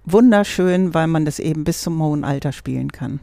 wunderschön, 0.06 0.94
weil 0.94 1.08
man 1.08 1.24
das 1.24 1.38
eben 1.38 1.64
bis 1.64 1.82
zum 1.82 2.02
hohen 2.02 2.24
Alter 2.24 2.52
spielen 2.52 2.90
kann. 2.90 3.20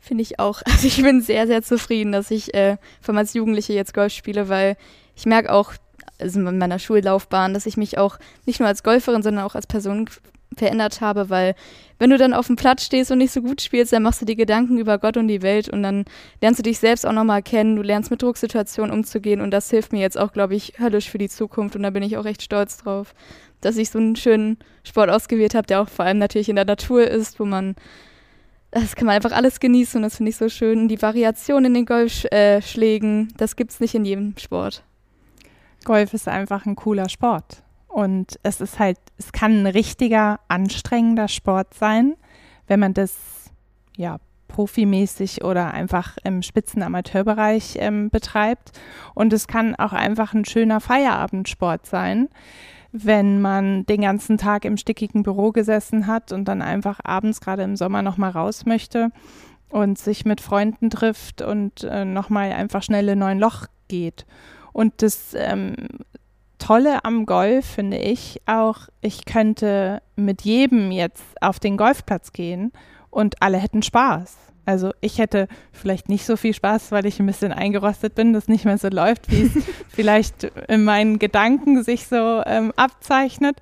Finde 0.00 0.22
ich 0.22 0.38
auch. 0.38 0.62
Also 0.66 0.86
ich 0.86 1.02
bin 1.02 1.20
sehr, 1.20 1.46
sehr 1.46 1.62
zufrieden, 1.62 2.12
dass 2.12 2.30
ich 2.30 2.54
äh, 2.54 2.76
von 3.00 3.16
als 3.16 3.34
Jugendliche 3.34 3.72
jetzt 3.72 3.94
Golf 3.94 4.12
spiele, 4.12 4.48
weil 4.48 4.76
ich 5.14 5.26
merke 5.26 5.52
auch, 5.52 5.72
also 6.18 6.40
in 6.40 6.58
meiner 6.58 6.78
Schullaufbahn, 6.78 7.54
dass 7.54 7.66
ich 7.66 7.76
mich 7.76 7.98
auch 7.98 8.18
nicht 8.46 8.60
nur 8.60 8.68
als 8.68 8.82
Golferin, 8.82 9.22
sondern 9.22 9.44
auch 9.44 9.54
als 9.54 9.66
Person 9.66 10.08
verändert 10.56 11.00
habe, 11.00 11.28
weil 11.28 11.54
wenn 11.98 12.10
du 12.10 12.18
dann 12.18 12.34
auf 12.34 12.46
dem 12.46 12.56
Platz 12.56 12.84
stehst 12.84 13.10
und 13.10 13.18
nicht 13.18 13.32
so 13.32 13.42
gut 13.42 13.60
spielst, 13.60 13.92
dann 13.92 14.02
machst 14.02 14.20
du 14.20 14.26
dir 14.26 14.36
Gedanken 14.36 14.78
über 14.78 14.98
Gott 14.98 15.16
und 15.16 15.28
die 15.28 15.42
Welt 15.42 15.68
und 15.68 15.82
dann 15.82 16.04
lernst 16.40 16.58
du 16.58 16.62
dich 16.62 16.78
selbst 16.78 17.06
auch 17.06 17.12
nochmal 17.12 17.42
kennen, 17.42 17.76
du 17.76 17.82
lernst 17.82 18.10
mit 18.10 18.22
Drucksituationen 18.22 18.92
umzugehen 18.92 19.40
und 19.40 19.50
das 19.50 19.70
hilft 19.70 19.92
mir 19.92 20.00
jetzt 20.00 20.18
auch, 20.18 20.32
glaube 20.32 20.54
ich, 20.54 20.74
höllisch 20.78 21.10
für 21.10 21.18
die 21.18 21.28
Zukunft 21.28 21.74
und 21.74 21.82
da 21.82 21.90
bin 21.90 22.02
ich 22.02 22.16
auch 22.16 22.26
echt 22.26 22.42
stolz 22.42 22.78
drauf 22.78 23.14
dass 23.66 23.76
ich 23.76 23.90
so 23.90 23.98
einen 23.98 24.16
schönen 24.16 24.58
Sport 24.84 25.10
ausgewählt 25.10 25.54
habe, 25.54 25.66
der 25.66 25.82
auch 25.82 25.88
vor 25.88 26.04
allem 26.04 26.18
natürlich 26.18 26.48
in 26.48 26.56
der 26.56 26.64
Natur 26.64 27.06
ist, 27.06 27.40
wo 27.40 27.44
man, 27.44 27.74
das 28.70 28.94
kann 28.94 29.06
man 29.06 29.16
einfach 29.16 29.32
alles 29.32 29.60
genießen 29.60 29.98
und 29.98 30.02
das 30.02 30.16
finde 30.16 30.30
ich 30.30 30.36
so 30.36 30.48
schön. 30.48 30.88
Die 30.88 31.02
Variation 31.02 31.64
in 31.64 31.74
den 31.74 31.84
Golfschlägen, 31.86 33.34
das 33.36 33.56
gibt 33.56 33.72
es 33.72 33.80
nicht 33.80 33.94
in 33.94 34.04
jedem 34.04 34.36
Sport. 34.38 34.84
Golf 35.84 36.14
ist 36.14 36.28
einfach 36.28 36.64
ein 36.64 36.76
cooler 36.76 37.08
Sport. 37.08 37.62
Und 37.88 38.38
es 38.42 38.60
ist 38.60 38.78
halt, 38.78 38.98
es 39.16 39.32
kann 39.32 39.62
ein 39.62 39.66
richtiger, 39.66 40.40
anstrengender 40.48 41.28
Sport 41.28 41.74
sein, 41.74 42.14
wenn 42.66 42.80
man 42.80 42.94
das 42.94 43.50
ja 43.96 44.18
profimäßig 44.48 45.44
oder 45.44 45.72
einfach 45.74 46.16
im 46.24 46.42
Spitzenamateurbereich 46.42 47.76
ähm, 47.78 48.10
betreibt. 48.10 48.72
Und 49.14 49.32
es 49.32 49.46
kann 49.46 49.74
auch 49.74 49.92
einfach 49.92 50.34
ein 50.34 50.44
schöner 50.44 50.80
Feierabendsport 50.80 51.86
sein, 51.86 52.28
wenn 53.04 53.40
man 53.40 53.84
den 53.86 54.02
ganzen 54.02 54.38
Tag 54.38 54.64
im 54.64 54.76
stickigen 54.76 55.22
Büro 55.22 55.52
gesessen 55.52 56.06
hat 56.06 56.32
und 56.32 56.46
dann 56.46 56.62
einfach 56.62 57.00
abends 57.04 57.40
gerade 57.40 57.62
im 57.62 57.76
Sommer 57.76 58.02
noch 58.02 58.16
mal 58.16 58.30
raus 58.30 58.66
möchte 58.66 59.10
und 59.68 59.98
sich 59.98 60.24
mit 60.24 60.40
Freunden 60.40 60.90
trifft 60.90 61.42
und 61.42 61.84
äh, 61.84 62.04
noch 62.04 62.30
mal 62.30 62.52
einfach 62.52 62.82
schnell 62.82 63.08
in 63.08 63.18
neun 63.18 63.38
Loch 63.38 63.66
geht. 63.88 64.26
Und 64.72 65.02
das 65.02 65.34
ähm, 65.34 65.74
Tolle 66.58 67.04
am 67.04 67.26
Golf 67.26 67.66
finde 67.66 67.98
ich 67.98 68.40
auch, 68.46 68.88
ich 69.00 69.24
könnte 69.24 70.02
mit 70.16 70.42
jedem 70.42 70.90
jetzt 70.90 71.24
auf 71.40 71.60
den 71.60 71.76
Golfplatz 71.76 72.32
gehen 72.32 72.72
und 73.10 73.42
alle 73.42 73.58
hätten 73.58 73.82
Spaß. 73.82 74.36
Also 74.66 74.90
ich 75.00 75.18
hätte 75.18 75.48
vielleicht 75.72 76.08
nicht 76.08 76.26
so 76.26 76.36
viel 76.36 76.52
Spaß, 76.52 76.92
weil 76.92 77.06
ich 77.06 77.20
ein 77.20 77.26
bisschen 77.26 77.52
eingerostet 77.52 78.14
bin, 78.14 78.32
das 78.32 78.48
nicht 78.48 78.64
mehr 78.64 78.78
so 78.78 78.88
läuft, 78.88 79.30
wie 79.30 79.42
es 79.42 79.64
vielleicht 79.88 80.44
in 80.68 80.84
meinen 80.84 81.18
Gedanken 81.18 81.82
sich 81.82 82.06
so 82.06 82.42
ähm, 82.44 82.72
abzeichnet. 82.76 83.56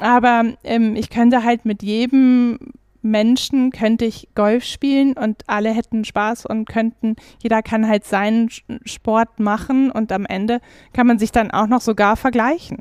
Aber 0.00 0.44
ähm, 0.64 0.96
ich 0.96 1.10
könnte 1.10 1.44
halt 1.44 1.64
mit 1.64 1.82
jedem 1.82 2.58
Menschen 3.02 3.72
könnte 3.72 4.04
ich 4.04 4.28
Golf 4.34 4.64
spielen 4.64 5.14
und 5.14 5.42
alle 5.48 5.70
hätten 5.70 6.04
Spaß 6.04 6.46
und 6.46 6.68
könnten, 6.68 7.16
jeder 7.42 7.62
kann 7.62 7.88
halt 7.88 8.04
seinen 8.04 8.48
Sport 8.84 9.40
machen 9.40 9.90
und 9.90 10.12
am 10.12 10.24
Ende 10.24 10.60
kann 10.92 11.06
man 11.06 11.18
sich 11.18 11.32
dann 11.32 11.50
auch 11.50 11.66
noch 11.66 11.80
sogar 11.80 12.16
vergleichen. 12.16 12.78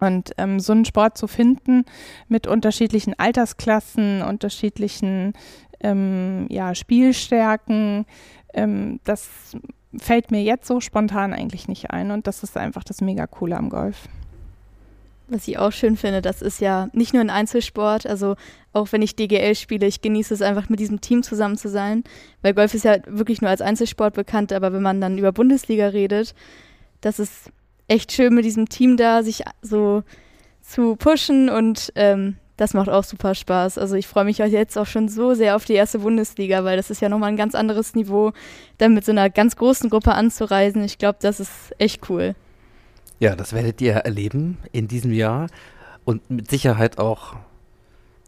Und 0.00 0.32
ähm, 0.38 0.60
so 0.60 0.72
einen 0.72 0.84
Sport 0.84 1.18
zu 1.18 1.26
finden 1.26 1.84
mit 2.28 2.46
unterschiedlichen 2.46 3.18
Altersklassen, 3.18 4.22
unterschiedlichen 4.22 5.32
ähm, 5.80 6.46
ja, 6.48 6.74
Spielstärken. 6.74 8.06
Ähm, 8.54 9.00
das 9.04 9.56
fällt 9.96 10.30
mir 10.30 10.42
jetzt 10.42 10.66
so 10.66 10.80
spontan 10.80 11.32
eigentlich 11.32 11.68
nicht 11.68 11.90
ein 11.90 12.10
und 12.10 12.26
das 12.26 12.42
ist 12.42 12.56
einfach 12.56 12.84
das 12.84 13.00
mega 13.00 13.26
coole 13.26 13.56
am 13.56 13.70
Golf. 13.70 14.08
Was 15.30 15.46
ich 15.46 15.58
auch 15.58 15.72
schön 15.72 15.96
finde, 15.96 16.22
das 16.22 16.40
ist 16.40 16.60
ja 16.60 16.88
nicht 16.94 17.12
nur 17.12 17.20
ein 17.20 17.28
Einzelsport, 17.28 18.06
also 18.06 18.36
auch 18.72 18.92
wenn 18.92 19.02
ich 19.02 19.14
DGL 19.14 19.54
spiele, 19.54 19.86
ich 19.86 20.00
genieße 20.00 20.32
es 20.32 20.40
einfach 20.40 20.70
mit 20.70 20.80
diesem 20.80 21.02
Team 21.02 21.22
zusammen 21.22 21.58
zu 21.58 21.68
sein, 21.68 22.02
weil 22.40 22.54
Golf 22.54 22.72
ist 22.72 22.84
ja 22.84 22.96
wirklich 23.06 23.42
nur 23.42 23.50
als 23.50 23.60
Einzelsport 23.60 24.14
bekannt, 24.14 24.52
aber 24.52 24.72
wenn 24.72 24.82
man 24.82 25.00
dann 25.02 25.18
über 25.18 25.32
Bundesliga 25.32 25.88
redet, 25.88 26.34
das 27.02 27.18
ist 27.18 27.50
echt 27.88 28.12
schön 28.12 28.34
mit 28.34 28.46
diesem 28.46 28.68
Team 28.70 28.96
da, 28.96 29.22
sich 29.22 29.42
so 29.60 30.02
zu 30.62 30.96
pushen 30.96 31.48
und 31.50 31.92
ähm, 31.94 32.36
das 32.58 32.74
macht 32.74 32.90
auch 32.90 33.04
super 33.04 33.34
Spaß. 33.34 33.78
Also 33.78 33.94
ich 33.94 34.06
freue 34.06 34.24
mich 34.24 34.38
jetzt 34.38 34.76
auch 34.76 34.86
schon 34.86 35.08
so 35.08 35.32
sehr 35.32 35.56
auf 35.56 35.64
die 35.64 35.74
erste 35.74 36.00
Bundesliga, 36.00 36.64
weil 36.64 36.76
das 36.76 36.90
ist 36.90 37.00
ja 37.00 37.08
nochmal 37.08 37.30
ein 37.30 37.36
ganz 37.36 37.54
anderes 37.54 37.94
Niveau, 37.94 38.32
dann 38.76 38.92
mit 38.94 39.04
so 39.04 39.12
einer 39.12 39.30
ganz 39.30 39.56
großen 39.56 39.88
Gruppe 39.88 40.12
anzureisen. 40.12 40.82
Ich 40.84 40.98
glaube, 40.98 41.18
das 41.22 41.40
ist 41.40 41.72
echt 41.78 42.10
cool. 42.10 42.34
Ja, 43.20 43.36
das 43.36 43.52
werdet 43.52 43.80
ihr 43.80 43.94
erleben 43.94 44.58
in 44.72 44.88
diesem 44.88 45.12
Jahr 45.12 45.46
und 46.04 46.28
mit 46.30 46.50
Sicherheit 46.50 46.98
auch 46.98 47.36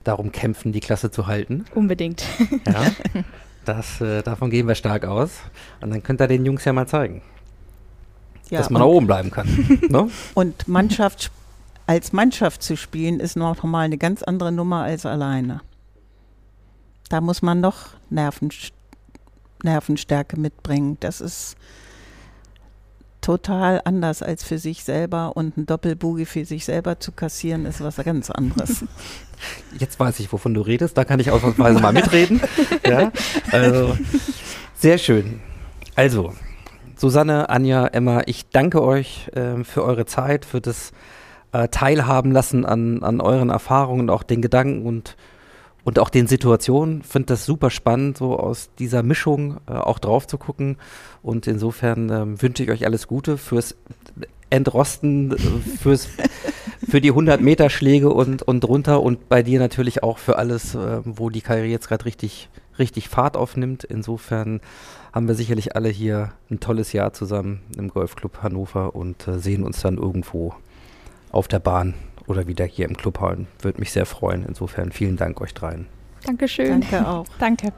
darum 0.04 0.32
kämpfen, 0.32 0.72
die 0.72 0.80
Klasse 0.80 1.10
zu 1.10 1.26
halten. 1.26 1.64
Unbedingt. 1.74 2.24
Ja. 2.66 2.86
Das, 3.66 4.00
äh, 4.00 4.22
davon 4.22 4.48
gehen 4.50 4.66
wir 4.66 4.74
stark 4.74 5.04
aus. 5.04 5.32
Und 5.82 5.90
dann 5.90 6.02
könnt 6.02 6.20
ihr 6.22 6.26
den 6.26 6.46
Jungs 6.46 6.64
ja 6.64 6.72
mal 6.72 6.86
zeigen, 6.86 7.20
Ja, 8.48 8.58
dass 8.58 8.70
man 8.70 8.80
da 8.80 8.86
oben 8.86 9.06
bleiben 9.06 9.30
kann. 9.30 9.46
ne? 9.90 10.08
und 10.32 10.66
Mannschaft, 10.66 11.30
als 11.86 12.12
Mannschaft 12.12 12.62
zu 12.62 12.76
spielen, 12.76 13.20
ist 13.20 13.36
noch 13.36 13.62
mal 13.62 13.80
eine 13.80 13.98
ganz 13.98 14.22
andere 14.22 14.52
Nummer 14.52 14.82
als 14.82 15.06
alleine. 15.06 15.60
Da 17.08 17.20
muss 17.20 17.42
man 17.42 17.60
noch 17.60 17.88
Nerven, 18.08 18.50
Nervenstärke 19.62 20.38
mitbringen. 20.38 20.96
Das 21.00 21.20
ist 21.20 21.56
total 23.20 23.82
anders 23.84 24.22
als 24.22 24.44
für 24.44 24.58
sich 24.58 24.84
selber 24.84 25.36
und 25.36 25.56
ein 25.56 25.66
Doppelboogie 25.66 26.24
für 26.24 26.44
sich 26.44 26.64
selber 26.64 27.00
zu 27.00 27.12
kassieren, 27.12 27.66
ist 27.66 27.80
was 27.80 27.96
ganz 27.96 28.30
anderes. 28.30 28.84
Jetzt 29.78 29.98
weiß 29.98 30.20
ich, 30.20 30.32
wovon 30.32 30.54
du 30.54 30.60
redest. 30.60 30.96
Da 30.96 31.04
kann 31.04 31.20
ich 31.20 31.30
ausnahmsweise 31.30 31.80
mal 31.80 31.92
mitreden. 31.92 32.40
Ja, 32.86 33.12
also, 33.52 33.96
sehr 34.74 34.98
schön. 34.98 35.40
Also, 35.94 36.34
Susanne, 36.96 37.48
Anja, 37.50 37.86
Emma, 37.86 38.22
ich 38.26 38.48
danke 38.48 38.82
euch 38.82 39.30
ähm, 39.34 39.64
für 39.64 39.84
eure 39.84 40.06
Zeit, 40.06 40.44
für 40.44 40.60
das 40.60 40.92
äh, 41.52 41.68
Teilhaben 41.68 42.32
lassen 42.32 42.64
an, 42.64 43.02
an 43.02 43.20
euren 43.20 43.50
Erfahrungen, 43.50 44.10
auch 44.10 44.22
den 44.22 44.42
Gedanken 44.42 44.86
und, 44.86 45.16
und 45.84 45.98
auch 45.98 46.10
den 46.10 46.26
Situationen. 46.26 47.02
Finde 47.02 47.26
das 47.26 47.44
super 47.44 47.70
spannend, 47.70 48.18
so 48.18 48.38
aus 48.38 48.70
dieser 48.78 49.02
Mischung 49.02 49.58
äh, 49.68 49.72
auch 49.72 49.98
drauf 49.98 50.26
zu 50.26 50.38
gucken. 50.38 50.76
Und 51.22 51.46
insofern 51.46 52.10
ähm, 52.10 52.42
wünsche 52.42 52.62
ich 52.62 52.70
euch 52.70 52.86
alles 52.86 53.06
Gute 53.06 53.38
fürs 53.38 53.76
Entrosten, 54.50 55.32
äh, 55.32 55.36
fürs 55.78 56.08
für 56.88 57.00
die 57.00 57.10
100 57.10 57.40
Meter 57.40 57.70
Schläge 57.70 58.10
und, 58.10 58.42
und 58.42 58.60
drunter 58.60 59.02
und 59.02 59.28
bei 59.28 59.42
dir 59.42 59.60
natürlich 59.60 60.02
auch 60.02 60.18
für 60.18 60.38
alles, 60.38 60.74
äh, 60.74 61.00
wo 61.04 61.30
die 61.30 61.40
Karriere 61.40 61.66
jetzt 61.66 61.88
gerade 61.88 62.04
richtig, 62.04 62.48
richtig 62.78 63.08
Fahrt 63.08 63.36
aufnimmt. 63.36 63.84
Insofern 63.84 64.60
haben 65.12 65.28
wir 65.28 65.34
sicherlich 65.34 65.76
alle 65.76 65.88
hier 65.88 66.32
ein 66.50 66.60
tolles 66.60 66.92
Jahr 66.92 67.12
zusammen 67.12 67.60
im 67.76 67.88
Golfclub 67.88 68.42
Hannover 68.42 68.94
und 68.94 69.28
äh, 69.28 69.38
sehen 69.38 69.62
uns 69.62 69.80
dann 69.80 69.98
irgendwo 69.98 70.54
auf 71.30 71.48
der 71.48 71.58
Bahn 71.58 71.94
oder 72.26 72.46
wieder 72.46 72.64
hier 72.64 72.88
im 72.88 72.96
Clubhauen. 72.96 73.46
Würde 73.60 73.80
mich 73.80 73.92
sehr 73.92 74.06
freuen. 74.06 74.44
Insofern 74.46 74.92
vielen 74.92 75.16
Dank 75.16 75.40
euch 75.40 75.54
dreien. 75.54 75.86
Dankeschön. 76.24 76.80
Danke 76.80 77.06
auch. 77.06 77.26
Danke. 77.38 77.72